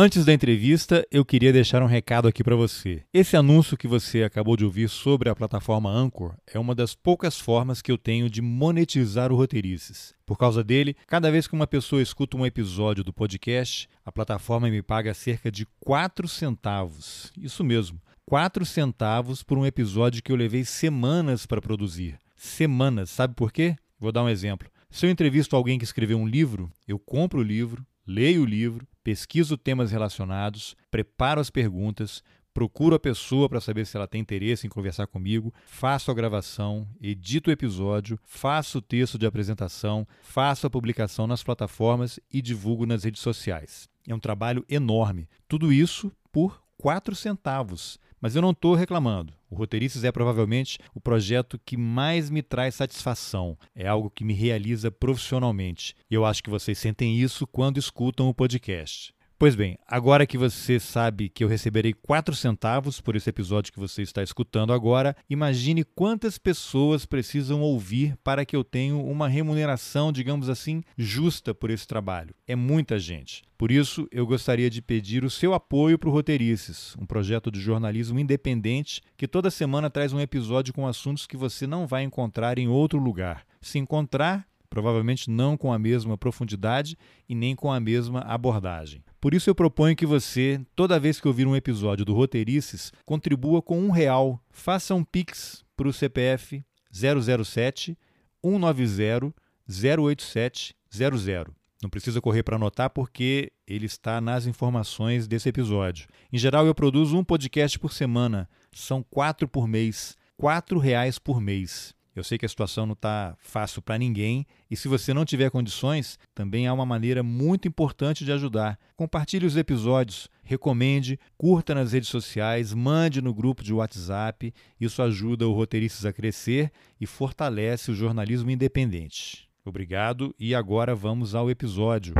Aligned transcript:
Antes 0.00 0.24
da 0.24 0.32
entrevista, 0.32 1.04
eu 1.10 1.24
queria 1.24 1.52
deixar 1.52 1.82
um 1.82 1.86
recado 1.86 2.28
aqui 2.28 2.44
para 2.44 2.54
você. 2.54 3.02
Esse 3.12 3.36
anúncio 3.36 3.76
que 3.76 3.88
você 3.88 4.22
acabou 4.22 4.56
de 4.56 4.64
ouvir 4.64 4.88
sobre 4.88 5.28
a 5.28 5.34
plataforma 5.34 5.90
Anchor 5.90 6.36
é 6.46 6.56
uma 6.56 6.72
das 6.72 6.94
poucas 6.94 7.40
formas 7.40 7.82
que 7.82 7.90
eu 7.90 7.98
tenho 7.98 8.30
de 8.30 8.40
monetizar 8.40 9.32
o 9.32 9.34
Roteirices. 9.34 10.14
Por 10.24 10.38
causa 10.38 10.62
dele, 10.62 10.94
cada 11.08 11.32
vez 11.32 11.48
que 11.48 11.54
uma 11.54 11.66
pessoa 11.66 12.00
escuta 12.00 12.36
um 12.36 12.46
episódio 12.46 13.02
do 13.02 13.12
podcast, 13.12 13.88
a 14.06 14.12
plataforma 14.12 14.70
me 14.70 14.82
paga 14.82 15.12
cerca 15.14 15.50
de 15.50 15.66
4 15.80 16.28
centavos. 16.28 17.32
Isso 17.36 17.64
mesmo, 17.64 18.00
4 18.24 18.64
centavos 18.64 19.42
por 19.42 19.58
um 19.58 19.66
episódio 19.66 20.22
que 20.22 20.30
eu 20.30 20.36
levei 20.36 20.64
semanas 20.64 21.44
para 21.44 21.60
produzir. 21.60 22.20
Semanas, 22.36 23.10
sabe 23.10 23.34
por 23.34 23.50
quê? 23.50 23.74
Vou 23.98 24.12
dar 24.12 24.22
um 24.22 24.28
exemplo. 24.28 24.70
Se 24.90 25.06
eu 25.06 25.10
entrevisto 25.10 25.56
alguém 25.56 25.76
que 25.76 25.84
escreveu 25.84 26.18
um 26.18 26.28
livro, 26.28 26.70
eu 26.86 27.00
compro 27.00 27.40
o 27.40 27.42
livro, 27.42 27.84
leio 28.08 28.42
o 28.42 28.46
livro, 28.46 28.88
pesquiso 29.04 29.58
temas 29.58 29.92
relacionados, 29.92 30.74
preparo 30.90 31.40
as 31.40 31.50
perguntas, 31.50 32.22
procuro 32.54 32.96
a 32.96 32.98
pessoa 32.98 33.48
para 33.48 33.60
saber 33.60 33.86
se 33.86 33.96
ela 33.96 34.08
tem 34.08 34.20
interesse 34.20 34.66
em 34.66 34.70
conversar 34.70 35.06
comigo, 35.06 35.52
faço 35.66 36.10
a 36.10 36.14
gravação, 36.14 36.88
edito 37.00 37.50
o 37.50 37.52
episódio, 37.52 38.18
faço 38.24 38.78
o 38.78 38.82
texto 38.82 39.18
de 39.18 39.26
apresentação, 39.26 40.08
faço 40.22 40.66
a 40.66 40.70
publicação 40.70 41.26
nas 41.26 41.42
plataformas 41.42 42.18
e 42.32 42.40
divulgo 42.40 42.86
nas 42.86 43.04
redes 43.04 43.20
sociais. 43.20 43.88
É 44.08 44.14
um 44.14 44.18
trabalho 44.18 44.64
enorme. 44.68 45.28
Tudo 45.46 45.70
isso 45.70 46.10
por 46.32 46.62
4 46.78 47.14
centavos. 47.14 48.00
Mas 48.20 48.34
eu 48.34 48.42
não 48.42 48.50
estou 48.50 48.74
reclamando. 48.74 49.32
O 49.50 49.56
Roteiristas 49.56 50.04
é 50.04 50.12
provavelmente 50.12 50.78
o 50.94 51.00
projeto 51.00 51.58
que 51.64 51.76
mais 51.76 52.30
me 52.30 52.42
traz 52.42 52.74
satisfação. 52.74 53.56
É 53.74 53.86
algo 53.86 54.10
que 54.10 54.24
me 54.24 54.34
realiza 54.34 54.90
profissionalmente. 54.90 55.94
E 56.10 56.14
eu 56.14 56.24
acho 56.24 56.42
que 56.42 56.50
vocês 56.50 56.78
sentem 56.78 57.18
isso 57.18 57.46
quando 57.46 57.78
escutam 57.78 58.28
o 58.28 58.34
podcast. 58.34 59.14
Pois 59.40 59.54
bem, 59.54 59.78
agora 59.86 60.26
que 60.26 60.36
você 60.36 60.80
sabe 60.80 61.28
que 61.28 61.44
eu 61.44 61.48
receberei 61.48 61.92
4 61.92 62.34
centavos 62.34 63.00
por 63.00 63.14
esse 63.14 63.30
episódio 63.30 63.72
que 63.72 63.78
você 63.78 64.02
está 64.02 64.20
escutando 64.20 64.72
agora, 64.72 65.14
imagine 65.30 65.84
quantas 65.84 66.38
pessoas 66.38 67.06
precisam 67.06 67.60
ouvir 67.60 68.16
para 68.24 68.44
que 68.44 68.56
eu 68.56 68.64
tenha 68.64 68.96
uma 68.96 69.28
remuneração, 69.28 70.10
digamos 70.10 70.48
assim, 70.48 70.82
justa 70.96 71.54
por 71.54 71.70
esse 71.70 71.86
trabalho. 71.86 72.34
É 72.48 72.56
muita 72.56 72.98
gente. 72.98 73.44
Por 73.56 73.70
isso, 73.70 74.08
eu 74.10 74.26
gostaria 74.26 74.68
de 74.68 74.82
pedir 74.82 75.22
o 75.22 75.30
seu 75.30 75.54
apoio 75.54 75.96
para 76.00 76.08
o 76.08 76.12
Roteirices, 76.12 76.96
um 76.98 77.06
projeto 77.06 77.48
de 77.48 77.60
jornalismo 77.60 78.18
independente 78.18 79.00
que 79.16 79.28
toda 79.28 79.52
semana 79.52 79.88
traz 79.88 80.12
um 80.12 80.18
episódio 80.18 80.74
com 80.74 80.84
assuntos 80.84 81.28
que 81.28 81.36
você 81.36 81.64
não 81.64 81.86
vai 81.86 82.02
encontrar 82.02 82.58
em 82.58 82.66
outro 82.66 82.98
lugar. 82.98 83.46
Se 83.60 83.78
encontrar, 83.78 84.48
provavelmente 84.68 85.30
não 85.30 85.56
com 85.56 85.72
a 85.72 85.78
mesma 85.78 86.18
profundidade 86.18 86.98
e 87.28 87.36
nem 87.36 87.54
com 87.54 87.72
a 87.72 87.78
mesma 87.78 88.18
abordagem. 88.22 89.00
Por 89.20 89.34
isso 89.34 89.50
eu 89.50 89.54
proponho 89.54 89.96
que 89.96 90.06
você, 90.06 90.60
toda 90.76 91.00
vez 91.00 91.20
que 91.20 91.26
ouvir 91.26 91.46
um 91.46 91.56
episódio 91.56 92.04
do 92.04 92.14
Roteirices, 92.14 92.92
contribua 93.04 93.60
com 93.60 93.80
um 93.80 93.90
real. 93.90 94.40
Faça 94.48 94.94
um 94.94 95.02
Pix 95.02 95.64
para 95.76 95.88
o 95.88 95.92
CPF 95.92 96.64
007 96.92 97.98
190 98.44 99.34
087 99.68 100.76
00. 100.90 101.54
Não 101.82 101.90
precisa 101.90 102.20
correr 102.20 102.42
para 102.42 102.56
anotar 102.56 102.90
porque 102.90 103.52
ele 103.66 103.86
está 103.86 104.20
nas 104.20 104.46
informações 104.46 105.28
desse 105.28 105.48
episódio. 105.48 106.08
Em 106.32 106.38
geral, 106.38 106.66
eu 106.66 106.74
produzo 106.74 107.16
um 107.16 107.24
podcast 107.24 107.78
por 107.78 107.92
semana. 107.92 108.48
São 108.72 109.02
quatro 109.02 109.46
por 109.48 109.68
mês. 109.68 110.16
Quatro 110.36 110.78
reais 110.78 111.18
por 111.18 111.40
mês. 111.40 111.94
Eu 112.18 112.24
sei 112.24 112.36
que 112.36 112.44
a 112.44 112.48
situação 112.48 112.84
não 112.84 112.94
está 112.94 113.36
fácil 113.38 113.80
para 113.80 113.96
ninguém 113.96 114.46
e 114.70 114.76
se 114.76 114.88
você 114.88 115.14
não 115.14 115.24
tiver 115.24 115.50
condições, 115.50 116.18
também 116.34 116.66
há 116.66 116.72
uma 116.72 116.84
maneira 116.84 117.22
muito 117.22 117.68
importante 117.68 118.24
de 118.24 118.32
ajudar. 118.32 118.78
Compartilhe 118.96 119.46
os 119.46 119.56
episódios, 119.56 120.28
recomende, 120.42 121.18
curta 121.36 121.74
nas 121.74 121.92
redes 121.92 122.08
sociais, 122.08 122.74
mande 122.74 123.22
no 123.22 123.32
grupo 123.32 123.62
de 123.62 123.72
WhatsApp. 123.72 124.52
Isso 124.80 125.00
ajuda 125.00 125.46
o 125.46 125.52
Roteiristas 125.52 126.04
a 126.04 126.12
crescer 126.12 126.72
e 127.00 127.06
fortalece 127.06 127.90
o 127.90 127.94
jornalismo 127.94 128.50
independente. 128.50 129.48
Obrigado 129.64 130.34
e 130.38 130.54
agora 130.54 130.94
vamos 130.94 131.34
ao 131.34 131.50
episódio. 131.50 132.14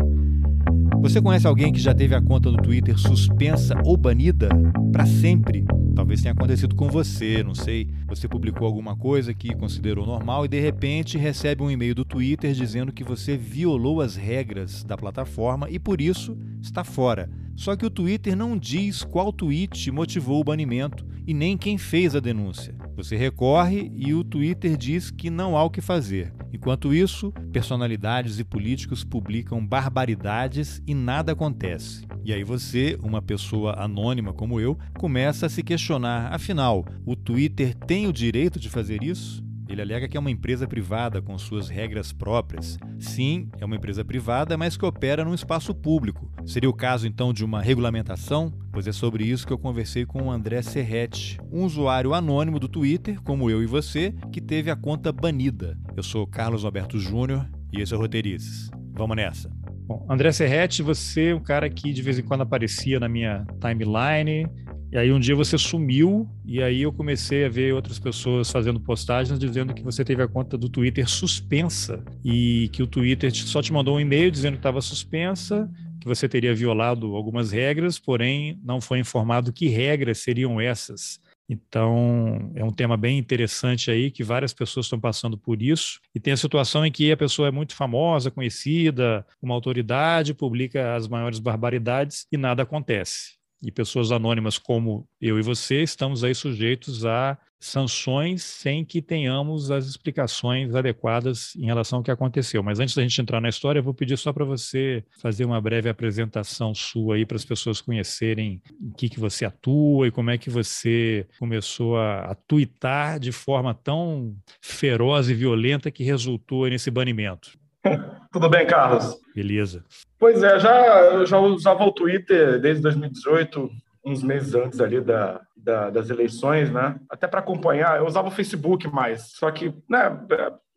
Você 1.00 1.22
conhece 1.22 1.46
alguém 1.46 1.72
que 1.72 1.78
já 1.78 1.94
teve 1.94 2.14
a 2.14 2.20
conta 2.20 2.50
do 2.50 2.56
Twitter 2.56 2.98
suspensa 2.98 3.74
ou 3.84 3.96
banida 3.96 4.48
para 4.92 5.06
sempre? 5.06 5.64
Talvez 5.94 6.20
tenha 6.20 6.32
acontecido 6.32 6.74
com 6.74 6.88
você, 6.88 7.42
não 7.42 7.54
sei. 7.54 7.88
Você 8.08 8.26
publicou 8.28 8.66
alguma 8.66 8.96
coisa 8.96 9.32
que 9.32 9.54
considerou 9.54 10.04
normal 10.04 10.44
e 10.44 10.48
de 10.48 10.60
repente 10.60 11.16
recebe 11.16 11.62
um 11.62 11.70
e-mail 11.70 11.94
do 11.94 12.04
Twitter 12.04 12.52
dizendo 12.52 12.92
que 12.92 13.04
você 13.04 13.36
violou 13.36 14.00
as 14.00 14.16
regras 14.16 14.82
da 14.82 14.96
plataforma 14.96 15.70
e 15.70 15.78
por 15.78 16.00
isso 16.00 16.36
está 16.60 16.82
fora. 16.82 17.30
Só 17.54 17.74
que 17.74 17.86
o 17.86 17.90
Twitter 17.90 18.36
não 18.36 18.56
diz 18.56 19.02
qual 19.02 19.32
tweet 19.32 19.90
motivou 19.90 20.40
o 20.40 20.44
banimento 20.44 21.06
e 21.26 21.32
nem 21.32 21.56
quem 21.56 21.78
fez 21.78 22.14
a 22.14 22.20
denúncia. 22.20 22.74
Você 22.98 23.16
recorre 23.16 23.92
e 23.94 24.12
o 24.12 24.24
Twitter 24.24 24.76
diz 24.76 25.08
que 25.08 25.30
não 25.30 25.56
há 25.56 25.62
o 25.62 25.70
que 25.70 25.80
fazer. 25.80 26.34
Enquanto 26.52 26.92
isso, 26.92 27.30
personalidades 27.52 28.40
e 28.40 28.44
políticos 28.44 29.04
publicam 29.04 29.64
barbaridades 29.64 30.82
e 30.84 30.96
nada 30.96 31.30
acontece. 31.30 32.04
E 32.24 32.32
aí 32.32 32.42
você, 32.42 32.98
uma 33.00 33.22
pessoa 33.22 33.80
anônima 33.80 34.32
como 34.32 34.58
eu, 34.58 34.76
começa 34.98 35.46
a 35.46 35.48
se 35.48 35.62
questionar: 35.62 36.34
afinal, 36.34 36.84
o 37.06 37.14
Twitter 37.14 37.72
tem 37.72 38.08
o 38.08 38.12
direito 38.12 38.58
de 38.58 38.68
fazer 38.68 39.00
isso? 39.00 39.47
Ele 39.68 39.82
alega 39.82 40.08
que 40.08 40.16
é 40.16 40.20
uma 40.20 40.30
empresa 40.30 40.66
privada 40.66 41.20
com 41.20 41.36
suas 41.36 41.68
regras 41.68 42.10
próprias. 42.10 42.78
Sim, 42.98 43.50
é 43.60 43.64
uma 43.64 43.76
empresa 43.76 44.02
privada, 44.02 44.56
mas 44.56 44.76
que 44.76 44.86
opera 44.86 45.24
num 45.24 45.34
espaço 45.34 45.74
público. 45.74 46.32
Seria 46.46 46.70
o 46.70 46.74
caso 46.74 47.06
então 47.06 47.32
de 47.34 47.44
uma 47.44 47.60
regulamentação? 47.60 48.50
Pois 48.72 48.86
é 48.86 48.92
sobre 48.92 49.24
isso 49.24 49.46
que 49.46 49.52
eu 49.52 49.58
conversei 49.58 50.06
com 50.06 50.22
o 50.22 50.30
André 50.30 50.62
Serretti, 50.62 51.38
um 51.52 51.64
usuário 51.64 52.14
anônimo 52.14 52.58
do 52.58 52.68
Twitter, 52.68 53.20
como 53.22 53.50
eu 53.50 53.62
e 53.62 53.66
você, 53.66 54.14
que 54.32 54.40
teve 54.40 54.70
a 54.70 54.76
conta 54.76 55.12
banida. 55.12 55.78
Eu 55.94 56.02
sou 56.02 56.26
Carlos 56.26 56.64
Alberto 56.64 56.98
Júnior 56.98 57.46
e 57.70 57.82
esse 57.82 57.92
é 57.92 57.96
o 57.96 58.00
Roteirices. 58.00 58.70
Vamos 58.94 59.16
nessa. 59.16 59.50
Bom, 59.86 60.06
André 60.08 60.32
Serretti, 60.32 60.82
você 60.82 61.28
é 61.28 61.34
um 61.34 61.40
cara 61.40 61.68
que 61.68 61.92
de 61.92 62.02
vez 62.02 62.18
em 62.18 62.22
quando 62.22 62.42
aparecia 62.42 62.98
na 62.98 63.08
minha 63.08 63.46
timeline, 63.60 64.46
e 64.90 64.96
aí 64.96 65.12
um 65.12 65.20
dia 65.20 65.36
você 65.36 65.58
sumiu 65.58 66.26
e 66.44 66.62
aí 66.62 66.82
eu 66.82 66.92
comecei 66.92 67.44
a 67.44 67.48
ver 67.48 67.74
outras 67.74 67.98
pessoas 67.98 68.50
fazendo 68.50 68.80
postagens 68.80 69.38
dizendo 69.38 69.74
que 69.74 69.82
você 69.82 70.02
teve 70.04 70.22
a 70.22 70.28
conta 70.28 70.56
do 70.56 70.68
Twitter 70.68 71.08
suspensa 71.08 72.02
e 72.24 72.70
que 72.72 72.82
o 72.82 72.86
Twitter 72.86 73.30
só 73.34 73.60
te 73.60 73.72
mandou 73.72 73.96
um 73.96 74.00
e-mail 74.00 74.30
dizendo 74.30 74.54
que 74.54 74.60
estava 74.60 74.80
suspensa, 74.80 75.70
que 76.00 76.08
você 76.08 76.28
teria 76.28 76.54
violado 76.54 77.14
algumas 77.14 77.52
regras, 77.52 77.98
porém 77.98 78.58
não 78.64 78.80
foi 78.80 78.98
informado 78.98 79.52
que 79.52 79.68
regras 79.68 80.18
seriam 80.18 80.60
essas. 80.60 81.20
Então, 81.50 82.52
é 82.54 82.62
um 82.62 82.70
tema 82.70 82.94
bem 82.94 83.18
interessante 83.18 83.90
aí, 83.90 84.10
que 84.10 84.22
várias 84.22 84.52
pessoas 84.52 84.84
estão 84.84 85.00
passando 85.00 85.38
por 85.38 85.62
isso. 85.62 85.98
E 86.14 86.20
tem 86.20 86.34
a 86.34 86.36
situação 86.36 86.84
em 86.84 86.92
que 86.92 87.10
a 87.10 87.16
pessoa 87.16 87.48
é 87.48 87.50
muito 87.50 87.74
famosa, 87.74 88.30
conhecida, 88.30 89.24
uma 89.40 89.54
autoridade, 89.54 90.34
publica 90.34 90.94
as 90.94 91.08
maiores 91.08 91.38
barbaridades 91.38 92.26
e 92.30 92.36
nada 92.36 92.62
acontece 92.62 93.37
e 93.62 93.70
pessoas 93.70 94.12
anônimas 94.12 94.58
como 94.58 95.06
eu 95.20 95.38
e 95.38 95.42
você 95.42 95.82
estamos 95.82 96.22
aí 96.22 96.34
sujeitos 96.34 97.04
a 97.04 97.38
sanções 97.60 98.44
sem 98.44 98.84
que 98.84 99.02
tenhamos 99.02 99.70
as 99.70 99.86
explicações 99.86 100.74
adequadas 100.74 101.54
em 101.56 101.66
relação 101.66 101.98
ao 101.98 102.02
que 102.02 102.10
aconteceu. 102.10 102.62
Mas 102.62 102.78
antes 102.78 102.94
da 102.94 103.02
gente 103.02 103.20
entrar 103.20 103.40
na 103.40 103.48
história, 103.48 103.80
eu 103.80 103.82
vou 103.82 103.94
pedir 103.94 104.16
só 104.16 104.32
para 104.32 104.44
você 104.44 105.04
fazer 105.20 105.44
uma 105.44 105.60
breve 105.60 105.88
apresentação 105.88 106.74
sua 106.74 107.16
aí 107.16 107.26
para 107.26 107.36
as 107.36 107.44
pessoas 107.44 107.80
conhecerem 107.80 108.62
em 108.80 108.90
que, 108.92 109.08
que 109.08 109.18
você 109.18 109.44
atua 109.44 110.06
e 110.06 110.10
como 110.10 110.30
é 110.30 110.38
que 110.38 110.50
você 110.50 111.26
começou 111.38 111.96
a, 111.98 112.30
a 112.30 112.34
tuitar 112.34 113.18
de 113.18 113.32
forma 113.32 113.74
tão 113.74 114.36
feroz 114.62 115.28
e 115.28 115.34
violenta 115.34 115.90
que 115.90 116.04
resultou 116.04 116.68
nesse 116.68 116.90
banimento. 116.90 117.58
Tudo 118.32 118.48
bem, 118.48 118.66
Carlos? 118.66 119.18
Beleza. 119.34 119.84
Pois 120.18 120.42
é, 120.42 120.58
já, 120.58 121.00
eu 121.12 121.26
já 121.26 121.38
usava 121.38 121.84
o 121.84 121.92
Twitter 121.92 122.60
desde 122.60 122.82
2018, 122.82 123.70
uns 124.04 124.22
meses 124.22 124.54
antes 124.54 124.80
ali 124.80 125.00
da, 125.00 125.40
da 125.56 125.90
das 125.90 126.10
eleições, 126.10 126.70
né? 126.70 126.98
Até 127.08 127.26
para 127.26 127.40
acompanhar, 127.40 127.98
eu 127.98 128.06
usava 128.06 128.28
o 128.28 128.32
Facebook 128.32 128.88
mais, 128.88 129.30
só 129.32 129.50
que, 129.50 129.72
né, 129.88 130.18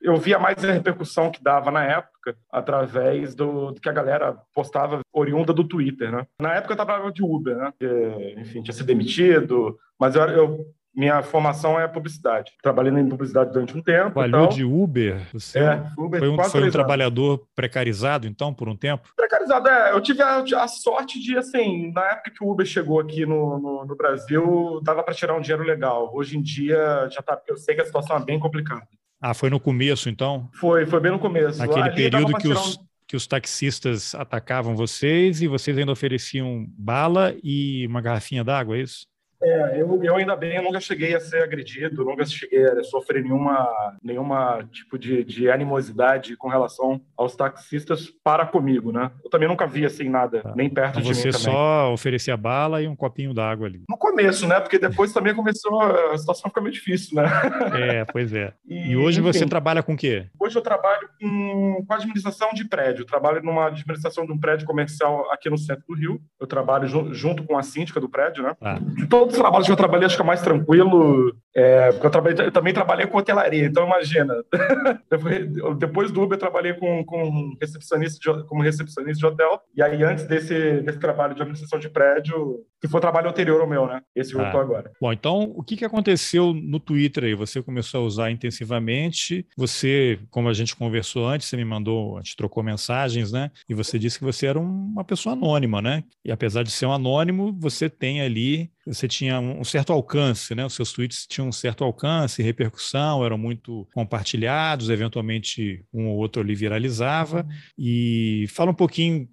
eu 0.02 0.18
via 0.18 0.40
mais 0.40 0.64
a 0.64 0.72
repercussão 0.72 1.31
que 1.31 1.44
dava 1.44 1.70
na 1.70 1.84
época 1.84 2.36
através 2.52 3.36
do, 3.36 3.72
do, 3.72 3.80
que 3.80 3.90
a 3.90 3.94
galera 3.94 4.38
postava 4.54 5.02
oriunda 5.14 5.54
do 5.54 5.64
Twitter, 5.64 6.12
né? 6.12 6.25
Na 6.40 6.56
época 6.56 6.74
eu 6.74 6.78
trabalhava 6.78 7.12
de 7.12 7.24
Uber, 7.24 7.56
né? 7.56 7.74
Que, 7.80 8.36
enfim, 8.38 8.64
tinha 8.64 8.74
sido 8.74 8.88
demitido, 8.88 9.78
mas 10.00 10.16
eu, 10.16 10.24
eu 10.24 10.66
minha 10.94 11.22
formação 11.24 11.80
é 11.80 11.88
publicidade. 11.88 12.52
Trabalhei 12.62 12.92
em 12.92 13.08
publicidade 13.08 13.52
durante 13.52 13.78
um 13.78 13.82
tempo. 13.82 14.12
Trabalhou 14.12 14.48
de 14.48 14.64
Uber? 14.64 15.22
Você 15.32 15.60
é, 15.60 15.84
Uber 15.98 16.20
foi 16.20 16.30
um, 16.30 16.44
foi 16.44 16.68
um 16.68 16.72
trabalhador 16.72 17.46
precarizado, 17.56 18.28
então, 18.28 18.54
por 18.54 18.68
um 18.68 18.76
tempo? 18.76 19.10
Precarizado, 19.16 19.70
é. 19.70 19.94
Eu 19.94 20.02
tive 20.02 20.22
a, 20.22 20.40
a 20.40 20.68
sorte 20.68 21.20
de, 21.20 21.38
assim, 21.38 21.92
na 21.94 22.12
época 22.12 22.32
que 22.32 22.44
o 22.44 22.52
Uber 22.52 22.66
chegou 22.66 23.00
aqui 23.00 23.26
no, 23.26 23.58
no, 23.60 23.86
no 23.86 23.96
Brasil, 23.96 24.82
dava 24.84 25.02
para 25.02 25.14
tirar 25.14 25.36
um 25.36 25.42
dinheiro 25.42 25.64
legal. 25.64 26.12
Hoje 26.14 26.38
em 26.38 26.42
dia, 26.42 27.08
já 27.10 27.22
tá, 27.22 27.40
eu 27.48 27.58
sei 27.58 27.76
que 27.76 27.82
a 27.82 27.86
situação 27.86 28.18
é 28.18 28.24
bem 28.24 28.40
complicada. 28.40 28.88
Ah, 29.22 29.34
foi 29.34 29.50
no 29.50 29.60
começo, 29.60 30.10
então? 30.10 30.50
Foi, 30.54 30.86
foi 30.86 31.00
bem 31.00 31.12
no 31.12 31.20
começo. 31.20 31.62
Aquele 31.62 31.84
Ali 31.84 31.96
período 31.96 32.34
que 32.38 32.48
os, 32.48 32.80
que 33.08 33.16
os 33.16 33.28
taxistas 33.28 34.16
atacavam 34.16 34.76
vocês 34.76 35.42
e 35.42 35.48
vocês 35.48 35.78
ainda 35.78 35.92
ofereciam 35.92 36.66
bala 36.70 37.36
e 37.44 37.86
uma 37.88 38.02
garrafinha 38.02 38.44
d'água, 38.44 38.78
é 38.78 38.82
isso? 38.82 39.06
É, 39.44 39.82
eu, 39.82 40.04
eu 40.04 40.16
ainda 40.16 40.36
bem, 40.36 40.56
eu 40.56 40.64
nunca 40.64 40.80
cheguei 40.80 41.16
a 41.16 41.20
ser 41.20 41.44
agredido, 41.44 42.06
nunca 42.06 42.26
cheguei 42.26 42.64
a 42.64 42.84
sofrer 42.84 43.24
nenhuma, 43.24 43.98
nenhuma 44.04 44.64
tipo 44.72 45.00
de, 45.00 45.24
de 45.24 45.50
animosidade 45.50 46.36
com 46.38 46.48
relação 46.48 47.02
aos 47.18 47.36
taxistas 47.36 48.08
para 48.24 48.46
comigo, 48.46 48.92
né? 48.92 49.12
Eu 49.24 49.30
também 49.30 49.48
nunca 49.48 49.66
vi 49.66 49.86
assim 49.86 50.10
nada, 50.10 50.42
tá. 50.42 50.54
nem 50.56 50.70
perto 50.70 51.00
então 51.00 51.02
de 51.02 51.16
você 51.16 51.28
mim 51.28 51.32
Você 51.34 51.40
só 51.40 51.92
oferecia 51.92 52.38
bala 52.38 52.82
e 52.82 52.88
um 52.88 52.96
copinho 52.96 53.34
d'água 53.34 53.68
ali. 53.68 53.84
No 53.90 53.98
começo, 53.98 54.48
né? 54.48 54.60
Porque 54.60 54.78
depois 54.78 55.12
também 55.12 55.34
começou, 55.34 55.82
a 55.82 56.18
situação 56.18 56.50
fica 56.50 56.62
meio 56.62 56.74
difícil, 56.74 57.16
né? 57.16 57.26
É, 57.74 58.06
pois 58.06 58.34
é. 58.34 58.54
E, 58.72 58.92
e 58.92 58.96
hoje 58.96 59.20
enfim, 59.20 59.34
você 59.34 59.46
trabalha 59.46 59.84
com 59.84 59.94
o 59.94 59.98
quê? 59.98 60.28
Hoje 60.40 60.58
eu 60.58 60.62
trabalho 60.62 61.10
com, 61.20 61.84
com 61.86 61.94
administração 61.94 62.54
de 62.54 62.64
prédio. 62.64 63.02
Eu 63.02 63.06
trabalho 63.06 63.44
numa 63.44 63.68
administração 63.68 64.26
de 64.26 64.32
um 64.32 64.40
prédio 64.40 64.66
comercial 64.66 65.30
aqui 65.30 65.50
no 65.50 65.58
centro 65.58 65.84
do 65.88 65.94
Rio. 65.94 66.22
Eu 66.40 66.48
trabalho 66.48 66.88
junto 67.14 67.44
com 67.44 67.58
a 67.58 67.64
síndica 67.64 68.00
do 68.00 68.08
prédio, 68.08 68.44
né? 68.44 68.56
Ah. 68.62 68.80
De 68.80 69.08
todo 69.08 69.31
os 69.31 69.38
trabalhos 69.38 69.68
que 69.68 69.72
eu 69.72 69.78
trabalhei, 69.78 70.06
acho 70.06 70.16
que 70.16 70.22
é 70.22 70.25
mais 70.25 70.42
tranquilo. 70.42 71.36
É, 71.54 71.92
porque 71.92 72.07
eu, 72.07 72.12
trabalhei, 72.12 72.45
eu 72.48 72.51
também 72.51 72.74
trabalhei 72.74 73.07
com 73.07 73.18
hotelaria, 73.18 73.66
então 73.66 73.86
imagina. 73.86 74.33
Depois 75.78 76.12
do 76.12 76.22
Uber, 76.22 76.36
eu 76.36 76.39
trabalhei 76.39 76.74
com, 76.74 77.04
com 77.04 77.56
recepcionista 77.60 78.19
de, 78.19 78.44
como 78.45 78.63
recepcionista 78.63 79.19
de 79.19 79.25
hotel. 79.25 79.60
E 79.75 79.81
aí, 79.81 80.04
antes 80.04 80.25
desse, 80.25 80.81
desse 80.81 81.00
trabalho 81.00 81.36
de 81.36 81.42
administração 81.42 81.80
de 81.80 81.89
prédio, 81.89 82.60
que 82.80 82.88
foi 82.88 82.98
o 82.98 83.01
trabalho 83.01 83.30
anterior 83.30 83.62
ao 83.62 83.68
meu, 83.68 83.86
né? 83.86 84.01
Esse 84.16 84.33
voltou 84.33 84.60
ah. 84.60 84.63
agora. 84.63 84.92
Bom, 85.00 85.12
então, 85.12 85.54
o 85.56 85.63
que, 85.63 85.75
que 85.75 85.86
aconteceu 85.86 86.54
no 86.54 86.80
Twitter 86.80 87.25
aí? 87.25 87.36
Você 87.36 87.62
começou 87.62 88.01
a 88.01 88.06
usar 88.06 88.31
intensivamente. 88.31 89.45
Você, 89.57 90.19
como 90.30 90.50
a 90.50 90.54
gente 90.54 90.75
conversou 90.75 91.27
antes, 91.27 91.48
você 91.48 91.57
me 91.57 91.66
mandou, 91.66 92.18
a 92.18 92.22
gente 92.22 92.36
trocou 92.36 92.63
mensagens, 92.63 93.31
né? 93.31 93.51
E 93.69 93.74
você 93.74 94.00
disse 94.00 94.19
que 94.19 94.25
você 94.25 94.48
era 94.48 94.60
uma 94.60 95.04
pessoa 95.04 95.34
anônima, 95.34 95.81
né? 95.81 96.04
E 96.24 96.31
apesar 96.31 96.63
de 96.63 96.72
ser 96.72 96.86
um 96.86 96.94
anônimo, 96.94 97.56
você 97.60 97.89
tem 97.89 98.22
ali 98.22 98.72
você 98.86 99.07
tinha 99.07 99.39
um 99.39 99.63
certo 99.63 99.94
alcance, 99.94 100.56
né? 100.56 100.66
Os 100.66 100.74
seus 100.74 100.92
tweets 100.92 101.28
tinham 101.28 101.48
um 101.48 101.51
certo 101.51 101.83
alcance, 101.83 102.42
repercussão, 102.42 103.24
eram 103.24 103.38
muito 103.38 103.88
compartilhados, 103.94 104.89
eventualmente 104.89 105.86
um 105.94 106.07
ou 106.07 106.18
outro 106.18 106.42
ali 106.42 106.56
viralizava. 106.56 107.45
E 107.78 108.45
fala 108.50 108.72
um 108.72 108.75
pouquinho 108.75 109.28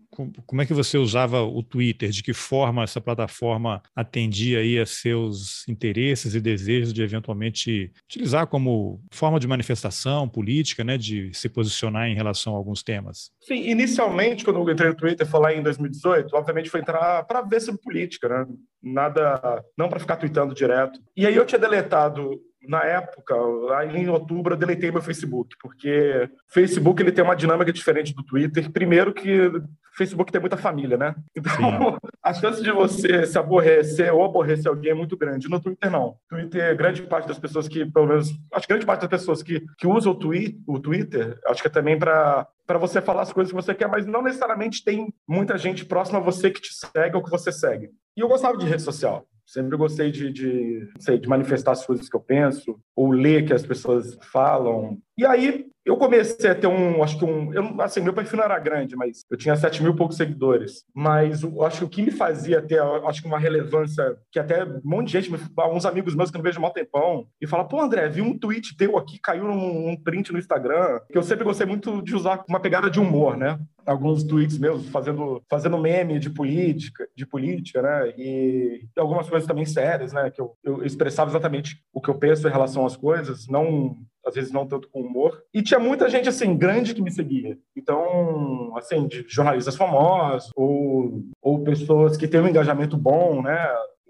como 0.46 0.62
é 0.62 0.66
que 0.66 0.74
você 0.74 0.98
usava 0.98 1.42
o 1.42 1.62
Twitter? 1.62 2.10
De 2.10 2.22
que 2.22 2.32
forma 2.32 2.82
essa 2.82 3.00
plataforma 3.00 3.82
atendia 3.94 4.58
aí 4.60 4.78
a 4.78 4.86
seus 4.86 5.66
interesses 5.68 6.34
e 6.34 6.40
desejos 6.40 6.92
de 6.92 7.02
eventualmente 7.02 7.92
utilizar 8.04 8.46
como 8.46 9.00
forma 9.12 9.38
de 9.38 9.46
manifestação 9.46 10.28
política, 10.28 10.82
né, 10.82 10.98
de 10.98 11.32
se 11.32 11.48
posicionar 11.48 12.08
em 12.08 12.14
relação 12.14 12.54
a 12.54 12.56
alguns 12.56 12.82
temas? 12.82 13.30
Sim, 13.40 13.68
inicialmente, 13.68 14.44
quando 14.44 14.58
eu 14.58 14.72
entrei 14.72 14.88
no 14.88 14.96
Twitter, 14.96 15.26
falar 15.26 15.54
em 15.54 15.62
2018, 15.62 16.34
obviamente 16.34 16.70
foi 16.70 16.80
entrar 16.80 17.24
para 17.24 17.42
ver 17.42 17.60
sobre 17.60 17.80
política, 17.80 18.28
né? 18.28 18.46
Nada, 18.82 19.64
não 19.76 19.88
para 19.88 19.98
ficar 19.98 20.16
tweetando 20.16 20.54
direto. 20.54 21.00
E 21.16 21.26
aí 21.26 21.34
eu 21.34 21.44
tinha 21.44 21.58
deletado 21.58 22.40
na 22.66 22.82
época, 22.82 23.34
aí 23.76 23.96
em 23.96 24.08
outubro, 24.08 24.54
eu 24.54 24.58
deletei 24.58 24.90
meu 24.90 25.02
Facebook, 25.02 25.56
porque 25.60 26.28
Facebook 26.48 27.00
ele 27.00 27.12
tem 27.12 27.22
uma 27.22 27.36
dinâmica 27.36 27.72
diferente 27.72 28.14
do 28.14 28.22
Twitter. 28.22 28.70
Primeiro 28.70 29.12
que 29.12 29.50
Facebook 29.96 30.30
tem 30.30 30.40
muita 30.40 30.56
família, 30.56 30.96
né? 30.96 31.14
Então, 31.36 31.52
Sim. 31.52 31.96
a 32.22 32.32
chance 32.32 32.62
de 32.62 32.70
você 32.70 33.26
se 33.26 33.38
aborrecer 33.38 34.14
ou 34.14 34.24
aborrecer 34.24 34.68
alguém 34.68 34.92
é 34.92 34.94
muito 34.94 35.16
grande. 35.16 35.48
No 35.48 35.60
Twitter, 35.60 35.90
não. 35.90 36.16
Twitter, 36.28 36.76
grande 36.76 37.02
parte 37.02 37.28
das 37.28 37.38
pessoas 37.38 37.68
que, 37.68 37.84
pelo 37.84 38.06
menos, 38.06 38.30
acho 38.52 38.66
que 38.66 38.72
grande 38.72 38.86
parte 38.86 39.00
das 39.00 39.10
pessoas 39.10 39.42
que, 39.42 39.64
que 39.76 39.86
usam 39.86 40.12
o, 40.12 40.14
twi 40.14 40.60
o 40.66 40.78
Twitter, 40.78 41.38
acho 41.46 41.60
que 41.60 41.68
é 41.68 41.70
também 41.70 41.98
para 41.98 42.46
para 42.66 42.78
você 42.78 43.00
falar 43.00 43.22
as 43.22 43.32
coisas 43.32 43.50
que 43.50 43.56
você 43.56 43.74
quer, 43.74 43.88
mas 43.88 44.04
não 44.04 44.20
necessariamente 44.20 44.84
tem 44.84 45.10
muita 45.26 45.56
gente 45.56 45.86
próxima 45.86 46.18
a 46.18 46.22
você 46.22 46.50
que 46.50 46.60
te 46.60 46.68
segue 46.74 47.16
ou 47.16 47.24
que 47.24 47.30
você 47.30 47.50
segue. 47.50 47.88
E 48.14 48.20
eu 48.20 48.28
gostava 48.28 48.58
de 48.58 48.66
rede 48.66 48.82
social. 48.82 49.26
Sempre 49.48 49.78
gostei 49.78 50.10
de, 50.10 50.30
de, 50.30 50.92
sei, 50.98 51.18
de 51.18 51.26
manifestar 51.26 51.72
as 51.72 51.86
coisas 51.86 52.06
que 52.06 52.14
eu 52.14 52.20
penso, 52.20 52.78
ou 52.94 53.10
ler 53.10 53.46
que 53.46 53.54
as 53.54 53.64
pessoas 53.64 54.14
falam. 54.30 54.98
E 55.16 55.24
aí 55.24 55.70
eu 55.88 55.96
comecei 55.96 56.50
a 56.50 56.54
ter 56.54 56.66
um, 56.66 57.02
acho 57.02 57.18
que 57.18 57.24
um, 57.24 57.50
eu, 57.54 57.80
assim, 57.80 58.02
meu 58.02 58.12
perfil 58.12 58.36
não 58.36 58.44
era 58.44 58.58
grande, 58.58 58.94
mas 58.94 59.24
eu 59.30 59.38
tinha 59.38 59.56
7 59.56 59.82
mil 59.82 59.92
e 59.92 59.96
poucos 59.96 60.18
seguidores. 60.18 60.84
Mas 60.94 61.42
eu 61.42 61.64
acho 61.64 61.78
que 61.78 61.84
o 61.84 61.88
que 61.88 62.02
me 62.02 62.10
fazia 62.10 62.60
ter, 62.60 62.78
acho 63.06 63.22
que 63.22 63.26
uma 63.26 63.38
relevância, 63.38 64.14
que 64.30 64.38
até 64.38 64.62
um 64.64 64.82
monte 64.84 65.06
de 65.06 65.12
gente, 65.12 65.50
alguns 65.56 65.86
amigos 65.86 66.14
meus 66.14 66.30
que 66.30 66.36
eu 66.36 66.40
não 66.40 66.44
vejo 66.44 66.62
há 66.62 66.68
um 66.68 66.72
tempão, 66.72 67.26
e 67.40 67.46
fala, 67.46 67.64
pô, 67.64 67.80
André, 67.80 68.06
vi 68.10 68.20
um 68.20 68.38
tweet 68.38 68.76
teu 68.76 68.98
aqui, 68.98 69.18
caiu 69.18 69.44
num 69.44 69.88
um 69.88 69.96
print 69.96 70.30
no 70.30 70.38
Instagram, 70.38 71.00
que 71.10 71.16
eu 71.16 71.22
sempre 71.22 71.44
gostei 71.44 71.66
muito 71.66 72.02
de 72.02 72.14
usar 72.14 72.44
uma 72.46 72.60
pegada 72.60 72.90
de 72.90 73.00
humor, 73.00 73.34
né? 73.38 73.58
Alguns 73.86 74.22
tweets 74.22 74.58
meus 74.58 74.86
fazendo, 74.90 75.42
fazendo 75.48 75.78
meme 75.78 76.18
de 76.18 76.28
política, 76.28 77.08
de 77.16 77.24
política, 77.24 77.80
né? 77.80 78.12
E 78.18 78.86
algumas 78.94 79.26
coisas 79.26 79.48
também 79.48 79.64
sérias, 79.64 80.12
né? 80.12 80.30
Que 80.30 80.42
eu, 80.42 80.54
eu 80.62 80.84
expressava 80.84 81.30
exatamente 81.30 81.82
o 81.94 82.00
que 82.02 82.10
eu 82.10 82.18
penso 82.18 82.46
em 82.46 82.52
relação 82.52 82.84
às 82.84 82.94
coisas, 82.94 83.48
não 83.48 83.96
às 84.28 84.34
vezes 84.34 84.52
não 84.52 84.66
tanto 84.66 84.88
com 84.88 85.00
humor. 85.00 85.42
E 85.52 85.62
tinha 85.62 85.80
muita 85.80 86.08
gente, 86.08 86.28
assim, 86.28 86.56
grande 86.56 86.94
que 86.94 87.02
me 87.02 87.10
seguia. 87.10 87.58
Então, 87.76 88.72
assim, 88.76 89.06
de 89.06 89.24
jornalistas 89.28 89.76
famosos 89.76 90.50
ou, 90.54 91.22
ou 91.42 91.64
pessoas 91.64 92.16
que 92.16 92.28
têm 92.28 92.40
um 92.40 92.48
engajamento 92.48 92.96
bom, 92.96 93.42
né? 93.42 93.58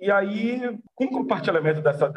E 0.00 0.10
aí, 0.10 0.78
com 0.94 1.06
o 1.06 1.10
compartilhamento 1.10 1.82
dessa, 1.82 2.12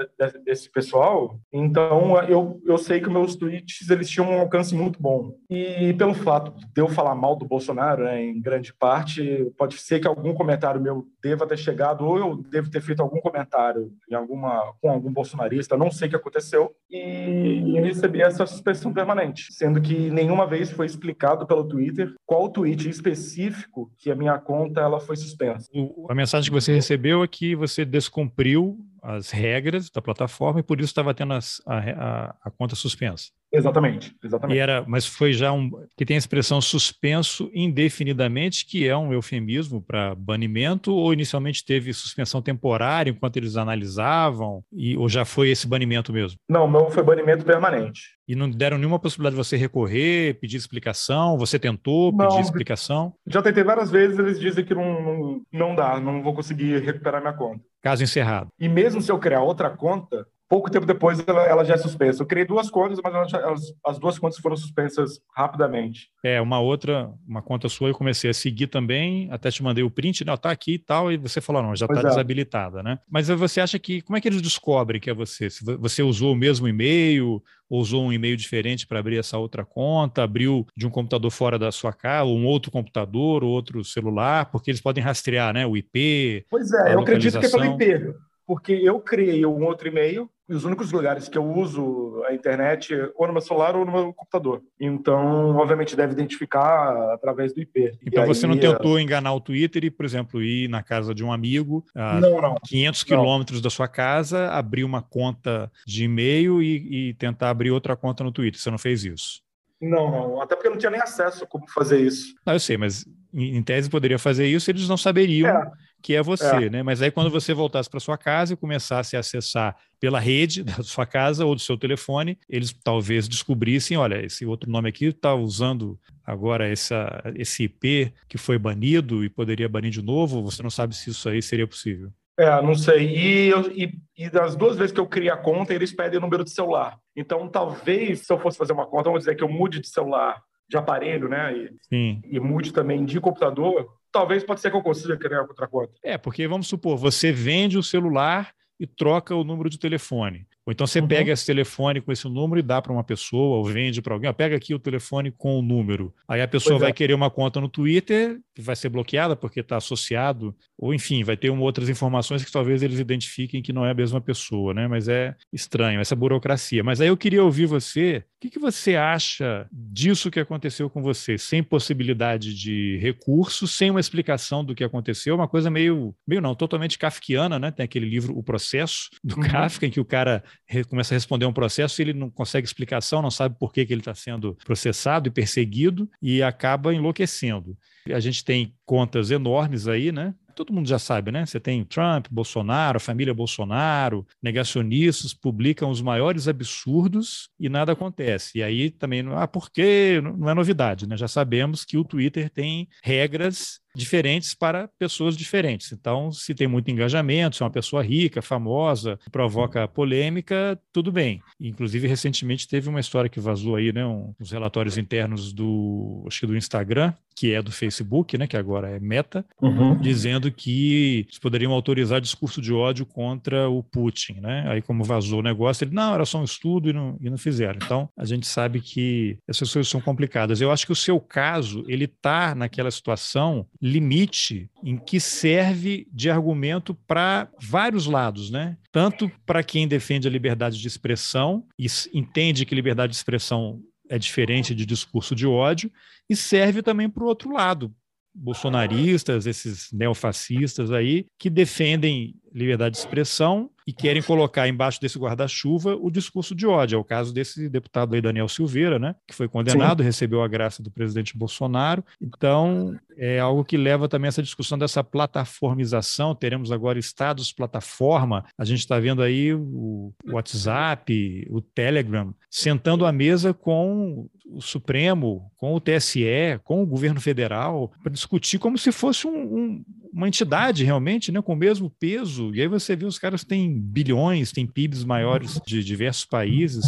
desse 0.46 0.70
pessoal, 0.70 1.40
então 1.52 2.22
eu, 2.24 2.62
eu 2.66 2.78
sei 2.78 3.02
que 3.02 3.10
meus 3.10 3.36
tweets 3.36 3.90
eles 3.90 4.10
tinham 4.10 4.30
um 4.30 4.40
alcance 4.40 4.76
muito 4.76 5.02
bom. 5.02 5.36
E 5.50 5.94
pelo 5.94 6.14
fato 6.14 6.54
de 6.74 6.82
eu 6.82 6.88
falar 6.88 7.16
mal 7.16 7.36
do 7.36 7.46
Bolsonaro, 7.46 8.04
né, 8.04 8.24
em 8.24 8.40
grande 8.40 8.74
parte, 8.74 9.52
pode 9.58 9.78
ser 9.78 10.00
que 10.00 10.08
algum 10.08 10.34
comentário 10.34 10.80
meu 10.80 11.08
deva 11.24 11.48
ter 11.48 11.58
chegado, 11.58 12.06
ou 12.06 12.18
eu 12.18 12.36
devo 12.50 12.70
ter 12.70 12.82
feito 12.82 13.02
algum 13.02 13.20
comentário 13.20 13.92
em 14.10 14.14
alguma, 14.14 14.74
com 14.82 14.90
algum 14.90 15.12
bolsonarista, 15.12 15.78
não 15.78 15.90
sei 15.90 16.08
o 16.08 16.12
que 16.12 16.16
aconteceu, 16.16 16.72
e 16.90 17.78
eu 17.78 17.84
recebi 17.84 18.22
essa 18.22 18.46
suspensão 18.46 18.94
permanente, 18.94 19.48
sendo 19.52 19.82
que 19.82 20.10
nenhuma 20.12 20.46
vez 20.46 20.70
foi 20.72 20.86
explicado 20.86 21.48
pelo 21.48 21.68
Twitter 21.68 22.14
qual 22.26 22.50
tweet 22.50 22.88
específico 22.90 23.92
que 23.98 24.12
a 24.12 24.16
minha 24.16 24.38
conta 24.38 24.82
ela 24.82 25.00
foi 25.00 25.16
suspensa. 25.16 25.70
A 26.10 26.16
mensagem 26.16 26.50
que 26.50 26.60
você 26.60 26.74
recebeu 26.74 27.24
é 27.24 27.28
que 27.28 27.56
você 27.56 27.71
você 27.72 27.86
descumpriu 27.86 28.80
as 29.02 29.32
regras 29.32 29.90
da 29.90 30.02
plataforma 30.02 30.60
e 30.60 30.64
por 30.64 30.80
isso 30.80 30.90
estava 30.90 31.14
tendo 31.14 31.34
as, 31.34 31.62
a, 31.66 31.78
a, 31.78 32.36
a, 32.46 32.52
conta 32.52 32.76
suspensa. 32.76 33.30
Exatamente, 33.54 34.16
exatamente. 34.24 34.56
E 34.56 34.60
era, 34.60 34.86
mas 34.88 35.06
foi 35.06 35.34
já 35.34 35.52
um 35.52 35.70
que 35.98 36.06
tem 36.06 36.16
a 36.16 36.18
expressão 36.18 36.62
suspenso 36.62 37.52
indefinidamente, 37.54 38.66
que 38.66 38.88
é 38.88 38.96
um 38.96 39.12
eufemismo 39.12 39.82
para 39.82 40.16
banimento, 40.16 40.94
ou 40.94 41.12
inicialmente 41.12 41.66
teve 41.66 41.92
suspensão 41.92 42.42
temporária 42.42 43.12
enquanto 43.12 43.36
eles 43.36 43.58
analisavam, 43.58 44.64
e, 44.72 44.96
ou 44.96 45.10
já 45.10 45.26
foi 45.26 45.50
esse 45.50 45.68
banimento 45.68 46.14
mesmo? 46.14 46.40
Não, 46.48 46.66
meu 46.66 46.90
foi 46.90 47.04
banimento 47.04 47.44
permanente. 47.44 48.02
E 48.26 48.36
não 48.36 48.50
deram 48.50 48.78
nenhuma 48.78 49.00
possibilidade 49.00 49.36
de 49.36 49.44
você 49.44 49.58
recorrer, 49.58 50.40
pedir 50.40 50.56
explicação? 50.56 51.38
Você 51.38 51.60
tentou 51.60 52.16
pedir 52.16 52.36
não, 52.36 52.40
explicação? 52.40 53.14
Já 53.28 53.42
tentei 53.42 53.64
várias 53.64 53.92
vezes, 53.92 54.18
eles 54.18 54.40
dizem 54.40 54.64
que 54.64 54.74
não, 54.74 55.04
não, 55.04 55.42
não 55.52 55.76
dá, 55.76 56.00
não 56.00 56.24
vou 56.24 56.34
conseguir 56.34 56.82
recuperar 56.82 57.20
minha 57.20 57.34
conta. 57.34 57.62
Caso 57.82 58.04
encerrado. 58.04 58.50
E 58.60 58.70
mesmo 58.70 59.02
se 59.02 59.12
eu 59.12 59.20
criar 59.20 59.42
outra 59.42 59.70
conta, 59.70 60.28
pouco 60.52 60.70
tempo 60.70 60.86
depois 60.86 61.24
ela, 61.26 61.46
ela, 61.46 61.64
já 61.64 61.76
é 61.76 61.78
suspensa. 61.78 62.22
Eu 62.22 62.28
criei 62.28 62.46
duas 62.46 62.70
contas, 62.70 63.00
mas 63.02 63.16
elas, 63.16 63.34
elas, 63.34 63.62
as 63.86 63.98
duas 63.98 64.20
contas 64.20 64.38
foram 64.38 64.58
suspensas 64.58 65.22
rapidamente. 65.34 66.10
É, 66.26 66.42
uma 66.42 66.60
outra, 66.60 67.10
uma 67.26 67.42
conta 67.42 67.70
sua 67.70 67.88
eu 67.88 67.96
comecei 67.96 68.30
a 68.30 68.34
seguir 68.34 68.68
também, 68.68 69.30
até 69.32 69.50
te 69.50 69.64
mandei 69.64 69.82
o 69.82 69.90
print, 69.90 70.26
não, 70.26 70.36
tá 70.36 70.52
aqui 70.52 70.74
e 70.74 70.78
tal, 70.80 71.10
e 71.10 71.16
você 71.16 71.40
falou, 71.40 71.64
não, 71.64 71.74
já 71.74 71.86
está 71.86 72.02
é. 72.02 72.04
desabilitada, 72.04 72.84
né? 72.84 73.00
Mas 73.10 73.30
você 73.30 73.62
acha 73.62 73.80
que, 73.80 74.02
como 74.02 74.18
é 74.18 74.22
que 74.22 74.28
eles 74.28 74.42
descobrem 74.42 75.00
que 75.00 75.10
é 75.10 75.14
você? 75.14 75.50
Se 75.50 75.64
você 75.64 76.04
usou 76.04 76.34
o 76.34 76.36
mesmo 76.36 76.68
e-mail, 76.68 77.42
ou 77.70 77.80
usou 77.80 78.04
um 78.04 78.12
e-mail 78.12 78.36
diferente 78.36 78.86
para 78.86 79.00
abrir 79.00 79.20
essa 79.20 79.38
outra 79.38 79.64
conta, 79.64 80.22
abriu 80.22 80.68
de 80.76 80.86
um 80.86 80.90
computador 80.90 81.32
fora 81.32 81.58
da 81.58 81.72
sua 81.72 81.94
casa, 81.94 82.26
ou 82.26 82.38
um 82.38 82.46
outro 82.46 82.70
computador, 82.70 83.42
ou 83.42 83.52
outro 83.52 83.86
celular, 83.86 84.52
porque 84.52 84.70
eles 84.70 84.82
podem 84.82 85.02
rastrear, 85.02 85.54
né, 85.54 85.66
o 85.66 85.78
IP. 85.78 86.46
Pois 86.50 86.74
é, 86.74 86.94
eu 86.94 87.00
acredito 87.00 87.40
que 87.40 87.46
é 87.46 87.50
pelo 87.50 87.64
IP 87.64 88.14
porque 88.52 88.74
eu 88.74 89.00
criei 89.00 89.46
um 89.46 89.64
outro 89.64 89.88
e-mail 89.88 90.30
os 90.56 90.66
únicos 90.66 90.92
lugares 90.92 91.30
que 91.30 91.38
eu 91.38 91.46
uso 91.46 92.24
a 92.28 92.34
internet 92.34 92.94
ou 93.16 93.28
no 93.28 93.34
meu 93.34 93.42
celular 93.42 93.76
ou 93.76 93.86
no 93.86 93.92
meu 93.92 94.14
computador. 94.14 94.62
Então, 94.80 95.56
obviamente, 95.56 95.96
deve 95.96 96.14
identificar 96.14 97.14
através 97.14 97.54
do 97.54 97.62
IP. 97.62 97.98
Então, 98.06 98.26
você 98.26 98.46
não 98.46 98.58
tentou 98.58 99.00
enganar 99.00 99.34
o 99.34 99.42
Twitter 99.42 99.86
e, 99.86 99.92
por 99.92 100.06
exemplo, 100.06 100.42
ir 100.42 100.68
na 100.68 100.84
casa 100.84 101.14
de 101.14 101.24
um 101.24 101.32
amigo 101.32 101.86
a 101.96 102.20
não, 102.20 102.42
não. 102.42 102.56
500 102.66 103.04
quilômetros 103.04 103.62
da 103.62 103.70
sua 103.70 103.88
casa, 103.88 104.50
abrir 104.50 104.84
uma 104.84 105.02
conta 105.02 105.72
de 105.86 106.04
e-mail 106.04 106.62
e, 106.62 107.10
e 107.10 107.14
tentar 107.16 107.50
abrir 107.50 107.72
outra 107.72 107.96
conta 107.96 108.24
no 108.24 108.32
Twitter. 108.32 108.60
Você 108.60 108.70
não 108.70 108.78
fez 108.78 109.04
isso? 109.04 109.42
Não, 109.82 110.12
não. 110.12 110.42
Até 110.42 110.56
porque 110.56 110.68
eu 110.68 110.72
não 110.72 110.78
tinha 110.78 110.92
nem 110.92 111.02
acesso 111.02 111.44
a 111.44 111.48
como 111.48 111.68
fazer 111.68 112.00
isso. 112.00 112.36
Não, 112.46 112.54
eu 112.54 112.60
sei, 112.60 112.78
mas 112.78 113.06
em 113.34 113.64
tese 113.64 113.90
poderia 113.90 114.20
fazer 114.20 114.46
isso, 114.46 114.70
eles 114.70 114.88
não 114.88 114.98
saberiam 114.98 115.50
é. 115.50 115.72
Que 116.02 116.16
é 116.16 116.22
você, 116.22 116.66
é. 116.66 116.70
né? 116.70 116.84
Mas 116.84 117.02
aí 117.02 117.12
quando 117.12 117.30
você 117.30 117.54
voltasse 117.54 117.90
para 117.90 118.00
sua 118.00 118.18
casa 118.18 118.54
e 118.54 118.58
começasse 118.58 119.16
a 119.16 119.20
acessar 119.20 119.76
pela 120.00 120.20
rede 120.20 120.64
da 120.64 120.84
sua 120.84 121.06
casa 121.06 121.46
ou 121.46 121.56
do 121.56 121.62
seu 121.62 121.78
telefone, 121.78 122.38
eles 122.50 122.74
talvez 122.84 123.28
descobrissem, 123.28 123.98
olha, 123.98 124.26
esse 124.26 124.46
outro 124.46 124.70
nome 124.70 124.90
aqui 124.90 125.06
está 125.06 125.34
usando 125.36 126.00
agora 126.26 126.68
essa, 126.68 127.22
esse 127.36 127.64
IP 127.64 128.14
que 128.28 128.38
foi 128.38 128.58
banido 128.58 129.24
e 129.24 129.30
poderia 129.30 129.70
banir 129.70 129.92
de 129.92 130.02
novo. 130.02 130.44
Você 130.44 130.64
não 130.64 130.70
sabe 130.70 130.96
se 130.96 131.10
isso 131.10 131.30
aí 131.30 131.42
seria 131.42 131.68
possível. 131.68 132.12
É, 132.40 132.62
não 132.62 132.74
sei. 132.74 133.08
E, 133.08 133.48
eu, 133.50 133.72
e, 133.72 133.94
e, 134.18 134.30
das 134.30 134.56
duas 134.56 134.78
vezes 134.78 134.92
que 134.92 135.00
eu 135.00 135.08
criei 135.08 135.30
a 135.30 135.38
conta, 135.38 135.74
eles 135.74 135.94
pedem 135.94 136.18
o 136.18 136.22
número 136.22 136.44
de 136.44 136.50
celular. 136.50 136.98
Então, 137.16 137.48
talvez, 137.48 138.22
se 138.22 138.34
eu 138.34 138.40
fosse 138.40 138.58
fazer 138.58 138.74
uma 138.74 138.88
conta, 138.88 139.04
vamos 139.04 139.20
dizer 139.20 139.36
que 139.36 139.44
eu 139.44 139.50
mude 139.50 139.80
de 139.80 139.88
celular, 139.88 140.42
de 140.68 140.78
aparelho, 140.78 141.30
né? 141.30 141.56
E, 141.56 141.70
Sim. 141.88 142.22
e 142.26 142.40
mude 142.40 142.72
também 142.74 143.06
de 143.06 143.20
computador, 143.20 143.88
talvez 144.12 144.44
pode 144.44 144.62
ser 144.62 144.70
que 144.70 144.78
eu 144.78 144.82
consiga 144.82 145.18
criar 145.18 145.42
outra 145.42 145.68
conta. 145.68 145.94
É, 146.04 146.18
porque 146.18 146.48
vamos 146.48 146.68
supor, 146.68 146.98
você 146.98 147.32
vende 147.32 147.78
o 147.78 147.84
celular 147.84 148.54
e 148.80 148.86
troca 148.86 149.36
o 149.36 149.44
número 149.44 149.70
de 149.70 149.80
telefone. 149.80 150.48
Ou 150.66 150.72
então 150.72 150.86
você 150.86 151.00
uhum. 151.00 151.08
pega 151.08 151.32
esse 151.32 151.46
telefone 151.46 152.02
com 152.02 152.12
esse 152.12 152.28
número 152.28 152.60
e 152.60 152.64
dá 152.64 152.82
para 152.82 152.94
uma 152.94 153.04
pessoa, 153.04 153.58
ou 153.58 153.66
vende 153.66 154.02
para 154.02 154.14
alguém. 154.14 154.30
Ó, 154.30 154.34
pega 154.34 154.56
aqui 154.56 154.74
o 154.76 154.80
telefone 154.80 155.32
com 155.32 155.58
o 155.58 155.62
número. 155.62 156.14
Aí 156.28 156.42
a 156.42 156.48
pessoa 156.48 156.74
pois 156.74 156.82
vai 156.82 156.90
é. 156.92 156.94
querer 156.94 157.14
uma 157.14 157.32
conta 157.32 157.60
no 157.60 157.68
Twitter, 157.68 158.40
que 158.54 158.62
vai 158.62 158.76
ser 158.76 158.90
bloqueada 158.90 159.36
porque 159.36 159.62
está 159.62 159.78
associado, 159.78 160.56
ou 160.78 160.94
enfim, 160.94 161.24
vai 161.24 161.36
ter 161.36 161.50
uma, 161.50 161.64
outras 161.64 161.90
informações 161.90 162.44
que 162.44 162.52
talvez 162.52 162.84
eles 162.84 163.00
identifiquem 163.00 163.62
que 163.62 163.74
não 163.74 163.86
é 163.86 163.92
a 163.92 163.96
mesma 163.96 164.22
pessoa, 164.22 164.74
né? 164.74 164.88
Mas 164.88 165.08
é 165.08 165.36
estranho, 165.52 166.00
essa 166.00 166.16
burocracia. 166.16 166.84
Mas 166.84 167.02
aí 167.02 167.08
eu 167.08 167.18
queria 167.18 167.44
ouvir 167.44 167.66
você, 167.66 168.24
o 168.38 168.40
que, 168.42 168.50
que 168.50 168.60
você 168.60 168.96
acha 168.96 169.68
disso 169.72 170.30
que 170.30 170.40
aconteceu 170.40 170.90
com 170.90 171.02
você? 171.02 171.38
Sem 171.38 171.64
possibilidade 171.64 172.54
de 172.56 172.98
recurso, 172.98 173.68
sem 173.68 173.90
uma 173.90 174.00
explicação 174.00 174.64
do 174.64 174.76
que 174.76 174.84
aconteceu, 174.84 175.36
uma 175.36 175.48
coisa 175.48 175.70
meio, 175.70 176.16
meio 176.28 176.42
não, 176.42 176.54
totalmente 176.54 176.98
kafkiana, 177.00 177.58
né? 177.58 177.72
Tem 177.72 177.84
aquele 177.84 178.08
livro 178.08 178.38
O 178.38 178.44
Processo, 178.44 179.10
do 179.24 179.36
uhum. 179.36 179.42
Kafka, 179.42 179.86
em 179.86 179.92
que 179.92 180.00
o 180.00 180.06
cara 180.06 180.44
começa 180.88 181.14
a 181.14 181.18
responder 181.18 181.46
um 181.46 181.54
processo 181.54 182.02
e 182.02 182.04
ele 182.04 182.14
não 182.14 182.30
consegue 182.30 182.66
explicação, 182.66 183.22
não 183.22 183.32
sabe 183.32 183.56
por 183.60 183.74
que, 183.74 183.86
que 183.86 183.94
ele 183.94 184.02
está 184.02 184.16
sendo 184.16 184.58
processado 184.66 185.28
e 185.28 185.32
perseguido 185.32 186.10
e 186.22 186.42
acaba 186.42 186.94
enlouquecendo. 186.94 187.78
A 188.08 188.20
gente 188.20 188.44
tem 188.44 188.74
contas 188.86 189.32
enormes 189.32 189.88
aí, 189.88 190.12
né? 190.12 190.34
todo 190.52 190.74
mundo 190.74 190.88
já 190.88 191.00
sabe, 191.00 191.32
né? 191.32 191.46
Você 191.46 191.60
tem 191.60 191.84
Trump, 191.84 192.28
Bolsonaro, 192.30 193.00
família 193.00 193.34
Bolsonaro, 193.34 194.26
negacionistas 194.42 195.34
publicam 195.34 195.90
os 195.90 196.02
maiores 196.02 196.48
absurdos 196.48 197.50
e 197.60 197.68
nada 197.68 197.94
acontece. 197.94 198.60
E 198.60 198.64
aí 198.64 198.90
também, 198.90 199.24
ah, 199.34 199.48
por 199.48 199.72
quê? 199.72 200.22
Não 200.22 200.50
é 200.50 200.54
novidade, 200.54 201.08
né? 201.08 201.18
Já 201.18 201.28
sabemos 201.28 201.84
que 201.84 201.98
o 201.98 202.04
Twitter 202.04 202.50
tem 202.50 202.88
regras 203.04 203.80
diferentes 203.96 204.54
para 204.54 204.90
pessoas 205.00 205.36
diferentes. 205.36 205.92
Então, 205.92 206.32
se 206.32 206.54
tem 206.54 206.68
muito 206.68 206.90
engajamento, 206.90 207.56
se 207.56 207.64
é 207.64 207.66
uma 207.66 207.72
pessoa 207.72 208.04
rica, 208.04 208.42
famosa, 208.42 209.20
provoca 209.32 209.88
polêmica, 209.88 210.80
tudo 210.92 211.12
bem. 211.12 211.42
Inclusive, 211.60 212.08
recentemente 212.08 212.68
teve 212.68 212.90
uma 212.90 213.00
história 213.00 213.30
que 213.30 213.40
vazou 213.40 213.76
aí, 213.76 213.92
né, 213.92 214.06
um, 214.06 214.34
uns 214.40 214.52
relatórios 214.52 214.98
internos 214.98 215.54
do, 215.54 216.24
acho 216.28 216.40
que 216.40 216.48
do 216.48 216.58
Instagram, 216.58 217.14
que 217.36 217.54
é 217.54 217.62
do 217.62 217.72
Facebook, 217.72 218.38
né, 218.38 218.46
que 218.48 218.58
agora 218.58 218.90
é 218.90 219.00
Meta, 219.00 219.46
uhum. 219.62 219.98
dizendo 220.00 220.52
que 220.52 221.26
eles 221.28 221.40
poderiam 221.40 221.72
autorizar 221.72 222.22
discurso 222.22 222.62
de 222.62 222.74
ódio 222.74 223.06
contra 223.06 223.70
o 223.70 223.82
Putin, 223.84 224.34
né? 224.34 224.66
Aí 224.68 224.82
como 224.82 225.04
vazou 225.04 225.40
o 225.40 225.44
negócio, 225.44 225.84
ele 225.84 225.96
não, 225.96 226.14
era 226.14 226.26
só 226.26 226.40
um 226.40 226.44
estudo 226.44 226.90
e 226.90 226.94
não, 226.94 227.18
e 227.20 227.30
não 227.30 227.38
fizeram. 227.38 227.80
Então, 227.84 228.10
a 228.18 228.26
gente 228.26 228.46
sabe 228.48 228.82
que 228.82 229.38
essas 229.48 229.72
coisas 229.72 229.90
são 229.90 230.02
complicadas. 230.02 230.62
Eu 230.62 230.72
acho 230.72 230.86
que 230.86 230.92
o 230.92 230.96
seu 230.96 231.20
caso, 231.20 231.84
ele 231.88 232.06
está 232.06 232.54
naquela 232.54 232.92
situação 232.92 233.66
limite 233.82 234.70
em 234.84 234.96
que 234.98 235.20
serve 235.20 236.08
de 236.14 236.30
argumento 236.30 236.94
para 236.94 237.50
vários 237.60 238.06
lados, 238.06 238.52
né? 238.52 238.78
Tanto 238.92 239.32
para 239.46 239.64
quem 239.64 239.88
defende 239.88 240.28
a 240.28 240.32
liberdade 240.32 240.80
de 240.80 240.88
expressão 240.88 241.66
e 241.80 241.88
entende 242.14 242.66
que 242.66 242.76
liberdade 242.76 243.12
de 243.12 243.18
expressão 243.18 243.82
é 244.10 244.20
diferente 244.20 244.76
de 244.76 244.86
discurso 244.86 245.34
de 245.34 245.48
ódio, 245.48 245.90
e 246.30 246.36
serve 246.36 246.82
também 246.82 247.10
para 247.10 247.24
o 247.24 247.28
outro 247.28 247.52
lado, 247.52 247.96
bolsonaristas, 248.34 249.46
esses 249.46 249.90
neofascistas 249.92 250.92
aí, 250.92 251.26
que 251.40 251.50
defendem 251.50 252.36
liberdade 252.54 252.96
de 252.96 253.00
expressão 253.00 253.70
e 253.92 253.94
querem 253.94 254.22
colocar 254.22 254.70
embaixo 254.70 255.02
desse 255.02 255.20
guarda-chuva 255.20 255.98
o 256.00 256.10
discurso 256.10 256.56
de 256.56 256.66
ódio. 256.66 256.96
É 256.96 257.00
o 257.00 257.04
caso 257.04 257.34
desse 257.34 257.68
deputado 257.68 258.16
aí, 258.16 258.22
Daniel 258.22 258.48
Silveira, 258.48 258.98
né, 258.98 259.16
que 259.28 259.36
foi 259.36 259.50
condenado, 259.50 260.02
Sim. 260.02 260.06
recebeu 260.06 260.42
a 260.42 260.48
graça 260.48 260.82
do 260.82 260.90
presidente 260.90 261.38
Bolsonaro. 261.38 262.02
Então, 262.22 262.98
é 263.18 263.38
algo 263.40 263.66
que 263.66 263.76
leva 263.76 264.08
também 264.08 264.30
essa 264.30 264.42
discussão 264.42 264.78
dessa 264.78 265.04
plataformização. 265.04 266.34
Teremos 266.34 266.72
agora 266.72 266.98
estados 266.98 267.52
plataforma. 267.52 268.46
A 268.58 268.64
gente 268.64 268.80
está 268.80 268.98
vendo 268.98 269.22
aí 269.22 269.54
o 269.54 270.14
WhatsApp, 270.26 271.46
o 271.50 271.60
Telegram, 271.60 272.34
sentando 272.50 273.06
à 273.06 273.12
mesa 273.12 273.54
com 273.54 274.30
o 274.54 274.62
Supremo, 274.62 275.52
com 275.58 275.74
o 275.74 275.80
TSE, 275.80 276.60
com 276.64 276.84
o 276.84 276.86
governo 276.86 277.22
federal, 277.22 277.92
para 278.02 278.12
discutir 278.12 278.60
como 278.60 278.78
se 278.78 278.92
fosse 278.92 279.28
um, 279.28 279.32
um, 279.32 279.84
uma 280.14 280.28
entidade 280.28 280.84
realmente, 280.84 281.32
né, 281.32 281.42
com 281.42 281.54
o 281.54 281.58
mesmo 281.58 281.90
peso. 281.90 282.54
E 282.54 282.62
aí 282.62 282.68
você 282.68 282.96
vê 282.96 283.06
os 283.06 283.18
caras 283.18 283.44
têm 283.44 283.80
bilhões, 283.80 284.52
têm 284.52 284.68
PIBs 284.68 285.04
maiores 285.04 285.60
de 285.66 285.84
diversos 285.84 286.26
países 286.26 286.86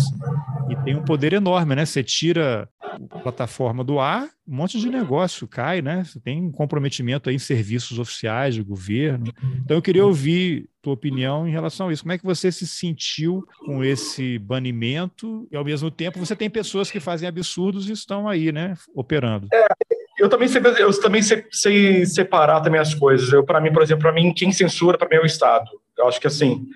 e 0.69 0.75
tem 0.83 0.95
um 0.95 1.03
poder 1.03 1.33
enorme, 1.33 1.75
né? 1.75 1.85
Você 1.85 2.03
tira 2.03 2.67
plataforma 3.07 3.83
do 3.83 3.99
ar, 3.99 4.29
um 4.47 4.55
monte 4.55 4.79
de 4.79 4.89
negócio 4.89 5.47
cai, 5.47 5.81
né? 5.81 6.03
Você 6.03 6.19
tem 6.19 6.41
um 6.41 6.51
comprometimento 6.51 7.29
aí 7.29 7.35
em 7.35 7.39
serviços 7.39 7.99
oficiais 7.99 8.55
de 8.55 8.63
governo. 8.63 9.33
Então 9.63 9.77
eu 9.77 9.81
queria 9.81 10.05
ouvir 10.05 10.69
tua 10.81 10.93
opinião 10.93 11.47
em 11.47 11.51
relação 11.51 11.87
a 11.87 11.93
isso. 11.93 12.03
Como 12.03 12.11
é 12.11 12.17
que 12.17 12.25
você 12.25 12.51
se 12.51 12.67
sentiu 12.67 13.45
com 13.65 13.83
esse 13.83 14.37
banimento 14.39 15.47
e 15.51 15.55
ao 15.55 15.63
mesmo 15.63 15.89
tempo 15.89 16.19
você 16.19 16.35
tem 16.35 16.49
pessoas 16.49 16.91
que 16.91 16.99
fazem 16.99 17.27
absurdos 17.27 17.89
e 17.89 17.93
estão 17.93 18.27
aí, 18.27 18.51
né, 18.51 18.75
operando? 18.93 19.47
É, 19.53 19.67
eu 20.19 20.29
também 20.29 20.47
sei, 20.47 20.61
eu 20.79 21.01
também 21.01 21.21
sei, 21.21 21.45
sei 21.51 22.05
separar 22.05 22.61
também 22.61 22.79
as 22.79 22.93
coisas. 22.93 23.31
Eu, 23.31 23.43
para 23.43 23.61
mim, 23.61 23.71
por 23.71 23.81
exemplo, 23.81 24.03
para 24.03 24.13
mim, 24.13 24.33
quem 24.33 24.51
censura 24.51 24.97
para 24.97 25.07
mim 25.09 25.15
é 25.15 25.21
o 25.21 25.25
Estado. 25.25 25.69
Eu 25.97 26.07
acho 26.07 26.19
que 26.19 26.27
assim, 26.27 26.67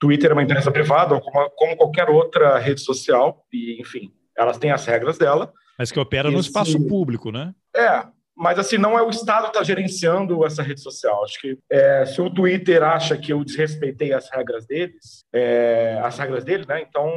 Twitter 0.00 0.30
é 0.30 0.32
uma 0.32 0.42
empresa 0.42 0.70
privada, 0.70 1.20
como, 1.20 1.50
como 1.50 1.76
qualquer 1.76 2.10
outra 2.10 2.58
rede 2.58 2.80
social, 2.80 3.46
e 3.52 3.80
enfim, 3.80 4.12
elas 4.36 4.58
têm 4.58 4.72
as 4.72 4.84
regras 4.84 5.16
dela. 5.16 5.52
Mas 5.78 5.90
que 5.90 5.98
opera 5.98 6.30
no 6.30 6.40
espaço 6.40 6.86
público, 6.86 7.30
né? 7.30 7.54
É, 7.74 8.04
mas 8.36 8.58
assim, 8.58 8.78
não 8.78 8.98
é 8.98 9.02
o 9.02 9.10
Estado 9.10 9.44
que 9.44 9.48
está 9.50 9.62
gerenciando 9.62 10.44
essa 10.44 10.62
rede 10.62 10.80
social. 10.80 11.22
Acho 11.24 11.40
que 11.40 11.58
é, 11.70 12.04
se 12.06 12.20
o 12.20 12.30
Twitter 12.30 12.82
acha 12.82 13.16
que 13.16 13.32
eu 13.32 13.44
desrespeitei 13.44 14.12
as 14.12 14.30
regras 14.30 14.66
deles, 14.66 15.24
é, 15.32 16.00
as 16.02 16.18
regras 16.18 16.44
dele, 16.44 16.64
né? 16.66 16.82
Então, 16.82 17.08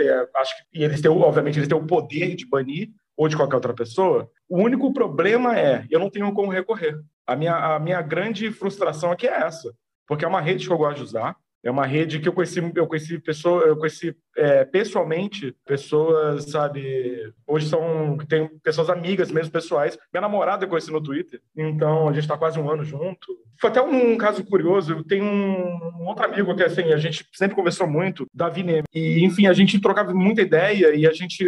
é, 0.00 0.28
acho 0.36 0.56
que 0.56 0.78
e 0.78 0.84
eles 0.84 1.00
têm, 1.00 1.10
obviamente, 1.10 1.58
eles 1.58 1.68
têm 1.68 1.76
o 1.76 1.86
poder 1.86 2.34
de 2.34 2.46
banir 2.46 2.90
ou 3.16 3.28
de 3.28 3.36
qualquer 3.36 3.56
outra 3.56 3.74
pessoa. 3.74 4.30
O 4.48 4.58
único 4.58 4.92
problema 4.92 5.58
é, 5.58 5.86
eu 5.90 6.00
não 6.00 6.10
tenho 6.10 6.32
como 6.32 6.50
recorrer. 6.50 6.98
A 7.26 7.36
minha, 7.36 7.54
a 7.54 7.78
minha 7.78 8.00
grande 8.00 8.50
frustração 8.50 9.12
aqui 9.12 9.28
é 9.28 9.42
essa, 9.42 9.72
porque 10.06 10.24
é 10.24 10.28
uma 10.28 10.40
rede 10.40 10.66
que 10.66 10.72
eu 10.72 10.78
gosto 10.78 10.98
de 10.98 11.04
usar, 11.04 11.36
é 11.62 11.70
uma 11.70 11.86
rede 11.86 12.18
que 12.18 12.28
eu 12.28 12.32
conheci, 12.32 12.60
eu 12.74 12.86
conheci 12.86 13.18
pessoa, 13.20 13.62
eu 13.62 13.76
conheci 13.76 14.16
é, 14.36 14.64
pessoalmente 14.64 15.54
pessoas, 15.66 16.50
sabe? 16.50 17.32
Hoje 17.46 17.68
são 17.68 18.16
tem 18.28 18.48
pessoas 18.62 18.90
amigas 18.90 19.30
mesmo 19.30 19.52
pessoais. 19.52 19.98
Minha 20.12 20.22
namorada 20.22 20.64
eu 20.64 20.68
conheci 20.68 20.90
no 20.90 21.02
Twitter, 21.02 21.40
então 21.56 22.08
a 22.08 22.12
gente 22.12 22.22
está 22.22 22.36
quase 22.36 22.58
um 22.58 22.70
ano 22.70 22.84
junto. 22.84 23.26
Foi 23.60 23.70
até 23.70 23.80
um, 23.80 24.16
caso 24.16 24.44
curioso. 24.44 24.92
Eu 24.92 25.04
tenho 25.04 25.24
um, 25.24 26.06
outro 26.06 26.24
amigo 26.24 26.54
que 26.56 26.64
assim 26.64 26.92
a 26.92 26.96
gente 26.96 27.24
sempre 27.32 27.54
conversou 27.54 27.86
muito, 27.86 28.26
Davi 28.34 28.62
Neme. 28.62 28.84
E 28.92 29.24
enfim 29.24 29.46
a 29.46 29.52
gente 29.52 29.80
trocava 29.80 30.12
muita 30.12 30.42
ideia 30.42 30.94
e 30.94 31.06
a 31.06 31.12
gente 31.12 31.44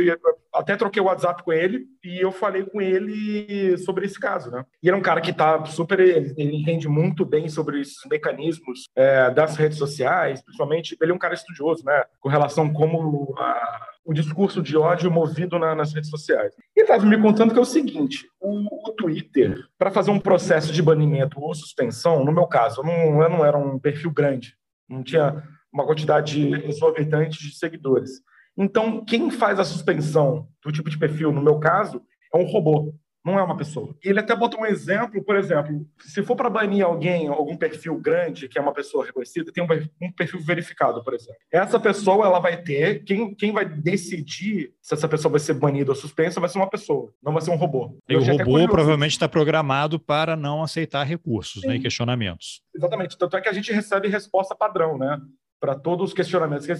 até 0.55 0.77
troquei 0.77 1.03
o 1.03 1.07
WhatsApp 1.07 1.43
com 1.43 1.53
ele 1.53 1.87
e 2.05 2.21
eu 2.21 2.31
falei 2.31 2.63
com 2.65 2.81
ele 2.81 3.77
sobre 3.79 4.07
esse 4.07 4.19
caso, 4.21 4.51
né? 4.51 4.65
E 4.83 4.89
era 4.89 4.97
um 4.97 5.03
cara 5.03 5.21
que 5.21 5.33
tá 5.33 5.65
super, 5.65 5.99
ele, 5.99 6.33
ele 6.37 6.57
entende 6.57 6.89
muito 6.89 7.25
bem 7.25 7.49
sobre 7.49 7.81
esses 7.81 7.99
mecanismos 8.09 8.85
é, 8.95 9.31
das 9.31 9.57
redes 9.57 9.79
sociais, 9.79 10.41
principalmente 10.43 10.97
ele 11.01 11.11
é 11.11 11.15
um 11.15 11.19
cara 11.19 11.35
estudioso, 11.35 11.85
né? 11.85 12.05
Com 12.21 12.29
relação 12.29 12.73
como 12.75 13.35
a, 13.39 13.87
o 14.05 14.13
discurso 14.13 14.63
de 14.63 14.77
ódio 14.77 15.11
movido 15.11 15.59
na, 15.59 15.75
nas 15.75 15.95
redes 15.95 16.11
sociais. 16.11 16.53
E 16.77 16.83
estava 16.83 17.07
me 17.07 17.21
contando 17.21 17.53
que 17.53 17.59
é 17.59 17.63
o 17.63 17.65
seguinte: 17.65 18.29
o, 18.39 18.89
o 18.91 18.93
Twitter, 18.93 19.65
para 19.79 19.91
fazer 19.91 20.11
um 20.11 20.21
processo 20.21 20.73
de 20.73 20.83
banimento 20.83 21.41
ou 21.41 21.55
suspensão, 21.55 22.25
no 22.25 22.33
meu 22.33 22.47
caso, 22.47 22.83
eu 22.83 22.85
não, 22.85 23.23
eu 23.23 23.31
não 23.31 23.45
era 23.45 23.57
um 23.57 23.79
perfil 23.79 24.11
grande, 24.11 24.55
não 24.89 25.03
tinha 25.03 25.43
uma 25.73 25.87
quantidade 25.87 26.53
exorbitante 26.67 27.39
de 27.39 27.57
seguidores. 27.57 28.21
Então, 28.57 29.05
quem 29.05 29.31
faz 29.31 29.59
a 29.59 29.65
suspensão 29.65 30.47
do 30.63 30.71
tipo 30.71 30.89
de 30.89 30.99
perfil, 30.99 31.33
no 31.33 31.43
meu 31.43 31.59
caso, 31.59 32.01
é 32.33 32.39
um 32.39 32.45
robô. 32.45 32.95
Não 33.25 33.39
é 33.39 33.43
uma 33.43 33.57
pessoa. 33.57 33.97
E 34.05 34.09
ele 34.09 34.21
até 34.21 34.37
bota 34.37 34.59
um 34.59 34.67
exemplo, 34.67 35.25
por 35.25 35.37
exemplo, 35.37 35.87
se 36.01 36.23
for 36.23 36.37
para 36.37 36.51
banir 36.51 36.85
alguém, 36.85 37.27
algum 37.27 37.57
perfil 37.57 37.99
grande, 37.99 38.49
que 38.49 38.59
é 38.59 38.61
uma 38.61 38.75
pessoa 38.75 39.07
reconhecida, 39.07 39.51
tem 39.51 39.65
um 39.65 40.13
perfil 40.13 40.41
verificado, 40.41 41.03
por 41.03 41.15
exemplo. 41.15 41.41
Essa 41.51 41.81
pessoa, 41.81 42.27
ela 42.27 42.39
vai 42.39 42.63
ter, 42.63 43.03
quem, 43.05 43.35
quem 43.35 43.51
vai 43.51 43.65
decidir 43.65 44.75
se 44.83 44.93
essa 44.93 45.09
pessoa 45.09 45.33
vai 45.33 45.41
ser 45.41 45.55
banida 45.55 45.91
ou 45.91 45.97
suspensa 45.97 46.39
vai 46.39 46.51
ser 46.51 46.59
uma 46.59 46.69
pessoa, 46.69 47.13
não 47.23 47.33
vai 47.33 47.41
ser 47.41 47.51
um 47.51 47.57
robô. 47.57 47.97
E 48.09 48.15
o 48.15 48.23
robô 48.23 48.69
provavelmente 48.69 49.13
está 49.13 49.29
programado 49.29 49.99
para 49.99 50.37
não 50.37 50.63
aceitar 50.63 51.05
recursos 51.05 51.63
né, 51.65 51.77
e 51.77 51.81
questionamentos. 51.81 52.63
Exatamente. 52.75 53.17
Tanto 53.17 53.37
é 53.37 53.41
que 53.41 53.49
a 53.49 53.53
gente 53.53 53.73
recebe 53.73 54.09
resposta 54.09 54.55
padrão, 54.55 54.99
né? 54.99 55.19
Para 55.59 55.75
todos 55.75 56.09
os 56.11 56.15
questionamentos 56.15 56.67
que 56.67 56.73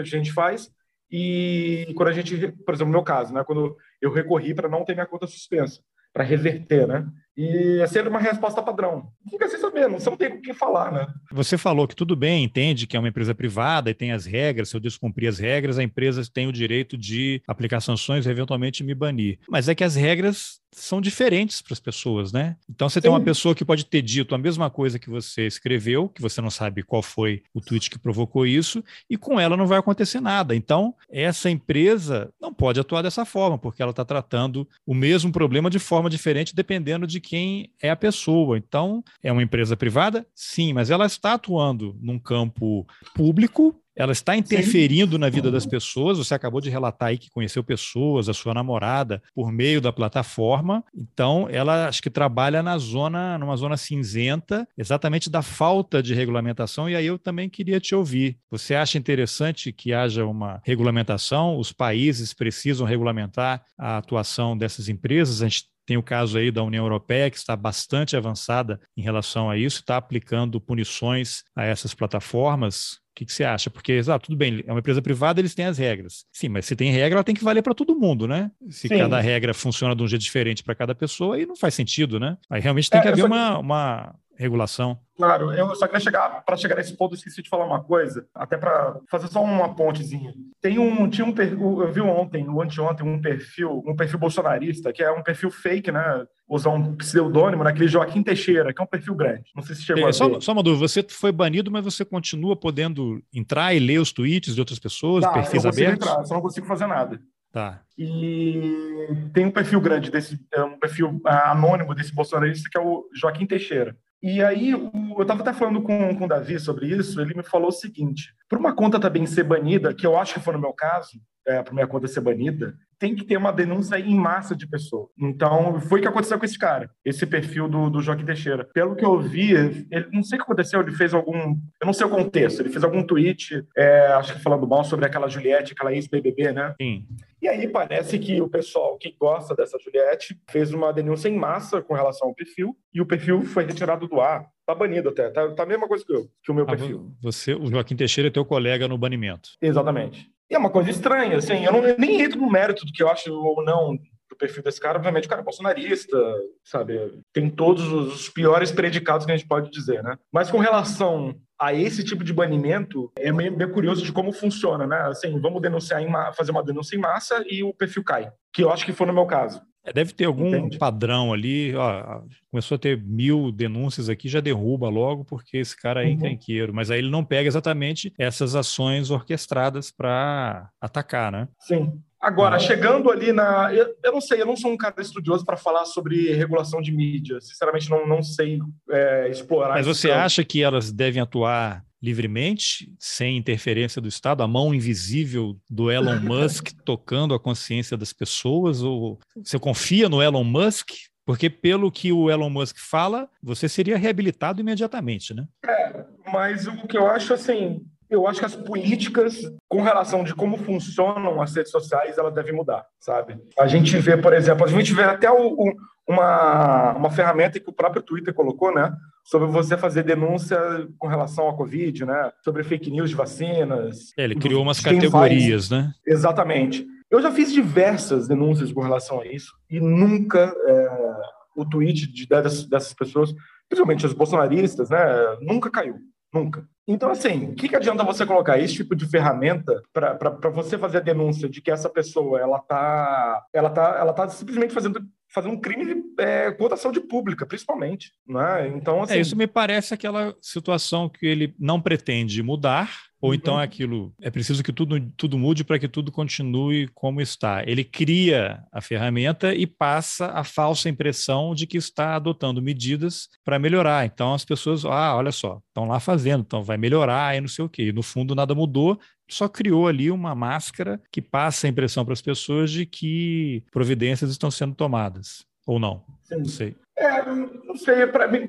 a 0.00 0.02
gente 0.02 0.32
faz, 0.32 0.70
e 1.10 1.92
quando 1.96 2.08
a 2.08 2.12
gente, 2.12 2.52
por 2.64 2.72
exemplo, 2.72 2.86
no 2.86 2.98
meu 2.98 3.02
caso, 3.02 3.34
né, 3.34 3.42
quando 3.44 3.76
eu 4.00 4.12
recorri 4.12 4.54
para 4.54 4.68
não 4.68 4.84
ter 4.84 4.94
minha 4.94 5.06
conta 5.06 5.26
suspensa, 5.26 5.80
para 6.12 6.24
reverter, 6.24 6.86
né? 6.86 7.06
E 7.40 7.80
é 7.80 7.86
sempre 7.86 8.10
uma 8.10 8.18
resposta 8.18 8.62
padrão. 8.62 9.08
Fica 9.30 9.48
sem 9.48 9.58
saber, 9.58 9.88
você 9.88 10.10
não 10.10 10.16
tem 10.16 10.28
o 10.28 10.42
que 10.42 10.52
falar, 10.52 10.92
né? 10.92 11.06
Você 11.32 11.56
falou 11.56 11.88
que 11.88 11.96
tudo 11.96 12.14
bem, 12.14 12.44
entende 12.44 12.86
que 12.86 12.98
é 12.98 13.00
uma 13.00 13.08
empresa 13.08 13.34
privada 13.34 13.88
e 13.88 13.94
tem 13.94 14.12
as 14.12 14.26
regras, 14.26 14.68
se 14.68 14.76
eu 14.76 14.80
descumprir 14.80 15.26
as 15.26 15.38
regras, 15.38 15.78
a 15.78 15.82
empresa 15.82 16.22
tem 16.30 16.46
o 16.46 16.52
direito 16.52 16.98
de 16.98 17.42
aplicar 17.48 17.80
sanções 17.80 18.26
e 18.26 18.30
eventualmente 18.30 18.84
me 18.84 18.94
banir. 18.94 19.38
Mas 19.48 19.70
é 19.70 19.74
que 19.74 19.82
as 19.82 19.96
regras 19.96 20.60
são 20.72 21.00
diferentes 21.00 21.60
para 21.60 21.72
as 21.72 21.80
pessoas, 21.80 22.32
né? 22.32 22.56
Então 22.68 22.88
você 22.88 23.00
Sim. 23.00 23.02
tem 23.02 23.10
uma 23.10 23.20
pessoa 23.20 23.54
que 23.54 23.64
pode 23.64 23.84
ter 23.86 24.02
dito 24.02 24.34
a 24.34 24.38
mesma 24.38 24.70
coisa 24.70 24.98
que 24.98 25.10
você 25.10 25.46
escreveu, 25.46 26.08
que 26.08 26.22
você 26.22 26.40
não 26.40 26.50
sabe 26.50 26.82
qual 26.82 27.02
foi 27.02 27.42
o 27.52 27.60
tweet 27.60 27.90
que 27.90 27.98
provocou 27.98 28.46
isso, 28.46 28.84
e 29.08 29.16
com 29.16 29.40
ela 29.40 29.56
não 29.56 29.66
vai 29.66 29.78
acontecer 29.78 30.20
nada. 30.20 30.54
Então, 30.54 30.94
essa 31.10 31.50
empresa 31.50 32.32
não 32.40 32.52
pode 32.54 32.78
atuar 32.78 33.02
dessa 33.02 33.24
forma, 33.24 33.58
porque 33.58 33.82
ela 33.82 33.90
está 33.90 34.04
tratando 34.04 34.68
o 34.86 34.94
mesmo 34.94 35.32
problema 35.32 35.68
de 35.68 35.78
forma 35.78 36.08
diferente, 36.08 36.54
dependendo 36.54 37.06
de 37.06 37.20
quem 37.30 37.70
é 37.80 37.88
a 37.88 37.94
pessoa. 37.94 38.58
Então, 38.58 39.04
é 39.22 39.30
uma 39.30 39.40
empresa 39.40 39.76
privada? 39.76 40.26
Sim, 40.34 40.72
mas 40.72 40.90
ela 40.90 41.06
está 41.06 41.34
atuando 41.34 41.96
num 42.02 42.18
campo 42.18 42.84
público 43.14 43.80
ela 43.96 44.12
está 44.12 44.34
interferindo 44.34 45.12
Sim. 45.12 45.18
na 45.18 45.28
vida 45.28 45.50
das 45.50 45.66
pessoas. 45.66 46.16
Você 46.16 46.32
acabou 46.32 46.60
de 46.60 46.70
relatar 46.70 47.10
aí 47.10 47.18
que 47.18 47.28
conheceu 47.28 47.62
pessoas, 47.62 48.30
a 48.30 48.32
sua 48.32 48.54
namorada, 48.54 49.22
por 49.34 49.52
meio 49.52 49.78
da 49.78 49.92
plataforma. 49.92 50.82
Então, 50.94 51.46
ela 51.50 51.86
acho 51.86 52.02
que 52.02 52.08
trabalha 52.08 52.62
na 52.62 52.78
zona, 52.78 53.36
numa 53.36 53.54
zona 53.56 53.76
cinzenta, 53.76 54.66
exatamente 54.78 55.28
da 55.28 55.42
falta 55.42 56.02
de 56.02 56.14
regulamentação. 56.14 56.88
E 56.88 56.96
aí 56.96 57.04
eu 57.04 57.18
também 57.18 57.50
queria 57.50 57.78
te 57.78 57.94
ouvir. 57.94 58.38
Você 58.50 58.74
acha 58.74 58.96
interessante 58.96 59.70
que 59.70 59.92
haja 59.92 60.24
uma 60.24 60.62
regulamentação? 60.64 61.58
Os 61.58 61.70
países 61.70 62.32
precisam 62.32 62.86
regulamentar 62.86 63.62
a 63.76 63.98
atuação 63.98 64.56
dessas 64.56 64.88
empresas? 64.88 65.42
A 65.42 65.48
gente 65.48 65.68
tem 65.90 65.96
o 65.96 66.02
caso 66.04 66.38
aí 66.38 66.52
da 66.52 66.62
União 66.62 66.84
Europeia, 66.84 67.28
que 67.28 67.36
está 67.36 67.56
bastante 67.56 68.16
avançada 68.16 68.80
em 68.96 69.02
relação 69.02 69.50
a 69.50 69.56
isso, 69.56 69.80
está 69.80 69.96
aplicando 69.96 70.60
punições 70.60 71.42
a 71.52 71.64
essas 71.64 71.92
plataformas. 71.94 72.92
O 72.92 72.98
que, 73.16 73.26
que, 73.26 73.32
você 73.32 73.42
acha? 73.42 73.68
Porque, 73.68 74.00
ah, 74.06 74.16
tudo 74.16 74.36
bem, 74.36 74.62
é 74.68 74.70
uma 74.72 74.78
empresa 74.78 75.02
privada, 75.02 75.40
eles 75.40 75.52
têm 75.52 75.64
as 75.64 75.78
regras. 75.78 76.26
Sim, 76.32 76.48
mas 76.48 76.64
se 76.64 76.76
tem 76.76 76.92
regra, 76.92 77.16
ela 77.16 77.24
tem 77.24 77.34
que 77.34 77.42
valer 77.42 77.60
para 77.60 77.74
todo 77.74 77.98
mundo, 77.98 78.28
né? 78.28 78.52
Se 78.68 78.86
Sim. 78.86 78.98
cada 78.98 79.20
regra 79.20 79.52
funciona 79.52 79.96
de 79.96 80.02
um 80.04 80.06
jeito 80.06 80.22
diferente 80.22 80.62
para 80.62 80.76
cada 80.76 80.94
pessoa, 80.94 81.34
aí 81.34 81.44
não 81.44 81.56
faz 81.56 81.74
sentido, 81.74 82.20
né? 82.20 82.38
Aí 82.48 82.60
realmente 82.60 82.88
tem 82.88 83.00
é, 83.00 83.02
que 83.02 83.08
haver 83.08 83.24
uma, 83.24 83.58
uma 83.58 84.14
regulação. 84.40 84.98
Claro, 85.16 85.52
eu 85.52 85.74
só 85.74 85.86
queria 85.86 86.00
chegar, 86.00 86.42
para 86.44 86.56
chegar 86.56 86.76
nesse 86.76 86.96
ponto, 86.96 87.12
eu 87.12 87.18
esqueci 87.18 87.42
de 87.42 87.48
falar 87.48 87.66
uma 87.66 87.84
coisa, 87.84 88.26
até 88.34 88.56
para 88.56 88.98
fazer 89.10 89.28
só 89.28 89.42
uma 89.42 89.74
pontezinha. 89.74 90.32
Tem 90.62 90.78
um, 90.78 91.08
tinha 91.10 91.26
um, 91.26 91.34
eu 91.82 91.92
vi 91.92 92.00
ontem, 92.00 92.48
ou 92.48 92.62
anteontem, 92.62 93.06
um 93.06 93.20
perfil, 93.20 93.82
um 93.86 93.94
perfil 93.94 94.18
bolsonarista, 94.18 94.92
que 94.92 95.02
é 95.02 95.12
um 95.12 95.22
perfil 95.22 95.50
fake, 95.50 95.92
né? 95.92 96.24
Usar 96.48 96.70
um 96.70 96.96
pseudônimo 96.96 97.62
naquele 97.62 97.86
Joaquim 97.86 98.22
Teixeira, 98.22 98.72
que 98.72 98.80
é 98.80 98.84
um 98.84 98.88
perfil 98.88 99.14
grande. 99.14 99.44
Não 99.54 99.62
sei 99.62 99.76
se 99.76 99.82
chegou 99.82 100.06
é, 100.06 100.08
a 100.08 100.12
só, 100.12 100.40
só 100.40 100.52
uma 100.52 100.62
dúvida, 100.62 100.88
você 100.88 101.04
foi 101.08 101.30
banido, 101.30 101.70
mas 101.70 101.84
você 101.84 102.02
continua 102.02 102.56
podendo 102.56 103.22
entrar 103.32 103.74
e 103.74 103.78
ler 103.78 104.00
os 104.00 104.12
tweets 104.12 104.54
de 104.54 104.60
outras 104.60 104.78
pessoas, 104.78 105.22
tá, 105.22 105.32
perfis 105.32 105.64
eu 105.64 105.70
abertos? 105.70 106.06
Entrar, 106.06 106.24
só 106.24 106.34
não 106.34 106.40
consigo 106.40 106.66
fazer 106.66 106.86
nada. 106.86 107.20
Tá. 107.52 107.82
E 107.98 109.08
tem 109.34 109.44
um 109.44 109.50
perfil 109.50 109.80
grande 109.80 110.10
desse, 110.10 110.40
é 110.52 110.62
um 110.62 110.78
perfil 110.78 111.20
ah, 111.26 111.50
anônimo 111.50 111.94
desse 111.94 112.14
bolsonarista 112.14 112.68
que 112.70 112.78
é 112.78 112.80
o 112.80 113.08
Joaquim 113.14 113.44
Teixeira. 113.44 113.96
E 114.22 114.42
aí, 114.42 114.70
eu 114.70 115.22
estava 115.22 115.40
até 115.40 115.52
falando 115.52 115.82
com, 115.82 116.14
com 116.14 116.24
o 116.24 116.28
Davi 116.28 116.60
sobre 116.60 116.86
isso, 116.86 117.20
ele 117.20 117.34
me 117.34 117.42
falou 117.42 117.68
o 117.68 117.72
seguinte: 117.72 118.34
para 118.48 118.58
uma 118.58 118.74
conta 118.74 119.00
também 119.00 119.26
ser 119.26 119.44
banida, 119.44 119.94
que 119.94 120.06
eu 120.06 120.18
acho 120.18 120.34
que 120.34 120.40
foi 120.40 120.52
no 120.52 120.60
meu 120.60 120.74
caso, 120.74 121.20
é, 121.46 121.62
para 121.62 121.72
minha 121.72 121.86
conta 121.86 122.06
ser 122.06 122.20
banida, 122.20 122.74
tem 123.00 123.14
que 123.14 123.24
ter 123.24 123.38
uma 123.38 123.50
denúncia 123.50 123.98
em 123.98 124.14
massa 124.14 124.54
de 124.54 124.68
pessoas. 124.68 125.08
Então, 125.18 125.80
foi 125.80 125.98
o 125.98 126.02
que 126.02 126.08
aconteceu 126.08 126.38
com 126.38 126.44
esse 126.44 126.58
cara, 126.58 126.90
esse 127.02 127.26
perfil 127.26 127.66
do, 127.66 127.88
do 127.88 128.02
Joaquim 128.02 128.26
Teixeira. 128.26 128.68
Pelo 128.74 128.94
que 128.94 129.04
eu 129.04 129.18
vi, 129.18 129.52
ele, 129.52 130.08
não 130.12 130.22
sei 130.22 130.36
o 130.36 130.38
que 130.38 130.44
aconteceu, 130.44 130.80
ele 130.80 130.92
fez 130.92 131.14
algum. 131.14 131.56
Eu 131.80 131.86
não 131.86 131.94
sei 131.94 132.06
o 132.06 132.10
contexto, 132.10 132.60
ele 132.60 132.68
fez 132.68 132.84
algum 132.84 133.02
tweet, 133.02 133.64
é, 133.74 134.08
acho 134.08 134.34
que 134.34 134.42
falando 134.42 134.68
mal 134.68 134.84
sobre 134.84 135.06
aquela 135.06 135.28
Juliette, 135.28 135.72
aquela 135.72 135.94
ex-BBB, 135.94 136.52
né? 136.52 136.74
Sim. 136.80 137.06
E 137.40 137.48
aí 137.48 137.66
parece 137.68 138.18
que 138.18 138.38
o 138.42 138.48
pessoal 138.48 138.98
que 138.98 139.16
gosta 139.18 139.54
dessa 139.54 139.78
Juliette 139.82 140.38
fez 140.50 140.74
uma 140.74 140.92
denúncia 140.92 141.30
em 141.30 141.36
massa 141.36 141.80
com 141.80 141.94
relação 141.94 142.28
ao 142.28 142.34
perfil, 142.34 142.76
e 142.92 143.00
o 143.00 143.06
perfil 143.06 143.42
foi 143.44 143.64
retirado 143.64 144.06
do 144.06 144.20
ar. 144.20 144.46
Tá 144.66 144.74
banido 144.74 145.08
até, 145.08 145.30
tá, 145.30 145.48
tá 145.52 145.62
a 145.62 145.66
mesma 145.66 145.88
coisa 145.88 146.04
que, 146.04 146.12
eu, 146.12 146.28
que 146.44 146.52
o 146.52 146.54
meu 146.54 146.64
ah, 146.64 146.76
perfil. 146.76 147.10
Você, 147.22 147.54
o 147.54 147.66
Joaquim 147.66 147.96
Teixeira 147.96 148.28
é 148.28 148.30
teu 148.30 148.44
colega 148.44 148.86
no 148.86 148.98
banimento. 148.98 149.50
Exatamente. 149.60 150.30
E 150.50 150.54
é 150.54 150.58
uma 150.58 150.70
coisa 150.70 150.90
estranha, 150.90 151.36
assim, 151.36 151.64
eu 151.64 151.72
não, 151.72 151.80
nem 151.96 152.20
entro 152.20 152.40
no 152.40 152.50
mérito 152.50 152.84
do 152.84 152.92
que 152.92 153.02
eu 153.02 153.08
acho 153.08 153.32
ou 153.32 153.64
não 153.64 153.96
do 154.28 154.36
perfil 154.36 154.62
desse 154.62 154.80
cara. 154.80 154.96
Obviamente, 154.98 155.26
o 155.26 155.28
cara 155.28 155.42
é 155.42 155.44
bolsonarista, 155.44 156.16
sabe? 156.64 157.22
Tem 157.32 157.48
todos 157.48 157.90
os 157.92 158.28
piores 158.28 158.70
predicados 158.70 159.26
que 159.26 159.32
a 159.32 159.36
gente 159.36 159.48
pode 159.48 159.70
dizer, 159.70 160.02
né? 160.02 160.16
Mas 160.32 160.50
com 160.50 160.58
relação 160.58 161.34
a 161.58 161.74
esse 161.74 162.02
tipo 162.04 162.24
de 162.24 162.32
banimento, 162.32 163.12
é 163.18 163.30
meio, 163.30 163.56
meio 163.56 163.72
curioso 163.72 164.02
de 164.02 164.12
como 164.12 164.32
funciona, 164.32 164.86
né? 164.86 165.00
Assim, 165.02 165.38
vamos 165.40 165.60
denunciar, 165.60 166.00
fazer 166.34 166.52
uma 166.52 166.64
denúncia 166.64 166.96
em 166.96 167.00
massa 167.00 167.44
e 167.46 167.62
o 167.62 167.74
perfil 167.74 168.02
cai, 168.02 168.32
que 168.52 168.62
eu 168.62 168.70
acho 168.70 168.84
que 168.84 168.92
foi 168.92 169.06
no 169.06 169.12
meu 169.12 169.26
caso. 169.26 169.60
É, 169.84 169.92
deve 169.92 170.12
ter 170.12 170.26
algum 170.26 170.48
Entende? 170.48 170.78
padrão 170.78 171.32
ali. 171.32 171.74
Ó, 171.74 172.22
começou 172.50 172.76
a 172.76 172.78
ter 172.78 173.00
mil 173.02 173.50
denúncias 173.50 174.08
aqui, 174.08 174.28
já 174.28 174.40
derruba 174.40 174.88
logo, 174.88 175.24
porque 175.24 175.56
esse 175.56 175.76
cara 175.76 176.02
é 176.02 176.06
uhum. 176.06 176.12
encrenqueiro. 176.12 176.74
Mas 176.74 176.90
aí 176.90 176.98
ele 176.98 177.10
não 177.10 177.24
pega 177.24 177.48
exatamente 177.48 178.12
essas 178.18 178.54
ações 178.54 179.10
orquestradas 179.10 179.90
para 179.90 180.68
atacar, 180.80 181.32
né? 181.32 181.48
Sim. 181.60 182.00
Agora, 182.20 182.56
ah. 182.56 182.58
chegando 182.58 183.10
ali 183.10 183.32
na. 183.32 183.74
Eu, 183.74 183.96
eu, 184.04 184.12
não 184.12 184.20
sei, 184.20 184.42
eu 184.42 184.46
não 184.46 184.54
sou 184.54 184.70
um 184.70 184.76
cara 184.76 185.00
estudioso 185.00 185.44
para 185.44 185.56
falar 185.56 185.86
sobre 185.86 186.34
regulação 186.34 186.82
de 186.82 186.92
mídia. 186.92 187.40
Sinceramente, 187.40 187.88
não, 187.88 188.06
não 188.06 188.22
sei 188.22 188.58
é, 188.90 189.30
explorar. 189.30 189.74
Mas 189.74 189.86
você 189.86 190.08
campo. 190.08 190.20
acha 190.20 190.44
que 190.44 190.62
elas 190.62 190.92
devem 190.92 191.22
atuar 191.22 191.82
livremente, 192.02 192.94
sem 192.98 193.36
interferência 193.36 194.00
do 194.00 194.08
Estado, 194.08 194.42
a 194.42 194.48
mão 194.48 194.74
invisível 194.74 195.56
do 195.68 195.90
Elon 195.90 196.20
Musk 196.20 196.70
tocando 196.84 197.34
a 197.34 197.40
consciência 197.40 197.96
das 197.96 198.12
pessoas? 198.12 198.82
Ou 198.82 199.18
você 199.36 199.58
confia 199.58 200.08
no 200.08 200.22
Elon 200.22 200.44
Musk? 200.44 200.90
Porque, 201.24 201.48
pelo 201.48 201.92
que 201.92 202.10
o 202.10 202.30
Elon 202.30 202.50
Musk 202.50 202.76
fala, 202.78 203.28
você 203.42 203.68
seria 203.68 203.96
reabilitado 203.96 204.60
imediatamente, 204.60 205.32
né? 205.32 205.46
É, 205.64 206.04
mas 206.32 206.66
o 206.66 206.86
que 206.88 206.96
eu 206.96 207.06
acho, 207.06 207.32
assim, 207.34 207.84
eu 208.10 208.26
acho 208.26 208.40
que 208.40 208.46
as 208.46 208.56
políticas 208.56 209.40
com 209.68 209.80
relação 209.80 210.24
de 210.24 210.34
como 210.34 210.56
funcionam 210.56 211.40
as 211.40 211.54
redes 211.54 211.70
sociais, 211.70 212.18
elas 212.18 212.34
devem 212.34 212.52
mudar, 212.52 212.84
sabe? 212.98 213.38
A 213.58 213.66
gente 213.66 213.96
vê, 213.98 214.16
por 214.16 214.32
exemplo, 214.32 214.64
a 214.64 214.68
gente 214.68 214.92
vê 214.92 215.04
até 215.04 215.30
o, 215.30 215.52
o, 215.52 215.72
uma, 216.08 216.92
uma 216.94 217.10
ferramenta 217.10 217.60
que 217.60 217.70
o 217.70 217.72
próprio 217.72 218.02
Twitter 218.02 218.34
colocou, 218.34 218.74
né? 218.74 218.92
Sobre 219.24 219.46
você 219.46 219.76
fazer 219.76 220.02
denúncia 220.02 220.58
com 220.98 221.06
relação 221.06 221.48
à 221.48 221.54
Covid, 221.54 222.04
né? 222.04 222.32
Sobre 222.42 222.64
fake 222.64 222.90
news 222.90 223.10
de 223.10 223.16
vacinas. 223.16 224.12
É, 224.18 224.24
ele 224.24 224.34
criou 224.34 224.62
umas 224.62 224.80
categorias, 224.80 225.68
faz... 225.68 225.70
né? 225.70 225.92
Exatamente. 226.04 226.84
Eu 227.08 227.22
já 227.22 227.30
fiz 227.30 227.52
diversas 227.52 228.26
denúncias 228.26 228.72
com 228.72 228.80
relação 228.80 229.20
a 229.20 229.26
isso 229.26 229.52
e 229.70 229.80
nunca 229.80 230.52
é, 230.66 231.16
o 231.56 231.64
tweet 231.64 232.12
de, 232.12 232.26
dessas, 232.26 232.64
dessas 232.66 232.92
pessoas, 232.92 233.32
principalmente 233.68 234.06
os 234.06 234.12
bolsonaristas, 234.12 234.90
né? 234.90 234.98
Nunca 235.40 235.70
caiu. 235.70 235.96
Nunca. 236.32 236.64
Então, 236.90 237.10
assim, 237.10 237.46
o 237.46 237.54
que, 237.54 237.68
que 237.68 237.76
adianta 237.76 238.02
você 238.02 238.26
colocar 238.26 238.58
esse 238.58 238.74
tipo 238.74 238.96
de 238.96 239.06
ferramenta 239.06 239.80
para 239.92 240.50
você 240.50 240.76
fazer 240.76 240.98
a 240.98 241.00
denúncia 241.00 241.48
de 241.48 241.62
que 241.62 241.70
essa 241.70 241.88
pessoa 241.88 242.40
ela 242.40 242.58
tá, 242.58 243.44
ela 243.52 243.70
tá, 243.70 243.96
ela 244.00 244.12
tá 244.12 244.28
simplesmente 244.28 244.74
fazendo 244.74 245.00
fazendo 245.32 245.54
um 245.54 245.60
crime 245.60 246.02
é, 246.18 246.50
contra 246.50 246.74
a 246.74 246.76
saúde 246.76 247.00
pública, 247.00 247.46
principalmente. 247.46 248.12
Né? 248.26 248.68
Então, 248.74 248.98
é, 248.98 249.02
assim... 249.02 249.14
É, 249.14 249.20
isso 249.20 249.36
me 249.36 249.46
parece 249.46 249.94
aquela 249.94 250.34
situação 250.40 251.08
que 251.08 251.24
ele 251.24 251.54
não 251.58 251.80
pretende 251.80 252.42
mudar, 252.42 252.90
ou 253.20 253.34
então 253.34 253.54
uhum. 253.54 253.60
é 253.60 253.64
aquilo, 253.64 254.14
é 254.20 254.30
preciso 254.30 254.62
que 254.62 254.72
tudo, 254.72 254.98
tudo 255.16 255.38
mude 255.38 255.62
para 255.62 255.78
que 255.78 255.86
tudo 255.86 256.10
continue 256.10 256.88
como 256.94 257.20
está. 257.20 257.62
Ele 257.66 257.84
cria 257.84 258.64
a 258.72 258.80
ferramenta 258.80 259.54
e 259.54 259.66
passa 259.66 260.28
a 260.28 260.42
falsa 260.42 260.88
impressão 260.88 261.54
de 261.54 261.66
que 261.66 261.76
está 261.76 262.16
adotando 262.16 262.62
medidas 262.62 263.28
para 263.44 263.58
melhorar. 263.58 264.06
Então 264.06 264.32
as 264.32 264.44
pessoas, 264.44 264.86
ah, 264.86 265.14
olha 265.14 265.32
só, 265.32 265.60
estão 265.68 265.86
lá 265.86 266.00
fazendo, 266.00 266.40
então 266.40 266.64
vai 266.64 266.78
melhorar 266.80 267.36
e 267.36 267.40
não 267.40 267.48
sei 267.48 267.64
o 267.64 267.68
quê. 267.68 267.92
No 267.92 268.02
fundo 268.02 268.34
nada 268.34 268.54
mudou, 268.54 268.98
só 269.28 269.48
criou 269.48 269.86
ali 269.86 270.10
uma 270.10 270.34
máscara 270.34 271.00
que 271.12 271.22
passa 271.22 271.66
a 271.66 271.70
impressão 271.70 272.04
para 272.04 272.14
as 272.14 272.22
pessoas 272.22 272.70
de 272.70 272.86
que 272.86 273.62
providências 273.70 274.30
estão 274.30 274.50
sendo 274.50 274.74
tomadas. 274.74 275.44
Ou 275.66 275.78
não? 275.78 276.04
Sim. 276.24 276.36
Não 276.38 276.44
sei. 276.46 276.76
É, 276.96 277.24
não 277.24 277.76
sei, 277.76 278.06
para 278.06 278.26
mim, 278.26 278.48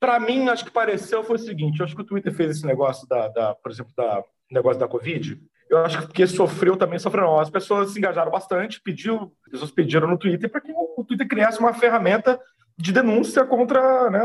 para 0.00 0.20
mim, 0.20 0.48
acho 0.48 0.64
que 0.64 0.70
pareceu 0.70 1.22
foi 1.22 1.36
o 1.36 1.40
seguinte: 1.40 1.80
eu 1.80 1.84
acho 1.84 1.94
que 1.94 2.02
o 2.02 2.06
Twitter 2.06 2.32
fez 2.32 2.52
esse 2.52 2.66
negócio 2.66 3.06
da, 3.08 3.28
da 3.28 3.54
por 3.54 3.70
exemplo, 3.70 3.92
da 3.96 4.22
negócio 4.50 4.80
da 4.80 4.88
Covid. 4.88 5.40
Eu 5.68 5.78
acho 5.78 5.98
que 5.98 6.06
porque 6.06 6.26
sofreu 6.26 6.76
também 6.76 6.98
sofreu. 6.98 7.24
Não. 7.24 7.40
As 7.40 7.50
pessoas 7.50 7.90
se 7.90 7.98
engajaram 7.98 8.30
bastante, 8.30 8.80
pediu, 8.80 9.32
as 9.44 9.52
pessoas 9.52 9.70
pediram 9.70 10.08
no 10.08 10.18
Twitter 10.18 10.50
para 10.50 10.62
que 10.62 10.72
o 10.72 11.04
Twitter 11.04 11.28
criasse 11.28 11.58
uma 11.58 11.74
ferramenta 11.74 12.40
de 12.78 12.92
denúncia 12.92 13.44
contra 13.44 14.08
né, 14.08 14.20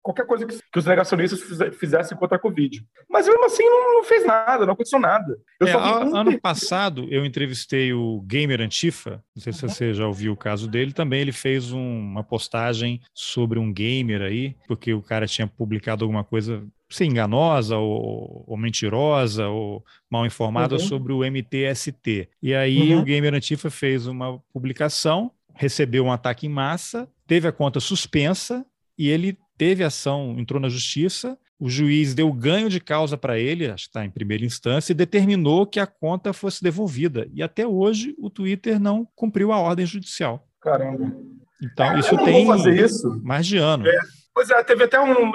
qualquer 0.00 0.24
coisa 0.24 0.46
que, 0.46 0.56
que, 0.56 0.78
os 0.78 0.86
negacionistas 0.86 1.42
fizessem 1.76 2.16
contra 2.16 2.36
a 2.36 2.40
Covid. 2.40 2.86
Mas 3.10 3.26
mesmo 3.26 3.44
assim 3.44 3.64
não, 3.64 3.94
não 3.94 4.04
fez 4.04 4.24
nada, 4.24 4.64
não 4.64 4.74
aconteceu 4.74 5.00
nada. 5.00 5.36
É, 5.60 5.76
um... 5.76 6.16
Ano 6.16 6.40
passado 6.40 7.08
eu 7.10 7.26
entrevistei 7.26 7.92
o 7.92 8.20
Gamer 8.20 8.60
Antifa, 8.60 9.22
não 9.34 9.42
sei 9.42 9.52
se 9.52 9.62
você 9.62 9.92
já 9.92 10.06
ouviu 10.06 10.32
o 10.32 10.36
caso 10.36 10.68
dele, 10.68 10.92
também 10.92 11.20
ele 11.20 11.32
fez 11.32 11.72
um, 11.72 11.80
uma 11.80 12.22
postagem 12.22 13.00
sobre 13.12 13.58
um 13.58 13.72
gamer 13.72 14.22
aí, 14.22 14.54
porque 14.68 14.94
o 14.94 15.02
cara 15.02 15.26
tinha 15.26 15.48
publicado 15.48 16.04
alguma 16.04 16.22
coisa 16.22 16.62
ser 16.88 17.04
enganosa 17.04 17.76
ou, 17.76 18.44
ou, 18.46 18.56
mentirosa 18.56 19.48
ou 19.48 19.84
mal 20.10 20.26
informada 20.26 20.74
uhum. 20.74 20.80
sobre 20.80 21.12
o 21.12 21.24
MTST. 21.24 22.28
E 22.42 22.52
aí 22.52 22.94
uhum. 22.94 23.00
o 23.00 23.04
Gamer 23.04 23.32
Antifa 23.32 23.70
fez 23.70 24.08
uma 24.08 24.40
publicação 24.52 25.30
recebeu 25.60 26.06
um 26.06 26.10
ataque 26.10 26.46
em 26.46 26.48
massa, 26.48 27.06
teve 27.30 27.46
a 27.46 27.52
conta 27.52 27.78
suspensa 27.78 28.66
e 28.98 29.08
ele 29.08 29.38
teve 29.56 29.84
ação, 29.84 30.34
entrou 30.36 30.60
na 30.60 30.68
justiça. 30.68 31.38
O 31.60 31.70
juiz 31.70 32.12
deu 32.12 32.32
ganho 32.32 32.68
de 32.68 32.80
causa 32.80 33.16
para 33.16 33.38
ele, 33.38 33.70
acho 33.70 33.84
que 33.84 33.90
está 33.90 34.04
em 34.04 34.10
primeira 34.10 34.44
instância, 34.44 34.90
e 34.90 34.96
determinou 34.96 35.64
que 35.64 35.78
a 35.78 35.86
conta 35.86 36.32
fosse 36.32 36.60
devolvida. 36.60 37.28
E 37.32 37.40
até 37.40 37.64
hoje 37.64 38.16
o 38.18 38.28
Twitter 38.28 38.80
não 38.80 39.06
cumpriu 39.14 39.52
a 39.52 39.60
ordem 39.60 39.86
judicial. 39.86 40.44
Caramba. 40.60 41.14
Então, 41.62 41.96
isso 42.00 42.16
tem 42.24 42.48
isso. 42.74 43.22
mais 43.22 43.46
de 43.46 43.58
ano. 43.58 43.86
É. 43.86 43.98
Pois 44.34 44.50
é, 44.50 44.64
teve 44.64 44.82
até 44.82 44.98
um, 44.98 45.30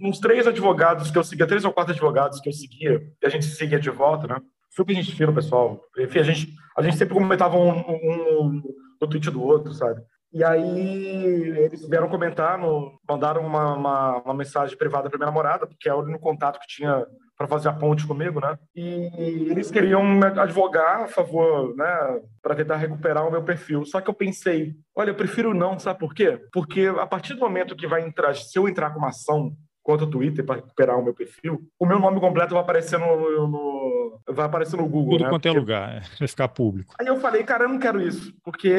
uns 0.00 0.20
três 0.20 0.46
advogados 0.46 1.10
que 1.10 1.18
eu 1.18 1.24
seguia, 1.24 1.48
três 1.48 1.64
ou 1.64 1.72
quatro 1.72 1.92
advogados 1.92 2.38
que 2.38 2.48
eu 2.48 2.52
seguia, 2.52 3.02
e 3.20 3.26
a 3.26 3.28
gente 3.28 3.46
seguia 3.46 3.80
de 3.80 3.90
volta, 3.90 4.28
né? 4.28 4.36
Super 4.70 4.94
gente 4.94 5.16
fina, 5.16 5.32
pessoal. 5.32 5.80
Enfim, 5.98 6.20
a 6.20 6.22
gente, 6.22 6.54
a 6.78 6.82
gente 6.82 6.96
sempre 6.96 7.14
comentava 7.14 7.56
um, 7.56 7.70
um 7.70 8.62
no 9.00 9.08
tweet 9.08 9.28
do 9.32 9.42
outro, 9.42 9.74
sabe? 9.74 10.00
E 10.32 10.44
aí 10.44 11.58
eles 11.58 11.88
vieram 11.88 12.08
comentar, 12.08 12.56
no, 12.56 12.98
mandaram 13.08 13.44
uma, 13.44 13.74
uma, 13.74 14.22
uma 14.22 14.34
mensagem 14.34 14.76
privada 14.76 15.10
para 15.10 15.18
minha 15.18 15.26
namorada, 15.26 15.66
porque 15.66 15.88
é 15.88 15.94
o 15.94 16.00
único 16.00 16.20
contato 16.20 16.60
que 16.60 16.68
tinha 16.68 17.04
para 17.36 17.48
fazer 17.48 17.70
a 17.70 17.72
ponte 17.72 18.06
comigo, 18.06 18.38
né? 18.38 18.58
E 18.76 19.48
eles 19.50 19.70
queriam 19.70 20.04
advogar 20.38 21.04
a 21.04 21.08
favor, 21.08 21.74
né, 21.74 22.20
para 22.42 22.54
tentar 22.54 22.76
recuperar 22.76 23.26
o 23.26 23.30
meu 23.30 23.42
perfil. 23.42 23.82
Só 23.86 23.98
que 23.98 24.10
eu 24.10 24.14
pensei, 24.14 24.74
olha, 24.94 25.08
eu 25.08 25.14
prefiro 25.14 25.54
não, 25.54 25.78
sabe 25.78 25.98
por 25.98 26.14
quê? 26.14 26.38
Porque 26.52 26.86
a 26.98 27.06
partir 27.06 27.32
do 27.32 27.40
momento 27.40 27.74
que 27.74 27.86
vai 27.86 28.02
entrar, 28.02 28.34
se 28.36 28.58
eu 28.58 28.68
entrar 28.68 28.90
com 28.90 28.98
uma 28.98 29.08
ação 29.08 29.56
contra 29.82 30.06
o 30.06 30.10
Twitter 30.10 30.44
para 30.44 30.56
recuperar 30.56 30.98
o 30.98 31.04
meu 31.04 31.14
perfil, 31.14 31.60
o 31.78 31.86
meu 31.86 31.98
nome 31.98 32.20
completo 32.20 32.54
vai 32.54 32.62
aparecer 32.62 32.98
no, 32.98 33.48
no 33.48 34.20
vai 34.28 34.46
aparecer 34.46 34.76
no 34.76 34.88
Google. 34.88 35.12
Tudo 35.12 35.24
né? 35.24 35.30
quanto 35.30 35.46
é 35.46 35.52
lugar, 35.52 35.96
é, 35.96 36.00
vai 36.18 36.28
ficar 36.28 36.48
público. 36.48 36.94
Aí 36.98 37.06
eu 37.06 37.18
falei, 37.18 37.42
cara, 37.42 37.64
eu 37.64 37.68
não 37.68 37.78
quero 37.78 38.00
isso, 38.00 38.32
porque 38.44 38.74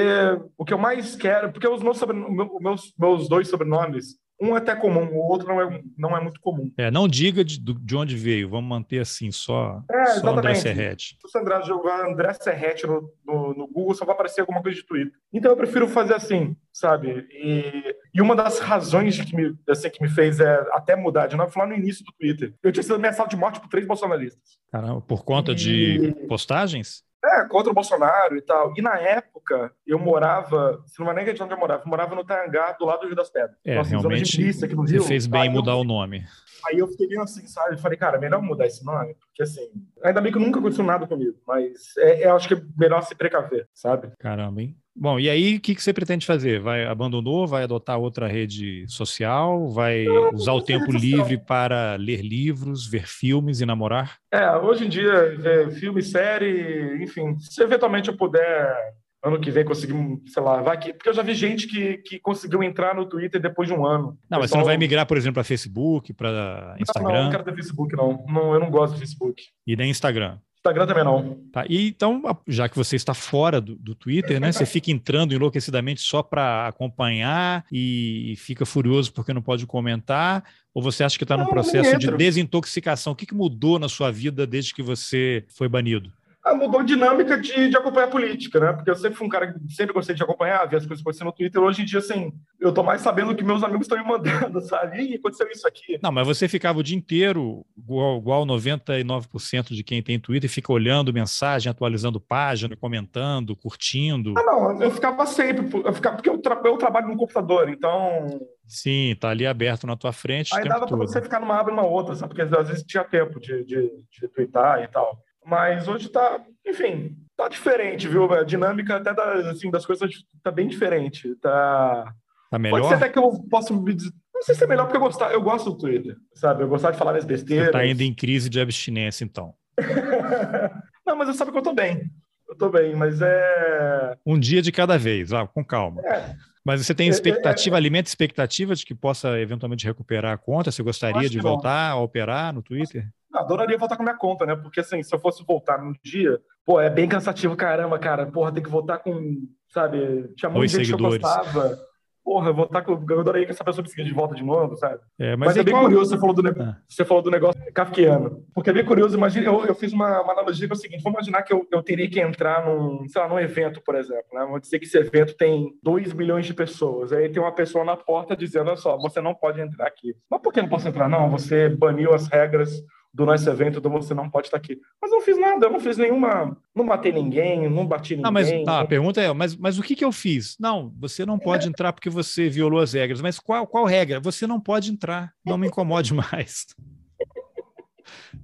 o 0.58 0.64
que 0.64 0.74
eu 0.74 0.78
mais 0.78 1.16
quero, 1.16 1.52
porque 1.52 1.68
os 1.68 1.82
meus, 1.82 1.98
sobre, 1.98 2.16
meus, 2.16 2.94
meus 2.98 3.28
dois 3.28 3.48
sobrenomes 3.48 4.21
um 4.42 4.56
é 4.56 4.58
até 4.58 4.76
comum, 4.76 5.08
o 5.14 5.30
outro 5.30 5.48
não 5.48 5.62
é, 5.62 5.82
não 5.96 6.18
é 6.18 6.20
muito 6.20 6.42
comum. 6.42 6.72
É, 6.76 6.90
não 6.90 7.08
diga 7.08 7.46
de, 7.46 7.60
de 7.60 7.96
onde 7.96 8.18
veio, 8.18 8.50
vamos 8.50 8.68
manter 8.68 9.00
assim, 9.00 9.32
só, 9.32 9.84
é, 9.90 10.06
só 10.08 10.30
André 10.30 10.56
Serrete. 10.56 11.18
Se 11.22 11.32
você 11.32 11.40
jogar 11.64 12.10
André 12.10 12.34
Serrete 12.34 12.88
no, 12.88 13.14
no, 13.24 13.54
no, 13.54 13.68
Google, 13.68 13.94
só 13.94 14.04
vai 14.04 14.16
aparecer 14.16 14.42
alguma 14.42 14.62
coisa 14.62 14.78
de 14.78 14.86
Twitter. 14.86 15.14
Então 15.32 15.52
eu 15.52 15.58
prefiro 15.58 15.88
fazer 15.88 16.16
assim, 16.16 16.56
sabe? 16.74 17.28
E, 17.32 17.96
e 18.16 18.22
uma 18.22 18.36
das 18.36 18.58
razões 18.60 19.22
que 19.22 19.36
me, 19.36 19.56
assim, 19.70 19.90
que 19.92 20.02
me 20.02 20.10
fez 20.10 20.40
é 20.40 20.66
até 20.72 20.96
mudar 20.96 21.28
de 21.28 21.36
nome 21.36 21.52
foi 21.52 21.62
lá 21.62 21.70
no 21.70 21.76
início 21.76 22.04
do 22.04 22.12
Twitter. 22.14 22.54
Eu 22.64 22.72
tinha 22.72 22.82
sido 22.82 22.96
ameaçado 22.96 23.30
de 23.30 23.38
morte 23.38 23.60
por 23.60 23.70
três 23.70 23.86
bolsonaristas. 23.86 24.58
Caramba, 24.72 25.02
por 25.02 25.24
conta 25.24 25.52
e... 25.52 25.56
de 25.56 26.16
postagens? 26.28 27.04
É, 27.24 27.46
contra 27.46 27.72
o 27.72 27.74
Bolsonaro 27.74 28.36
e 28.36 28.42
tal. 28.42 28.74
E 28.76 28.82
na 28.82 28.98
época, 28.98 29.72
eu 29.86 30.00
morava, 30.00 30.84
se 30.88 31.00
não 31.00 31.12
é 31.12 31.14
nem 31.14 31.34
de 31.34 31.44
onde 31.44 31.54
eu 31.54 31.58
morava, 31.58 31.84
eu 31.84 31.90
morava 31.90 32.16
no 32.16 32.24
Tangá, 32.24 32.76
do 32.80 32.86
lado 32.86 33.02
do 33.02 33.08
Rio 33.08 33.16
das 33.16 33.30
Pedras. 33.30 33.56
É, 33.64 33.76
Nossa, 33.76 33.92
realmente, 33.92 34.42
aqui 34.66 34.76
no 34.76 34.82
Rio. 34.82 35.02
você 35.02 35.08
fez 35.08 35.28
bem 35.28 35.50
mudar 35.50 35.74
eu, 35.74 35.80
o 35.80 35.84
nome. 35.84 36.26
Aí 36.68 36.80
eu 36.80 36.88
fiquei 36.88 37.08
bem 37.08 37.20
assim, 37.20 37.46
sabe? 37.48 37.80
Falei, 37.80 37.98
cara, 37.98 38.20
melhor 38.20 38.42
mudar 38.42 38.66
esse 38.66 38.84
nome, 38.86 39.16
porque 39.16 39.44
assim, 39.44 39.70
ainda 40.04 40.22
bem 40.22 40.32
que 40.32 40.40
nunca 40.40 40.60
aconteceu 40.60 40.86
nada 40.86 41.08
comigo, 41.08 41.38
mas 41.48 41.96
é, 41.98 42.26
eu 42.28 42.36
acho 42.36 42.48
que 42.48 42.54
é 42.54 42.62
melhor 42.78 43.02
se 43.02 43.16
precaver, 43.16 43.68
sabe? 43.74 44.12
Caramba, 44.20 44.62
hein? 44.62 44.76
Bom, 44.94 45.18
e 45.18 45.30
aí 45.30 45.56
o 45.56 45.62
que, 45.62 45.74
que 45.74 45.82
você 45.82 45.94
pretende 45.94 46.26
fazer? 46.26 46.60
Vai 46.60 46.86
abandonou? 46.86 47.48
Vai 47.48 47.64
adotar 47.64 47.98
outra 47.98 48.28
rede 48.28 48.86
social? 48.90 49.70
Vai 49.70 50.04
não, 50.04 50.34
usar 50.34 50.52
o 50.54 50.62
tempo 50.62 50.92
livre 50.92 51.38
para 51.38 51.96
ler 51.96 52.22
livros, 52.22 52.86
ver 52.86 53.08
filmes 53.08 53.62
e 53.62 53.66
namorar? 53.66 54.18
É, 54.32 54.52
hoje 54.58 54.86
em 54.86 54.90
dia, 54.90 55.36
ver 55.38 55.72
filme, 55.72 56.02
série, 56.02 57.02
enfim, 57.02 57.38
se 57.40 57.64
eventualmente 57.64 58.10
eu 58.10 58.18
puder 58.18 58.76
ano 59.24 59.40
que 59.40 59.52
vem 59.52 59.64
conseguir, 59.64 59.96
sei 60.28 60.42
lá, 60.42 60.62
vai 60.62 60.78
que. 60.78 60.94
Porque 60.94 61.10
eu 61.10 61.14
já 61.14 61.22
vi 61.22 61.34
gente 61.34 61.68
que, 61.68 61.98
que 62.00 62.20
conseguiu 62.20 62.64
entrar 62.64 62.96
no 62.96 63.06
Twitter 63.06 63.40
depois 63.40 63.68
de 63.68 63.74
um 63.74 63.86
ano. 63.86 64.18
Não, 64.30 64.40
mas 64.40 64.50
você 64.50 64.58
não 64.58 64.66
vai 64.66 64.78
migrar, 64.78 65.06
por 65.06 65.18
exemplo, 65.18 65.36
para 65.36 65.44
Facebook, 65.44 66.14
para 66.14 66.76
Instagram? 66.80 67.10
Não, 67.10 67.18
não, 67.18 67.24
não 67.26 67.32
quero 67.32 67.44
ter 67.44 67.56
Facebook, 67.56 67.96
não. 67.96 68.26
não. 68.28 68.54
Eu 68.54 68.60
não 68.60 68.72
gosto 68.72 68.94
de 68.94 69.00
Facebook. 69.00 69.44
E 69.66 69.76
nem 69.76 69.90
Instagram? 69.90 70.38
Instagram 70.62 70.86
também 70.86 71.04
não. 71.04 71.40
Tá, 71.52 71.66
e 71.68 71.88
então, 71.88 72.22
já 72.48 72.70
que 72.70 72.78
você 72.78 72.96
está 72.96 73.16
fora 73.16 73.60
do, 73.60 73.76
do 73.76 73.96
Twitter, 73.96 74.40
né? 74.40 74.52
Você 74.52 74.66
fica 74.66 74.92
entrando 74.92 75.34
enlouquecidamente 75.34 76.02
só 76.02 76.22
para 76.22 76.68
acompanhar 76.68 77.66
e 77.72 78.36
fica 78.38 78.64
furioso 78.64 79.12
porque 79.12 79.34
não 79.34 79.42
pode 79.42 79.66
comentar? 79.66 80.44
Ou 80.72 80.82
você 80.82 81.04
acha 81.04 81.18
que 81.18 81.24
está 81.24 81.36
num 81.36 81.48
processo 81.48 81.98
de 81.98 82.16
desintoxicação? 82.16 83.14
O 83.14 83.16
que, 83.16 83.26
que 83.26 83.34
mudou 83.34 83.80
na 83.80 83.90
sua 83.90 84.12
vida 84.12 84.46
desde 84.46 84.74
que 84.74 84.84
você 84.84 85.44
foi 85.50 85.68
banido? 85.68 86.12
Ah, 86.44 86.56
mudou 86.56 86.80
a 86.80 86.84
dinâmica 86.84 87.38
de, 87.38 87.70
de 87.70 87.78
acompanhar 87.78 88.08
a 88.08 88.12
política, 88.12 88.60
né? 88.60 88.74
Porque 88.74 88.90
eu 88.90 88.96
sempre 88.96 89.16
fui 89.16 89.28
um 89.28 89.30
cara 89.30 89.54
que 89.54 89.74
sempre 89.74 89.94
gostei 89.94 90.16
de 90.16 90.24
acompanhar, 90.24 90.68
ver 90.68 90.78
as 90.78 90.86
coisas 90.86 91.02
acontecendo 91.02 91.28
no 91.28 91.34
Twitter. 91.34 91.62
Hoje 91.62 91.84
em 91.84 91.86
dia, 91.86 92.00
assim, 92.00 92.34
eu 92.60 92.74
tô 92.74 92.82
mais 92.82 93.02
sabendo 93.02 93.36
que 93.36 93.44
meus 93.44 93.64
amigos 93.64 93.86
estão 93.86 93.98
me 93.98 94.04
mandando, 94.04 94.60
sabe? 94.66 95.02
Ih, 95.02 95.16
aconteceu 95.16 95.48
isso 95.50 95.68
aqui. 95.68 96.00
Não, 96.02 96.12
mas 96.12 96.26
você 96.26 96.48
ficava 96.48 96.80
o 96.80 96.84
dia 96.84 96.98
inteiro, 96.98 97.64
igual, 97.78 98.18
igual 98.18 98.46
99% 98.46 99.74
de 99.76 99.84
quem 99.84 100.02
tem 100.02 100.20
Twitter, 100.20 100.50
fica 100.50 100.74
olhando 100.74 101.14
mensagem, 101.14 101.70
atualizando 101.70 102.20
página, 102.20 102.76
comentando, 102.76 103.56
curtindo. 103.56 104.34
Ah, 104.36 104.44
não, 104.44 104.82
eu 104.82 104.90
ficava 104.90 105.28
sempre, 105.28 105.70
eu 105.86 105.94
ficava, 105.94 106.16
porque 106.16 106.30
eu, 106.30 106.40
tra 106.40 106.60
eu 106.66 106.78
trabalho 106.78 107.08
no 107.08 107.18
computador, 107.18 107.70
então 107.70 108.42
Sim, 108.72 109.16
tá 109.20 109.30
ali 109.30 109.46
aberto 109.46 109.86
na 109.86 109.98
tua 109.98 110.14
frente. 110.14 110.56
Aí 110.56 110.68
dava 110.68 110.88
para 110.88 110.96
você 110.96 111.22
ficar 111.22 111.42
numa 111.42 111.60
aba 111.60 111.70
e 111.70 111.76
numa 111.76 111.86
outra, 111.86 112.16
sabe? 112.16 112.34
Porque 112.34 112.56
às 112.56 112.68
vezes 112.70 112.84
tinha 112.84 113.04
tempo 113.04 113.38
de, 113.38 113.66
de, 113.66 113.92
de 114.10 114.28
twittar 114.30 114.82
e 114.82 114.88
tal. 114.88 115.22
Mas 115.52 115.86
hoje 115.86 116.06
está, 116.08 116.40
enfim, 116.66 117.14
tá 117.36 117.50
diferente, 117.50 118.08
viu? 118.08 118.32
A 118.32 118.42
dinâmica 118.46 118.96
até 118.96 119.14
das, 119.14 119.46
assim, 119.48 119.70
das 119.70 119.86
coisas 119.86 120.10
tá 120.42 120.50
bem 120.50 120.66
diferente. 120.66 121.36
Tá, 121.42 122.06
tá 122.50 122.58
melhor? 122.58 122.78
Pode 122.78 122.88
ser 122.88 122.94
até 122.96 123.10
que 123.10 123.20
eu 123.20 123.30
possa 123.50 123.74
me 123.74 123.94
dizer... 123.94 124.14
Não 124.34 124.42
sei 124.44 124.56
se 124.56 124.64
é 124.64 124.68
melhor 124.68 124.86
porque 124.86 124.96
eu, 124.96 125.02
gostar, 125.02 125.34
eu 125.34 125.42
gosto 125.42 125.72
do 125.72 125.78
Twitter, 125.78 126.16
sabe? 126.34 126.64
Eu 126.64 126.70
gostava 126.70 126.94
de 126.94 126.98
falar 126.98 127.18
as 127.18 127.26
besteiras. 127.26 127.66
Você 127.66 127.72
tá 127.74 127.80
ainda 127.80 128.02
em 128.02 128.14
crise 128.14 128.50
de 128.50 128.62
abstinência, 128.62 129.26
então. 129.26 129.54
Não, 131.06 131.18
mas 131.18 131.28
eu 131.28 131.34
sabe 131.34 131.52
que 131.52 131.58
eu 131.58 131.62
tô 131.62 131.74
bem. 131.74 132.10
Eu 132.48 132.58
tô 132.58 132.70
bem, 132.70 132.96
mas 132.96 133.22
é... 133.22 134.16
Um 134.26 134.40
dia 134.40 134.62
de 134.62 134.72
cada 134.72 134.98
vez, 134.98 135.34
ah, 135.34 135.46
com 135.46 135.66
calma. 135.66 136.02
É. 136.06 136.34
Mas 136.64 136.86
você 136.86 136.96
tem 136.96 137.10
expectativa, 137.10 137.76
é, 137.76 137.78
é, 137.78 137.80
alimenta 137.82 138.08
expectativa 138.08 138.74
de 138.74 138.86
que 138.86 138.96
possa 138.96 139.38
eventualmente 139.38 139.86
recuperar 139.86 140.32
a 140.32 140.38
conta? 140.38 140.72
Você 140.72 140.82
gostaria 140.82 141.30
de 141.30 141.40
voltar 141.40 141.90
não. 141.90 141.98
a 141.98 142.02
operar 142.02 142.54
no 142.54 142.64
Twitter? 142.64 143.12
Adoraria 143.34 143.78
voltar 143.78 143.96
com 143.96 144.04
a 144.04 144.06
minha 144.06 144.18
conta, 144.18 144.46
né? 144.46 144.56
Porque 144.56 144.80
assim, 144.80 145.02
se 145.04 145.14
eu 145.14 145.20
fosse 145.20 145.44
voltar 145.46 145.82
num 145.82 145.94
dia, 146.04 146.40
pô, 146.66 146.80
é 146.80 146.90
bem 146.90 147.08
cansativo, 147.08 147.56
caramba, 147.56 147.98
cara. 148.00 148.26
Porra, 148.26 148.52
tem 148.52 148.64
que 148.64 148.70
voltar 148.70 149.00
com, 149.00 149.48
sabe? 149.70 150.34
Tinha 150.36 150.50
muita 150.50 150.78
gente 150.78 150.88
seguidores. 150.88 151.18
que 151.20 151.26
eu 151.26 151.30
gostava. 151.30 151.92
Porra, 152.24 152.50
eu 152.50 152.54
vou 152.54 152.66
estar 152.66 152.84
com. 152.84 152.92
Eu 153.10 153.20
adoraria 153.20 153.48
que 153.48 153.52
essa 153.52 153.64
pessoa 153.64 153.84
me 153.84 154.04
de 154.04 154.14
volta 154.14 154.36
de 154.36 154.44
novo, 154.44 154.76
sabe? 154.76 155.00
É, 155.20 155.36
mas, 155.36 155.48
mas 155.48 155.58
é 155.58 155.64
bem 155.64 155.74
qual... 155.74 155.84
curioso, 155.84 156.12
você 156.12 156.20
falou, 156.20 156.36
do 156.36 156.44
negócio, 156.44 156.72
ah. 156.72 156.78
você 156.88 157.04
falou 157.06 157.24
do 157.24 157.32
negócio 157.32 157.74
kafkiano. 157.74 158.46
Porque 158.54 158.70
é 158.70 158.74
bem 158.74 158.86
curioso, 158.86 159.18
imagina, 159.18 159.48
eu, 159.48 159.66
eu 159.66 159.74
fiz 159.74 159.92
uma, 159.92 160.22
uma, 160.22 160.34
analogia 160.34 160.68
que 160.68 160.74
é 160.74 160.76
o 160.76 160.80
seguinte: 160.80 161.02
vamos 161.02 161.18
imaginar 161.18 161.42
que 161.42 161.52
eu, 161.52 161.68
eu 161.72 161.82
teria 161.82 162.08
que 162.08 162.20
entrar 162.20 162.64
num, 162.64 163.08
sei 163.08 163.22
lá, 163.22 163.28
num 163.28 163.40
evento, 163.40 163.82
por 163.84 163.96
exemplo. 163.96 164.28
Né? 164.34 164.42
Vamos 164.42 164.62
dizer 164.62 164.78
que 164.78 164.86
esse 164.86 164.98
evento 164.98 165.36
tem 165.36 165.72
2 165.82 166.14
milhões 166.14 166.46
de 166.46 166.54
pessoas. 166.54 167.12
Aí 167.12 167.28
tem 167.28 167.42
uma 167.42 167.56
pessoa 167.56 167.84
na 167.84 167.98
porta 167.98 168.38
dizendo: 168.38 168.68
olha 168.68 168.78
só, 168.78 168.98
você 168.98 169.20
não 169.20 169.34
pode 169.34 169.60
entrar 169.60 169.88
aqui. 169.88 170.16
Mas 170.30 170.42
por 170.42 170.54
que 170.54 170.62
não 170.62 170.70
posso 170.70 170.88
entrar? 170.88 171.10
Não, 171.10 171.28
você 171.28 171.70
baniu 171.70 172.14
as 172.14 172.28
regras 172.28 172.84
do 173.14 173.26
nosso 173.26 173.50
evento, 173.50 173.80
então 173.80 173.92
você 173.92 174.14
não 174.14 174.30
pode 174.30 174.48
estar 174.48 174.58
aqui. 174.58 174.80
Mas 175.02 175.12
eu 175.12 175.18
não 175.18 175.26
fiz 175.26 175.38
nada, 175.38 175.66
eu 175.66 175.72
não 175.72 175.80
fiz 175.80 175.98
nenhuma. 175.98 176.58
Não 176.74 176.86
matei 176.86 177.12
ninguém, 177.12 177.70
não 177.70 177.86
bati 177.86 178.16
ninguém. 178.16 178.24
Não, 178.24 178.32
mas 178.32 178.50
tá, 178.64 178.82
a 178.82 178.88
pergunta 178.88 179.22
é: 179.22 179.32
mas, 179.34 179.56
mas 179.56 179.78
o 179.78 179.84
que, 179.84 179.96
que 179.96 180.06
eu 180.06 180.12
fiz? 180.12 180.56
Não, 180.60 180.94
você 180.98 181.26
não 181.26 181.38
pode 181.38 181.66
é. 181.66 181.70
entrar 181.70 181.92
porque 181.92 182.10
você 182.10 182.50
violou 182.50 182.80
as 182.80 182.94
regras. 182.94 183.22
Mas 183.22 183.40
qual, 183.40 183.68
qual 183.68 183.86
regra? 183.86 184.20
Você 184.20 184.48
não 184.48 184.60
pode 184.60 184.92
entrar, 184.92 185.34
não 185.46 185.58
me 185.58 185.68
incomode 185.68 186.14
mais. 186.14 186.68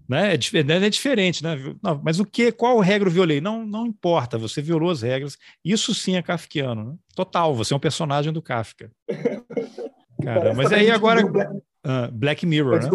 Né? 0.07 0.31
É, 0.31 0.85
é 0.85 0.89
diferente, 0.89 1.43
né? 1.43 1.57
Não, 1.83 1.99
mas 2.01 2.17
o 2.17 2.25
que? 2.25 2.49
Qual 2.49 2.79
regra 2.79 3.09
eu 3.09 3.11
violei? 3.11 3.41
Não, 3.41 3.65
não 3.65 3.85
importa, 3.85 4.37
você 4.37 4.61
violou 4.61 4.89
as 4.89 5.01
regras. 5.01 5.37
Isso 5.65 5.93
sim 5.93 6.15
é 6.15 6.21
kafkiano, 6.21 6.83
né? 6.85 6.95
Total, 7.13 7.53
você 7.53 7.73
é 7.73 7.77
um 7.77 7.79
personagem 7.79 8.31
do 8.31 8.41
Kafka. 8.41 8.89
Cara, 10.23 10.53
mas 10.53 10.71
aí 10.71 10.89
agora. 10.89 11.27
Black, 11.27 11.51
uh, 11.53 12.11
Black 12.13 12.45
Mirror, 12.45 12.81
né? 12.81 12.89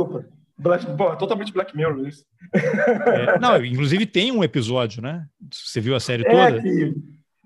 Black, 0.62 0.87
totalmente 1.18 1.53
Black 1.53 1.77
Mirror 1.77 2.07
isso. 2.07 2.25
É, 2.55 3.38
não, 3.38 3.64
inclusive 3.64 4.07
tem 4.07 4.31
um 4.31 4.44
episódio, 4.44 5.03
né? 5.03 5.27
Você 5.53 5.81
viu 5.81 5.94
a 5.94 6.01
série 6.01 6.27
é 6.27 6.31
toda? 6.31 6.62
Que... 6.62 6.94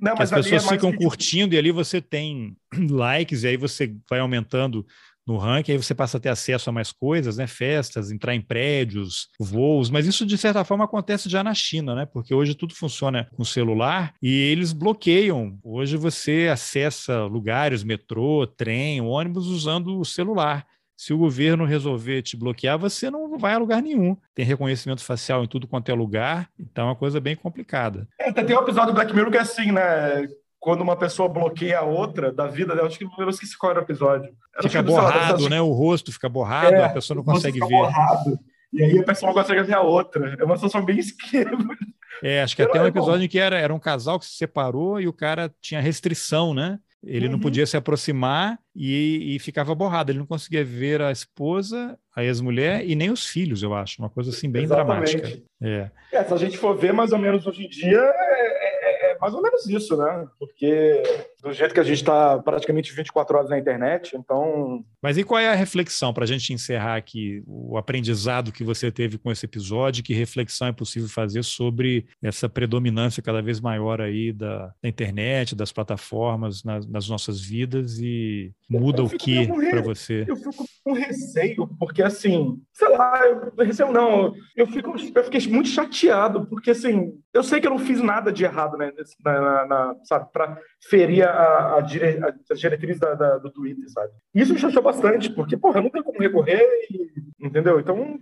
Não, 0.00 0.14
que 0.14 0.22
as 0.22 0.32
é 0.32 0.36
pessoas 0.36 0.66
é 0.66 0.68
ficam 0.68 0.92
que... 0.92 0.98
curtindo 0.98 1.54
e 1.54 1.58
ali 1.58 1.70
você 1.70 2.00
tem 2.00 2.56
likes 2.90 3.42
e 3.42 3.48
aí 3.48 3.56
você 3.56 3.94
vai 4.08 4.20
aumentando 4.20 4.86
no 5.26 5.36
ranking, 5.36 5.72
aí 5.72 5.78
você 5.78 5.92
passa 5.94 6.18
a 6.18 6.20
ter 6.20 6.28
acesso 6.28 6.70
a 6.70 6.72
mais 6.72 6.92
coisas, 6.92 7.36
né? 7.36 7.48
Festas, 7.48 8.12
entrar 8.12 8.34
em 8.34 8.40
prédios, 8.40 9.28
voos, 9.40 9.90
mas 9.90 10.06
isso 10.06 10.24
de 10.24 10.38
certa 10.38 10.64
forma 10.64 10.84
acontece 10.84 11.28
já 11.28 11.42
na 11.42 11.52
China, 11.52 11.96
né? 11.96 12.06
Porque 12.06 12.32
hoje 12.32 12.54
tudo 12.54 12.74
funciona 12.74 13.28
com 13.34 13.44
celular 13.44 14.14
e 14.22 14.32
eles 14.32 14.72
bloqueiam. 14.72 15.58
Hoje 15.64 15.96
você 15.96 16.48
acessa 16.50 17.24
lugares, 17.24 17.82
metrô, 17.82 18.46
trem, 18.46 19.00
ônibus 19.00 19.46
usando 19.46 19.98
o 19.98 20.04
celular. 20.04 20.64
Se 20.96 21.12
o 21.12 21.18
governo 21.18 21.64
resolver 21.64 22.22
te 22.22 22.36
bloquear, 22.36 22.78
você 22.78 23.10
não 23.10 23.38
vai 23.38 23.54
a 23.54 23.58
lugar 23.58 23.82
nenhum. 23.82 24.16
Tem 24.34 24.44
reconhecimento 24.44 25.04
facial 25.04 25.44
em 25.44 25.46
tudo 25.46 25.68
quanto 25.68 25.90
é 25.90 25.94
lugar, 25.94 26.48
então 26.58 26.86
é 26.86 26.88
uma 26.88 26.96
coisa 26.96 27.20
bem 27.20 27.36
complicada. 27.36 28.08
É, 28.18 28.32
tem 28.32 28.56
um 28.56 28.62
episódio 28.62 28.92
do 28.92 28.94
Black 28.94 29.14
Mirror 29.14 29.30
que 29.30 29.36
é 29.36 29.42
assim, 29.42 29.72
né? 29.72 30.26
quando 30.66 30.80
uma 30.80 30.96
pessoa 30.96 31.28
bloqueia 31.28 31.78
a 31.78 31.82
outra 31.82 32.32
da 32.32 32.48
vida 32.48 32.74
dela, 32.74 32.88
acho 32.88 32.98
que 32.98 33.04
eu 33.04 33.30
esqueci 33.30 33.56
qual 33.56 33.70
era 33.70 33.80
o 33.80 33.84
episódio. 33.84 34.34
Era 34.52 34.68
fica 34.68 34.82
borrado, 34.82 35.34
assim, 35.36 35.48
né? 35.48 35.60
O 35.60 35.70
rosto 35.70 36.10
fica 36.10 36.28
borrado, 36.28 36.74
é, 36.74 36.84
a 36.84 36.88
pessoa 36.88 37.16
não 37.16 37.22
consegue 37.22 37.60
ver. 37.60 37.68
Borrado, 37.68 38.36
e 38.72 38.82
aí 38.82 38.98
a 38.98 39.04
pessoa 39.04 39.32
não 39.32 39.40
consegue 39.40 39.62
ver 39.62 39.74
a 39.74 39.82
outra. 39.82 40.34
É 40.36 40.44
uma 40.44 40.56
situação 40.56 40.84
bem 40.84 40.98
esquema. 40.98 41.76
É, 42.20 42.42
acho 42.42 42.56
que 42.56 42.62
até 42.62 42.82
um 42.82 42.86
episódio 42.86 43.24
em 43.24 43.28
que 43.28 43.38
era, 43.38 43.56
era 43.56 43.72
um 43.72 43.78
casal 43.78 44.18
que 44.18 44.26
se 44.26 44.36
separou 44.36 45.00
e 45.00 45.06
o 45.06 45.12
cara 45.12 45.54
tinha 45.60 45.80
restrição, 45.80 46.52
né? 46.52 46.80
Ele 47.06 47.26
uhum. 47.26 47.32
não 47.32 47.38
podia 47.38 47.64
se 47.66 47.76
aproximar 47.76 48.58
e, 48.74 49.36
e, 49.36 49.38
ficava 49.38 49.74
borrado. 49.74 50.10
Ele 50.10 50.18
não 50.18 50.26
conseguia 50.26 50.64
ver 50.64 51.00
a 51.00 51.12
esposa, 51.12 51.96
a 52.14 52.24
ex-mulher 52.24 52.84
e 52.84 52.94
nem 52.96 53.10
os 53.10 53.26
filhos, 53.26 53.62
eu 53.62 53.72
acho. 53.72 54.02
Uma 54.02 54.10
coisa 54.10 54.30
assim 54.30 54.50
bem 54.50 54.64
Exatamente. 54.64 55.16
dramática. 55.16 55.42
É. 55.62 55.90
é. 56.12 56.24
se 56.24 56.34
a 56.34 56.36
gente 56.36 56.58
for 56.58 56.76
ver 56.76 56.92
mais 56.92 57.12
ou 57.12 57.18
menos 57.18 57.46
hoje 57.46 57.64
em 57.64 57.68
dia, 57.68 58.00
é, 58.00 59.12
é 59.12 59.18
mais 59.18 59.32
ou 59.32 59.40
menos 59.40 59.66
isso, 59.68 59.96
né? 59.96 60.26
Porque 60.38 61.02
do 61.46 61.52
jeito 61.52 61.72
que 61.72 61.80
a 61.80 61.84
gente 61.84 61.98
está 61.98 62.38
praticamente 62.38 62.92
24 62.92 63.36
horas 63.36 63.50
na 63.50 63.58
internet, 63.58 64.16
então. 64.16 64.84
Mas 65.00 65.16
e 65.16 65.22
qual 65.22 65.40
é 65.40 65.48
a 65.48 65.54
reflexão 65.54 66.12
para 66.12 66.24
a 66.24 66.26
gente 66.26 66.52
encerrar 66.52 66.96
aqui 66.96 67.42
o 67.46 67.76
aprendizado 67.78 68.52
que 68.52 68.64
você 68.64 68.90
teve 68.90 69.16
com 69.16 69.30
esse 69.30 69.46
episódio? 69.46 70.02
Que 70.02 70.12
reflexão 70.12 70.68
é 70.68 70.72
possível 70.72 71.08
fazer 71.08 71.44
sobre 71.44 72.06
essa 72.22 72.48
predominância 72.48 73.22
cada 73.22 73.40
vez 73.40 73.60
maior 73.60 74.00
aí 74.00 74.32
da, 74.32 74.72
da 74.82 74.88
internet, 74.88 75.54
das 75.54 75.72
plataformas 75.72 76.64
nas, 76.64 76.86
nas, 76.86 77.08
nossas 77.08 77.40
vidas 77.40 77.98
e 78.00 78.52
muda 78.68 79.02
o 79.04 79.08
que 79.08 79.46
para 79.46 79.82
você? 79.82 80.24
Eu 80.26 80.36
fico 80.36 80.64
com 80.82 80.92
receio, 80.92 81.68
porque 81.78 82.02
assim, 82.02 82.60
sei 82.72 82.88
lá, 82.88 83.20
eu, 83.24 83.64
receio 83.64 83.92
não, 83.92 84.34
eu, 84.56 84.66
fico, 84.66 84.94
eu 85.14 85.24
fiquei 85.24 85.52
muito 85.52 85.68
chateado, 85.68 86.46
porque 86.46 86.70
assim, 86.70 87.12
eu 87.32 87.42
sei 87.42 87.60
que 87.60 87.66
eu 87.66 87.70
não 87.70 87.78
fiz 87.78 88.00
nada 88.00 88.32
de 88.32 88.44
errado, 88.44 88.76
né? 88.76 88.92
Na, 89.24 89.40
na, 89.40 89.66
na 89.66 89.94
sabe, 90.04 90.32
para 90.32 90.58
ferir 90.88 91.28
a, 91.36 91.80
dire, 91.80 92.20
a 92.22 92.54
diretriz 92.54 92.98
da, 92.98 93.14
da, 93.14 93.38
do 93.38 93.50
Twitter, 93.50 93.88
sabe? 93.90 94.12
Isso 94.34 94.52
me 94.52 94.58
chateou 94.58 94.82
bastante, 94.82 95.30
porque, 95.30 95.56
porra, 95.56 95.80
não 95.80 95.90
tem 95.90 96.02
como 96.02 96.18
recorrer, 96.18 96.62
e, 96.90 97.46
entendeu? 97.46 97.78
Então, 97.80 98.18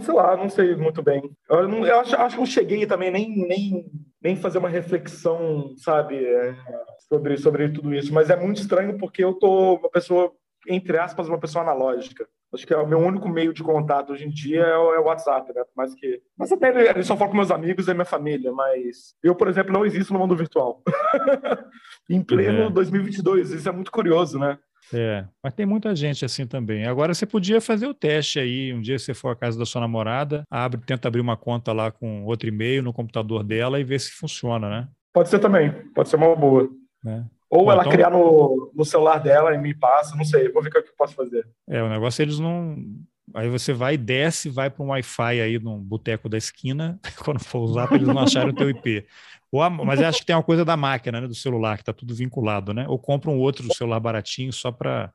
sei 0.00 0.14
lá, 0.14 0.36
não 0.36 0.48
sei 0.48 0.74
muito 0.74 1.02
bem. 1.02 1.22
Eu, 1.48 1.68
não, 1.68 1.86
eu 1.86 2.00
acho, 2.00 2.16
acho 2.16 2.34
que 2.34 2.40
não 2.40 2.46
cheguei 2.46 2.86
também 2.86 3.10
nem, 3.10 3.46
nem, 3.46 3.86
nem 4.22 4.36
fazer 4.36 4.58
uma 4.58 4.68
reflexão, 4.68 5.74
sabe, 5.76 6.24
é, 6.24 6.54
sobre, 7.08 7.36
sobre 7.36 7.68
tudo 7.68 7.94
isso, 7.94 8.12
mas 8.12 8.30
é 8.30 8.36
muito 8.36 8.60
estranho 8.60 8.98
porque 8.98 9.22
eu 9.22 9.34
tô 9.34 9.76
uma 9.76 9.90
pessoa 9.90 10.32
entre 10.68 10.98
aspas, 10.98 11.28
uma 11.28 11.38
pessoa 11.38 11.62
analógica. 11.62 12.26
Acho 12.52 12.66
que 12.66 12.72
é 12.72 12.76
o 12.76 12.86
meu 12.86 12.98
único 12.98 13.28
meio 13.28 13.52
de 13.52 13.62
contato 13.62 14.12
hoje 14.12 14.24
em 14.24 14.30
dia 14.30 14.62
é 14.62 14.76
o, 14.76 14.94
é 14.94 15.00
o 15.00 15.04
WhatsApp, 15.04 15.52
né? 15.52 15.62
Mais 15.76 15.94
que. 15.94 16.22
Mas 16.38 16.52
até 16.52 16.90
ele 16.90 17.02
só 17.02 17.16
falo 17.16 17.30
com 17.30 17.36
meus 17.36 17.50
amigos 17.50 17.88
e 17.88 17.94
minha 17.94 18.04
família, 18.04 18.52
mas 18.52 19.14
eu, 19.22 19.34
por 19.34 19.48
exemplo, 19.48 19.72
não 19.72 19.84
existo 19.84 20.12
no 20.12 20.18
mundo 20.18 20.36
virtual. 20.36 20.82
em 22.08 22.22
pleno 22.22 22.64
é. 22.64 22.70
2022, 22.70 23.50
isso 23.50 23.68
é 23.68 23.72
muito 23.72 23.90
curioso, 23.90 24.38
né? 24.38 24.58
É, 24.94 25.24
mas 25.42 25.52
tem 25.54 25.66
muita 25.66 25.94
gente 25.96 26.24
assim 26.24 26.46
também. 26.46 26.86
Agora 26.86 27.12
você 27.12 27.26
podia 27.26 27.60
fazer 27.60 27.86
o 27.86 27.94
teste 27.94 28.38
aí. 28.38 28.72
Um 28.72 28.80
dia 28.80 28.98
você 28.98 29.12
for 29.12 29.30
à 29.30 29.36
casa 29.36 29.58
da 29.58 29.66
sua 29.66 29.80
namorada, 29.80 30.44
abre, 30.50 30.80
tenta 30.86 31.08
abrir 31.08 31.20
uma 31.20 31.36
conta 31.36 31.72
lá 31.72 31.90
com 31.90 32.24
outro 32.24 32.48
e-mail 32.48 32.82
no 32.82 32.92
computador 32.92 33.42
dela 33.42 33.80
e 33.80 33.84
ver 33.84 33.98
se 33.98 34.12
funciona, 34.12 34.68
né? 34.68 34.88
Pode 35.12 35.28
ser 35.28 35.38
também, 35.38 35.72
pode 35.94 36.08
ser 36.08 36.16
uma 36.16 36.36
boa. 36.36 36.68
É. 37.04 37.24
Ou 37.50 37.64
Bom, 37.64 37.72
ela 37.72 37.82
então... 37.82 37.92
criar 37.92 38.10
no, 38.10 38.72
no 38.74 38.84
celular 38.84 39.18
dela 39.18 39.54
e 39.54 39.58
me 39.58 39.74
passa, 39.74 40.16
não 40.16 40.24
sei, 40.24 40.48
vou 40.50 40.62
ver 40.62 40.68
o 40.68 40.72
que 40.72 40.78
eu 40.78 40.84
posso 40.96 41.14
fazer. 41.14 41.46
É, 41.68 41.82
o 41.82 41.88
negócio 41.88 42.22
é 42.22 42.24
eles 42.24 42.38
não. 42.38 42.76
Aí 43.34 43.48
você 43.48 43.72
vai 43.72 43.96
desce, 43.96 44.48
vai 44.48 44.70
para 44.70 44.84
um 44.84 44.88
Wi-Fi 44.88 45.40
aí 45.40 45.58
num 45.58 45.78
boteco 45.78 46.28
da 46.28 46.38
esquina, 46.38 46.98
quando 47.24 47.40
for 47.40 47.60
usar, 47.60 47.86
para 47.86 47.96
eles 47.96 48.08
não 48.08 48.18
acharem 48.18 48.50
o 48.50 48.54
teu 48.54 48.70
IP. 48.70 49.06
Ou 49.50 49.62
a... 49.62 49.70
Mas 49.70 50.00
acho 50.00 50.20
que 50.20 50.26
tem 50.26 50.34
uma 50.34 50.42
coisa 50.42 50.64
da 50.64 50.76
máquina, 50.76 51.20
né, 51.20 51.26
do 51.26 51.34
celular, 51.34 51.76
que 51.76 51.82
está 51.82 51.92
tudo 51.92 52.14
vinculado, 52.14 52.74
né? 52.74 52.86
Ou 52.88 52.98
compra 52.98 53.30
um 53.30 53.38
outro 53.38 53.72
celular 53.74 54.00
baratinho 54.00 54.52
só 54.52 54.72
para 54.72 55.12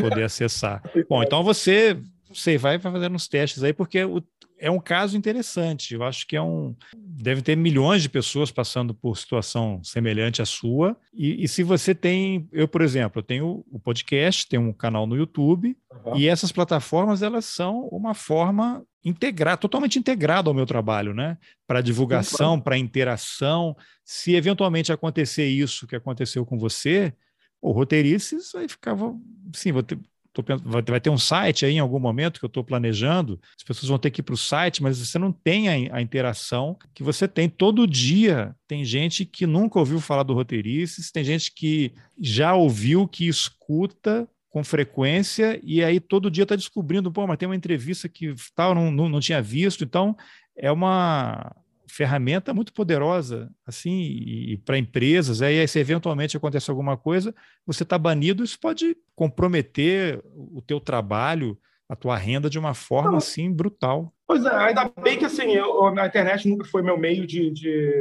poder 0.00 0.24
acessar. 0.24 0.82
Bom, 1.08 1.22
então 1.22 1.42
você, 1.42 1.98
você 2.34 2.58
vai 2.58 2.78
fazendo 2.78 3.14
uns 3.14 3.28
testes 3.28 3.62
aí, 3.62 3.72
porque 3.72 4.04
o, 4.04 4.22
é 4.58 4.70
um 4.70 4.80
caso 4.80 5.16
interessante. 5.16 5.94
Eu 5.94 6.02
acho 6.02 6.26
que 6.26 6.36
é 6.36 6.42
um. 6.42 6.74
Deve 6.96 7.42
ter 7.42 7.56
milhões 7.56 8.02
de 8.02 8.08
pessoas 8.08 8.50
passando 8.50 8.94
por 8.94 9.16
situação 9.16 9.82
semelhante 9.82 10.40
à 10.40 10.46
sua. 10.46 10.96
E, 11.12 11.44
e 11.44 11.48
se 11.48 11.62
você 11.62 11.94
tem. 11.94 12.48
Eu, 12.52 12.66
por 12.66 12.80
exemplo, 12.80 13.18
eu 13.18 13.22
tenho 13.22 13.64
o 13.70 13.78
podcast, 13.78 14.48
tenho 14.48 14.62
um 14.62 14.72
canal 14.72 15.06
no 15.06 15.16
YouTube, 15.16 15.76
uhum. 16.06 16.16
e 16.16 16.28
essas 16.28 16.52
plataformas 16.52 17.22
elas 17.22 17.44
são 17.44 17.88
uma 17.88 18.14
forma 18.14 18.84
integrada, 19.04 19.58
totalmente 19.58 19.98
integrada 19.98 20.48
ao 20.48 20.54
meu 20.54 20.64
trabalho, 20.64 21.12
né? 21.12 21.36
Para 21.66 21.82
divulgação, 21.82 22.58
para 22.58 22.78
interação. 22.78 23.76
Se 24.04 24.34
eventualmente 24.34 24.92
acontecer 24.92 25.46
isso 25.46 25.86
que 25.86 25.96
aconteceu 25.96 26.46
com 26.46 26.58
você, 26.58 27.12
o 27.60 27.72
roteirices 27.72 28.54
aí 28.54 28.68
ficava. 28.68 29.14
Sim, 29.54 29.72
vou 29.72 29.82
ter, 29.82 29.98
pensando, 30.42 30.68
vai, 30.68 30.82
vai 30.82 31.00
ter 31.00 31.10
um 31.10 31.18
site 31.18 31.64
aí 31.64 31.74
em 31.74 31.78
algum 31.78 32.00
momento 32.00 32.40
que 32.40 32.44
eu 32.44 32.48
estou 32.48 32.64
planejando, 32.64 33.38
as 33.56 33.62
pessoas 33.62 33.88
vão 33.88 33.98
ter 33.98 34.10
que 34.10 34.20
ir 34.20 34.24
para 34.24 34.34
o 34.34 34.38
site, 34.38 34.82
mas 34.82 34.98
você 34.98 35.18
não 35.18 35.30
tem 35.30 35.68
a, 35.68 35.96
a, 35.96 36.02
interação 36.02 36.76
que 36.92 37.02
você 37.02 37.28
tem 37.28 37.48
todo 37.48 37.86
dia. 37.86 38.54
Tem 38.66 38.84
gente 38.84 39.24
que 39.24 39.46
nunca 39.46 39.78
ouviu 39.78 40.00
falar 40.00 40.22
do 40.24 40.34
roteirices, 40.34 41.10
tem 41.10 41.22
gente 41.22 41.52
que 41.54 41.92
já 42.20 42.54
ouviu, 42.54 43.06
que 43.06 43.28
escuta 43.28 44.28
com 44.50 44.62
frequência 44.62 45.60
e 45.62 45.82
aí 45.82 45.98
todo 45.98 46.30
dia 46.30 46.44
está 46.44 46.54
descobrindo, 46.54 47.10
pô, 47.10 47.26
mas 47.26 47.36
tem 47.36 47.48
uma 47.48 47.56
entrevista 47.56 48.08
que 48.08 48.34
tal, 48.54 48.74
não, 48.74 48.90
não, 48.90 49.08
não 49.08 49.20
tinha 49.20 49.42
visto, 49.42 49.82
então 49.82 50.16
é 50.56 50.70
uma 50.70 51.54
ferramenta 51.88 52.54
muito 52.54 52.72
poderosa, 52.72 53.50
assim, 53.66 54.00
e, 54.00 54.56
para 54.64 54.78
empresas. 54.78 55.42
Aí, 55.42 55.66
se 55.66 55.78
eventualmente 55.78 56.36
acontece 56.36 56.70
alguma 56.70 56.96
coisa, 56.96 57.34
você 57.66 57.82
está 57.82 57.98
banido, 57.98 58.42
isso 58.42 58.58
pode 58.58 58.96
comprometer 59.14 60.22
o 60.34 60.62
teu 60.62 60.80
trabalho, 60.80 61.58
a 61.88 61.94
tua 61.94 62.16
renda 62.16 62.48
de 62.48 62.58
uma 62.58 62.74
forma 62.74 63.12
Não. 63.12 63.18
assim 63.18 63.52
brutal. 63.52 64.12
Pois 64.26 64.44
é, 64.44 64.50
ainda 64.50 64.90
bem 65.02 65.18
que 65.18 65.24
assim, 65.24 65.52
eu, 65.52 65.84
a 65.86 66.06
internet 66.06 66.48
nunca 66.48 66.64
foi 66.64 66.82
meu 66.82 66.96
meio 66.96 67.26
de, 67.26 67.50
de, 67.50 67.92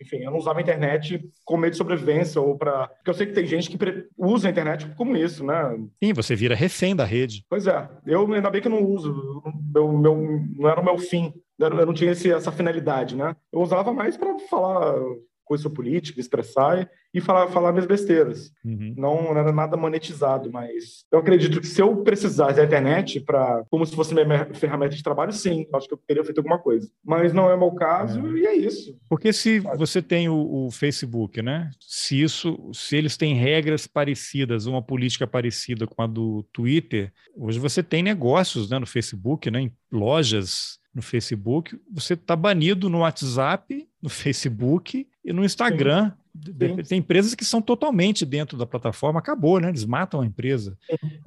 enfim, 0.00 0.18
eu 0.18 0.30
não 0.30 0.38
usava 0.38 0.60
a 0.60 0.62
internet 0.62 1.20
com 1.44 1.56
medo 1.56 1.72
de 1.72 1.76
sobrevivência 1.76 2.40
ou 2.40 2.56
para, 2.56 2.86
porque 2.86 3.10
eu 3.10 3.14
sei 3.14 3.26
que 3.26 3.32
tem 3.32 3.46
gente 3.46 3.68
que 3.68 4.08
usa 4.16 4.46
a 4.46 4.50
internet 4.50 4.88
como 4.96 5.16
isso, 5.16 5.44
né? 5.44 5.76
Sim, 6.02 6.12
você 6.12 6.36
vira 6.36 6.54
refém 6.54 6.94
da 6.94 7.04
rede. 7.04 7.44
Pois 7.50 7.66
é, 7.66 7.88
eu 8.06 8.32
ainda 8.32 8.48
bem 8.48 8.62
que 8.62 8.68
eu 8.68 8.72
não 8.72 8.84
uso, 8.84 9.42
meu, 9.74 9.92
meu, 9.98 10.46
não 10.56 10.68
era 10.68 10.80
o 10.80 10.84
meu 10.84 10.98
fim 10.98 11.34
eu 11.60 11.86
não 11.86 11.94
tinha 11.94 12.12
esse, 12.12 12.32
essa 12.32 12.50
finalidade, 12.50 13.16
né? 13.16 13.36
Eu 13.52 13.60
usava 13.60 13.92
mais 13.92 14.16
para 14.16 14.38
falar 14.40 14.94
coisa 15.50 15.68
política, 15.68 16.20
expressar 16.20 16.88
e 17.12 17.20
falar, 17.20 17.48
falar 17.48 17.72
minhas 17.72 17.86
besteiras. 17.86 18.52
Uhum. 18.64 18.94
Não, 18.96 19.20
não, 19.20 19.36
era 19.36 19.50
nada 19.50 19.76
monetizado, 19.76 20.48
mas 20.52 21.04
eu 21.10 21.18
acredito 21.18 21.60
que 21.60 21.66
se 21.66 21.82
eu 21.82 22.04
precisasse 22.04 22.54
da 22.54 22.64
internet 22.64 23.18
para 23.18 23.64
como 23.68 23.84
se 23.84 23.96
fosse 23.96 24.14
minha 24.14 24.46
ferramenta 24.54 24.94
de 24.94 25.02
trabalho, 25.02 25.32
sim, 25.32 25.66
acho 25.74 25.88
que 25.88 25.94
eu 25.94 26.00
teria 26.06 26.22
feito 26.22 26.38
alguma 26.38 26.60
coisa. 26.60 26.88
Mas 27.04 27.32
não 27.32 27.50
é 27.50 27.54
o 27.56 27.58
meu 27.58 27.72
caso 27.72 28.24
é. 28.28 28.38
e 28.38 28.46
é 28.46 28.54
isso. 28.54 28.96
Porque 29.08 29.32
se 29.32 29.58
você 29.76 30.00
tem 30.00 30.28
o, 30.28 30.66
o, 30.66 30.70
Facebook, 30.70 31.42
né? 31.42 31.68
Se 31.80 32.22
isso, 32.22 32.70
se 32.72 32.96
eles 32.96 33.16
têm 33.16 33.34
regras 33.34 33.88
parecidas, 33.88 34.66
uma 34.66 34.80
política 34.80 35.26
parecida 35.26 35.84
com 35.84 36.00
a 36.00 36.06
do 36.06 36.44
Twitter, 36.52 37.12
hoje 37.36 37.58
você 37.58 37.82
tem 37.82 38.04
negócios, 38.04 38.70
né, 38.70 38.78
no 38.78 38.86
Facebook, 38.86 39.50
né, 39.50 39.62
em 39.62 39.72
lojas 39.90 40.79
no 40.94 41.02
Facebook, 41.02 41.80
você 41.90 42.14
está 42.14 42.34
banido 42.34 42.90
no 42.90 42.98
WhatsApp, 42.98 43.88
no 44.02 44.08
Facebook 44.08 45.06
e 45.24 45.32
no 45.32 45.44
Instagram. 45.44 46.10
Sim. 46.10 46.19
Sim. 46.44 46.82
Tem 46.82 46.98
empresas 46.98 47.34
que 47.34 47.44
são 47.44 47.60
totalmente 47.60 48.24
dentro 48.24 48.56
da 48.56 48.66
plataforma, 48.66 49.18
acabou, 49.18 49.60
né? 49.60 49.68
Eles 49.68 49.84
matam 49.84 50.20
a 50.20 50.26
empresa. 50.26 50.76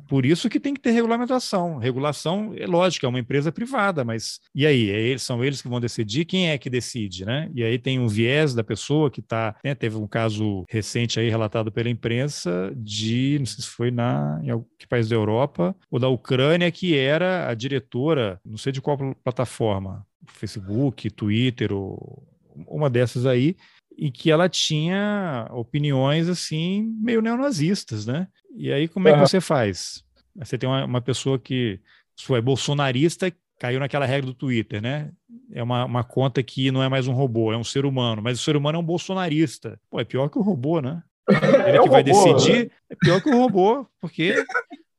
Por 0.07 0.25
isso 0.25 0.49
que 0.49 0.59
tem 0.59 0.73
que 0.73 0.79
ter 0.79 0.91
regulamentação. 0.91 1.77
Regulação, 1.77 2.53
é 2.55 2.65
lógico, 2.65 3.05
é 3.05 3.09
uma 3.09 3.19
empresa 3.19 3.51
privada, 3.51 4.03
mas 4.03 4.39
e 4.55 4.65
aí? 4.65 4.89
É 4.89 4.99
eles, 4.99 5.23
são 5.23 5.43
eles 5.43 5.61
que 5.61 5.67
vão 5.67 5.79
decidir 5.79 6.25
quem 6.25 6.49
é 6.49 6.57
que 6.57 6.69
decide, 6.69 7.25
né? 7.25 7.49
E 7.53 7.63
aí 7.63 7.77
tem 7.77 7.99
um 7.99 8.07
viés 8.07 8.53
da 8.53 8.63
pessoa 8.63 9.11
que 9.11 9.19
está. 9.19 9.55
Né? 9.63 9.75
Teve 9.75 9.97
um 9.97 10.07
caso 10.07 10.63
recente 10.69 11.19
aí 11.19 11.29
relatado 11.29 11.71
pela 11.71 11.89
imprensa 11.89 12.71
de, 12.75 13.37
não 13.39 13.45
sei 13.45 13.63
se 13.63 13.69
foi 13.69 13.91
na, 13.91 14.39
em 14.43 14.63
que 14.77 14.87
país 14.87 15.09
da 15.09 15.15
Europa, 15.15 15.75
ou 15.89 15.99
da 15.99 16.07
Ucrânia, 16.07 16.71
que 16.71 16.95
era 16.95 17.49
a 17.49 17.53
diretora, 17.53 18.39
não 18.45 18.57
sei 18.57 18.71
de 18.71 18.81
qual 18.81 18.97
plataforma, 19.23 20.05
Facebook, 20.27 21.09
Twitter, 21.09 21.73
ou 21.73 22.23
uma 22.67 22.89
dessas 22.89 23.25
aí, 23.25 23.55
e 23.97 24.11
que 24.11 24.31
ela 24.31 24.49
tinha 24.49 25.47
opiniões 25.51 26.27
assim 26.27 26.93
meio 27.01 27.21
neonazistas, 27.21 28.05
né? 28.05 28.27
E 28.55 28.71
aí 28.71 28.87
como 28.87 29.07
é 29.07 29.13
que 29.13 29.19
você 29.19 29.41
faz? 29.41 30.03
Você 30.35 30.57
tem 30.57 30.67
uma, 30.67 30.85
uma 30.85 31.01
pessoa 31.01 31.37
que 31.37 31.79
sua 32.15 32.37
é 32.37 32.41
bolsonarista, 32.41 33.31
caiu 33.59 33.79
naquela 33.79 34.05
regra 34.05 34.27
do 34.27 34.33
Twitter, 34.33 34.81
né? 34.81 35.11
É 35.51 35.61
uma, 35.61 35.85
uma 35.85 36.03
conta 36.03 36.41
que 36.43 36.71
não 36.71 36.83
é 36.83 36.89
mais 36.89 37.07
um 37.07 37.13
robô, 37.13 37.53
é 37.53 37.57
um 37.57 37.63
ser 37.63 37.85
humano, 37.85 38.21
mas 38.21 38.39
o 38.39 38.43
ser 38.43 38.55
humano 38.55 38.77
é 38.77 38.81
um 38.81 38.85
bolsonarista. 38.85 39.79
Pô, 39.89 39.99
é 39.99 40.03
pior 40.03 40.29
que 40.29 40.37
o 40.37 40.41
robô, 40.41 40.81
né? 40.81 41.01
Ele 41.67 41.77
é 41.77 41.81
que 41.81 41.89
vai 41.89 42.03
robô, 42.03 42.33
decidir, 42.33 42.65
né? 42.65 42.71
é 42.89 42.95
pior 42.95 43.21
que 43.21 43.29
o 43.29 43.37
robô, 43.37 43.87
porque 44.01 44.43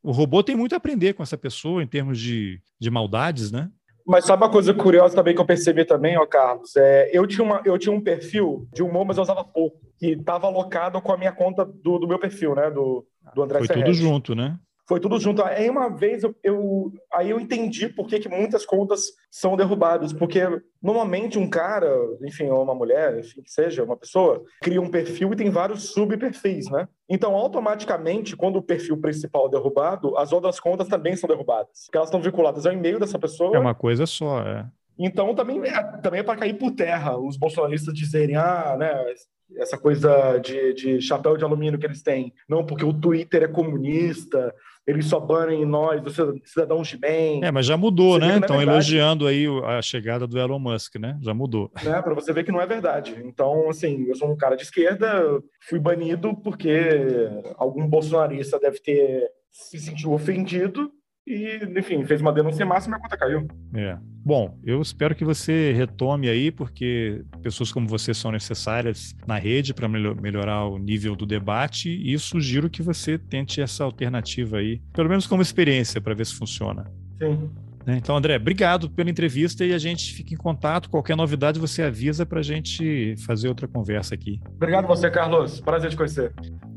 o 0.02 0.12
robô 0.12 0.42
tem 0.42 0.57
muito 0.57 0.72
a 0.72 0.76
aprender 0.76 1.12
com 1.14 1.22
essa 1.22 1.37
pessoa 1.37 1.83
em 1.83 1.87
termos 1.87 2.18
de, 2.18 2.61
de 2.80 2.90
maldades, 2.90 3.50
né? 3.50 3.70
Mas 4.07 4.27
sabe 4.27 4.43
uma 4.43 4.51
coisa 4.51 4.75
curiosa 4.75 5.17
também 5.17 5.35
que 5.35 5.40
eu 5.40 5.47
percebi 5.47 5.85
também, 5.85 6.19
ó, 6.19 6.27
Carlos? 6.27 6.77
É, 6.77 7.09
eu, 7.12 7.27
tinha 7.27 7.43
uma, 7.43 7.62
eu 7.64 7.79
tinha 7.79 7.95
um 7.95 8.01
perfil 8.01 8.69
de 8.73 8.83
humor, 8.83 9.05
mas 9.05 9.17
eu 9.17 9.23
usava 9.23 9.43
pouco. 9.43 9.81
Que 9.99 10.09
estava 10.09 10.47
alocado 10.47 11.01
com 11.01 11.12
a 11.12 11.17
minha 11.17 11.33
conta 11.33 11.64
do, 11.64 11.99
do 11.99 12.07
meu 12.07 12.19
perfil, 12.19 12.55
né? 12.55 12.71
Do, 12.71 13.07
do 13.35 13.43
André 13.43 13.59
Foi 13.59 13.67
Serrete. 13.67 13.87
tudo 13.87 13.97
junto, 13.97 14.35
né? 14.35 14.59
Foi 14.87 15.01
tudo 15.01 15.18
junto. 15.18 15.42
Aí 15.42 15.70
uma 15.70 15.88
vez 15.88 16.23
eu, 16.23 16.35
eu, 16.42 16.92
aí 17.12 17.31
eu 17.31 17.40
entendi 17.40 17.88
por 17.88 18.07
que, 18.07 18.18
que 18.18 18.29
muitas 18.29 18.66
contas 18.66 19.05
são 19.31 19.57
derrubadas. 19.57 20.12
Porque 20.12 20.40
normalmente 20.83 21.38
um 21.38 21.49
cara, 21.49 21.90
enfim, 22.23 22.49
ou 22.49 22.62
uma 22.62 22.75
mulher, 22.75 23.18
enfim, 23.18 23.42
que 23.42 23.51
seja, 23.51 23.83
uma 23.83 23.97
pessoa, 23.97 24.42
cria 24.61 24.81
um 24.81 24.90
perfil 24.90 25.33
e 25.33 25.37
tem 25.37 25.51
vários 25.51 25.92
subperfis, 25.92 26.70
né? 26.70 26.87
Então, 27.09 27.35
automaticamente, 27.35 28.37
quando 28.37 28.57
o 28.57 28.62
perfil 28.62 28.99
principal 28.99 29.47
é 29.47 29.51
derrubado, 29.51 30.16
as 30.18 30.33
outras 30.33 30.61
contas 30.61 30.88
também 30.88 31.16
são 31.16 31.29
derrubadas. 31.29 31.85
Porque 31.87 31.97
elas 31.97 32.09
estão 32.09 32.20
vinculadas 32.20 32.66
ao 32.66 32.73
e-mail 32.73 32.99
dessa 32.99 33.18
pessoa. 33.18 33.57
É 33.57 33.59
uma 33.59 33.75
coisa 33.75 34.07
só, 34.07 34.40
é. 34.40 34.66
Então, 34.99 35.35
também 35.35 35.61
é, 35.64 35.83
também 36.03 36.20
é 36.20 36.23
para 36.23 36.38
cair 36.38 36.55
por 36.55 36.70
terra 36.70 37.18
os 37.18 37.37
bolsonaristas 37.37 37.92
dizerem, 37.94 38.37
ah, 38.37 38.77
né, 38.79 38.94
essa 39.57 39.77
coisa 39.77 40.38
de, 40.38 40.73
de 40.75 41.01
chapéu 41.01 41.37
de 41.37 41.44
alumínio 41.44 41.79
que 41.79 41.87
eles 41.87 42.03
têm. 42.03 42.33
Não, 42.49 42.64
porque 42.64 42.85
o 42.85 42.92
Twitter 42.92 43.42
é 43.42 43.49
comunista, 43.49 44.55
eles 44.87 45.07
só 45.07 45.18
banem 45.18 45.64
nós, 45.64 46.03
os 46.05 46.14
cidadãos 46.44 46.88
de 46.88 46.99
bem. 46.99 47.42
É, 47.44 47.51
mas 47.51 47.66
já 47.66 47.77
mudou, 47.77 48.18
né? 48.18 48.38
Estão 48.38 48.61
é 48.61 48.64
elogiando 48.64 49.27
aí 49.27 49.47
a 49.64 49.81
chegada 49.81 50.27
do 50.27 50.38
Elon 50.38 50.59
Musk, 50.59 50.97
né? 50.97 51.18
Já 51.23 51.33
mudou. 51.33 51.70
Né? 51.83 52.03
Para 52.03 52.14
você 52.14 52.33
ver 52.33 52.44
que 52.44 52.53
não 52.53 52.61
é 52.61 52.66
verdade. 52.66 53.16
Então, 53.25 53.68
assim, 53.70 54.05
eu 54.07 54.14
sou 54.14 54.31
um 54.31 54.37
cara 54.37 54.57
de 54.57 54.62
esquerda, 54.62 55.42
fui 55.68 55.79
banido 55.79 56.35
porque 56.37 57.31
algum 57.57 57.87
bolsonarista 57.87 58.59
deve 58.59 58.79
ter 58.81 59.29
se 59.51 59.79
sentiu 59.79 60.12
ofendido 60.12 60.90
e, 61.26 61.58
enfim, 61.78 62.04
fez 62.04 62.20
uma 62.20 62.32
denúncia 62.32 62.66
máxima 62.66 62.96
e 62.96 62.98
a 62.98 63.02
conta 63.02 63.16
caiu. 63.16 63.48
É. 63.74 63.96
Bom, 64.24 64.58
eu 64.64 64.80
espero 64.80 65.14
que 65.14 65.24
você 65.24 65.72
retome 65.72 66.28
aí, 66.28 66.50
porque 66.50 67.22
pessoas 67.42 67.70
como 67.70 67.87
você 67.87 68.14
são 68.14 68.30
necessárias 68.30 69.14
na 69.26 69.38
rede 69.38 69.74
para 69.74 69.88
melhorar 69.88 70.66
o 70.66 70.78
nível 70.78 71.14
do 71.14 71.26
debate 71.26 71.90
e 71.90 72.18
sugiro 72.18 72.70
que 72.70 72.82
você 72.82 73.18
tente 73.18 73.60
essa 73.60 73.84
alternativa 73.84 74.58
aí, 74.58 74.80
pelo 74.92 75.08
menos 75.08 75.26
como 75.26 75.42
experiência, 75.42 76.00
para 76.00 76.14
ver 76.14 76.26
se 76.26 76.34
funciona. 76.34 76.90
Sim. 77.18 77.50
Né? 77.87 77.98
Então, 77.98 78.16
André, 78.16 78.37
obrigado 78.37 78.88
pela 78.88 79.10
entrevista 79.10 79.64
e 79.64 79.72
a 79.72 79.78
gente 79.78 80.14
fica 80.14 80.32
em 80.32 80.38
contato. 80.38 80.88
Qualquer 80.88 81.16
novidade 81.16 81.60
você 81.60 81.82
avisa 81.82 82.24
para 82.24 82.40
a 82.40 82.42
gente 82.42 83.14
fazer 83.26 83.48
outra 83.48 83.68
conversa 83.68 84.14
aqui. 84.14 84.40
Obrigado 84.56 84.87
você, 84.87 85.10
Carlos. 85.10 85.60
Prazer 85.60 85.90
te 85.90 85.96
conhecer. 85.96 86.32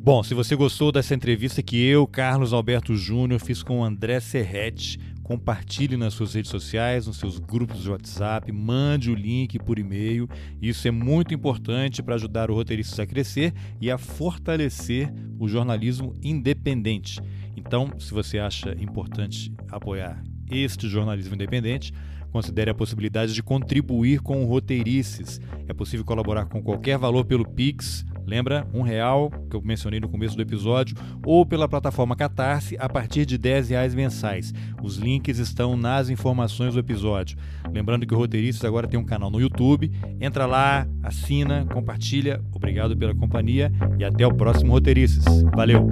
Bom, 0.07 0.23
se 0.23 0.33
você 0.33 0.55
gostou 0.55 0.89
dessa 0.89 1.13
entrevista 1.13 1.61
que 1.61 1.75
eu, 1.85 2.07
Carlos 2.07 2.53
Alberto 2.53 2.95
Júnior, 2.95 3.41
fiz 3.41 3.61
com 3.61 3.81
o 3.81 3.83
André 3.83 4.21
Serrete, 4.21 4.97
compartilhe 5.21 5.97
nas 5.97 6.13
suas 6.13 6.33
redes 6.33 6.49
sociais, 6.49 7.07
nos 7.07 7.17
seus 7.17 7.39
grupos 7.39 7.83
de 7.83 7.89
WhatsApp, 7.89 8.49
mande 8.49 9.11
o 9.11 9.13
link 9.13 9.59
por 9.59 9.77
e-mail. 9.77 10.25
Isso 10.61 10.87
é 10.87 10.91
muito 10.91 11.33
importante 11.33 12.01
para 12.01 12.15
ajudar 12.15 12.49
o 12.49 12.53
roteirista 12.53 13.03
a 13.03 13.05
crescer 13.05 13.53
e 13.81 13.91
a 13.91 13.97
fortalecer 13.97 15.13
o 15.37 15.45
jornalismo 15.45 16.13
independente. 16.23 17.19
Então, 17.57 17.91
se 17.99 18.13
você 18.13 18.39
acha 18.39 18.73
importante 18.79 19.51
apoiar 19.69 20.23
este 20.49 20.87
jornalismo 20.87 21.35
independente, 21.35 21.91
considere 22.31 22.71
a 22.71 22.73
possibilidade 22.73 23.33
de 23.33 23.43
contribuir 23.43 24.21
com 24.21 24.41
o 24.41 24.47
Roteirices. 24.47 25.41
É 25.67 25.73
possível 25.73 26.05
colaborar 26.05 26.45
com 26.45 26.63
qualquer 26.63 26.97
valor 26.97 27.25
pelo 27.25 27.45
Pix, 27.45 28.05
lembra? 28.27 28.67
Um 28.73 28.81
real, 28.81 29.31
que 29.49 29.55
eu 29.55 29.61
mencionei 29.61 29.99
no 29.99 30.09
começo 30.09 30.35
do 30.35 30.41
episódio, 30.41 30.95
ou 31.25 31.45
pela 31.45 31.67
plataforma 31.67 32.15
Catarse 32.15 32.75
a 32.77 32.89
partir 32.89 33.25
de 33.25 33.37
10 33.37 33.69
reais 33.69 33.95
mensais. 33.95 34.53
Os 34.83 34.97
links 34.97 35.39
estão 35.39 35.77
nas 35.77 36.09
informações 36.09 36.73
do 36.73 36.79
episódio. 36.79 37.37
Lembrando 37.71 38.05
que 38.05 38.13
o 38.13 38.17
Roteirices 38.17 38.63
agora 38.65 38.87
tem 38.87 38.99
um 38.99 39.05
canal 39.05 39.31
no 39.31 39.39
YouTube. 39.39 39.91
Entra 40.19 40.45
lá, 40.45 40.85
assina, 41.01 41.65
compartilha. 41.65 42.41
Obrigado 42.53 42.95
pela 42.95 43.15
companhia 43.15 43.71
e 43.97 44.03
até 44.03 44.27
o 44.27 44.33
próximo 44.33 44.73
Roteirices. 44.73 45.23
Valeu! 45.55 45.87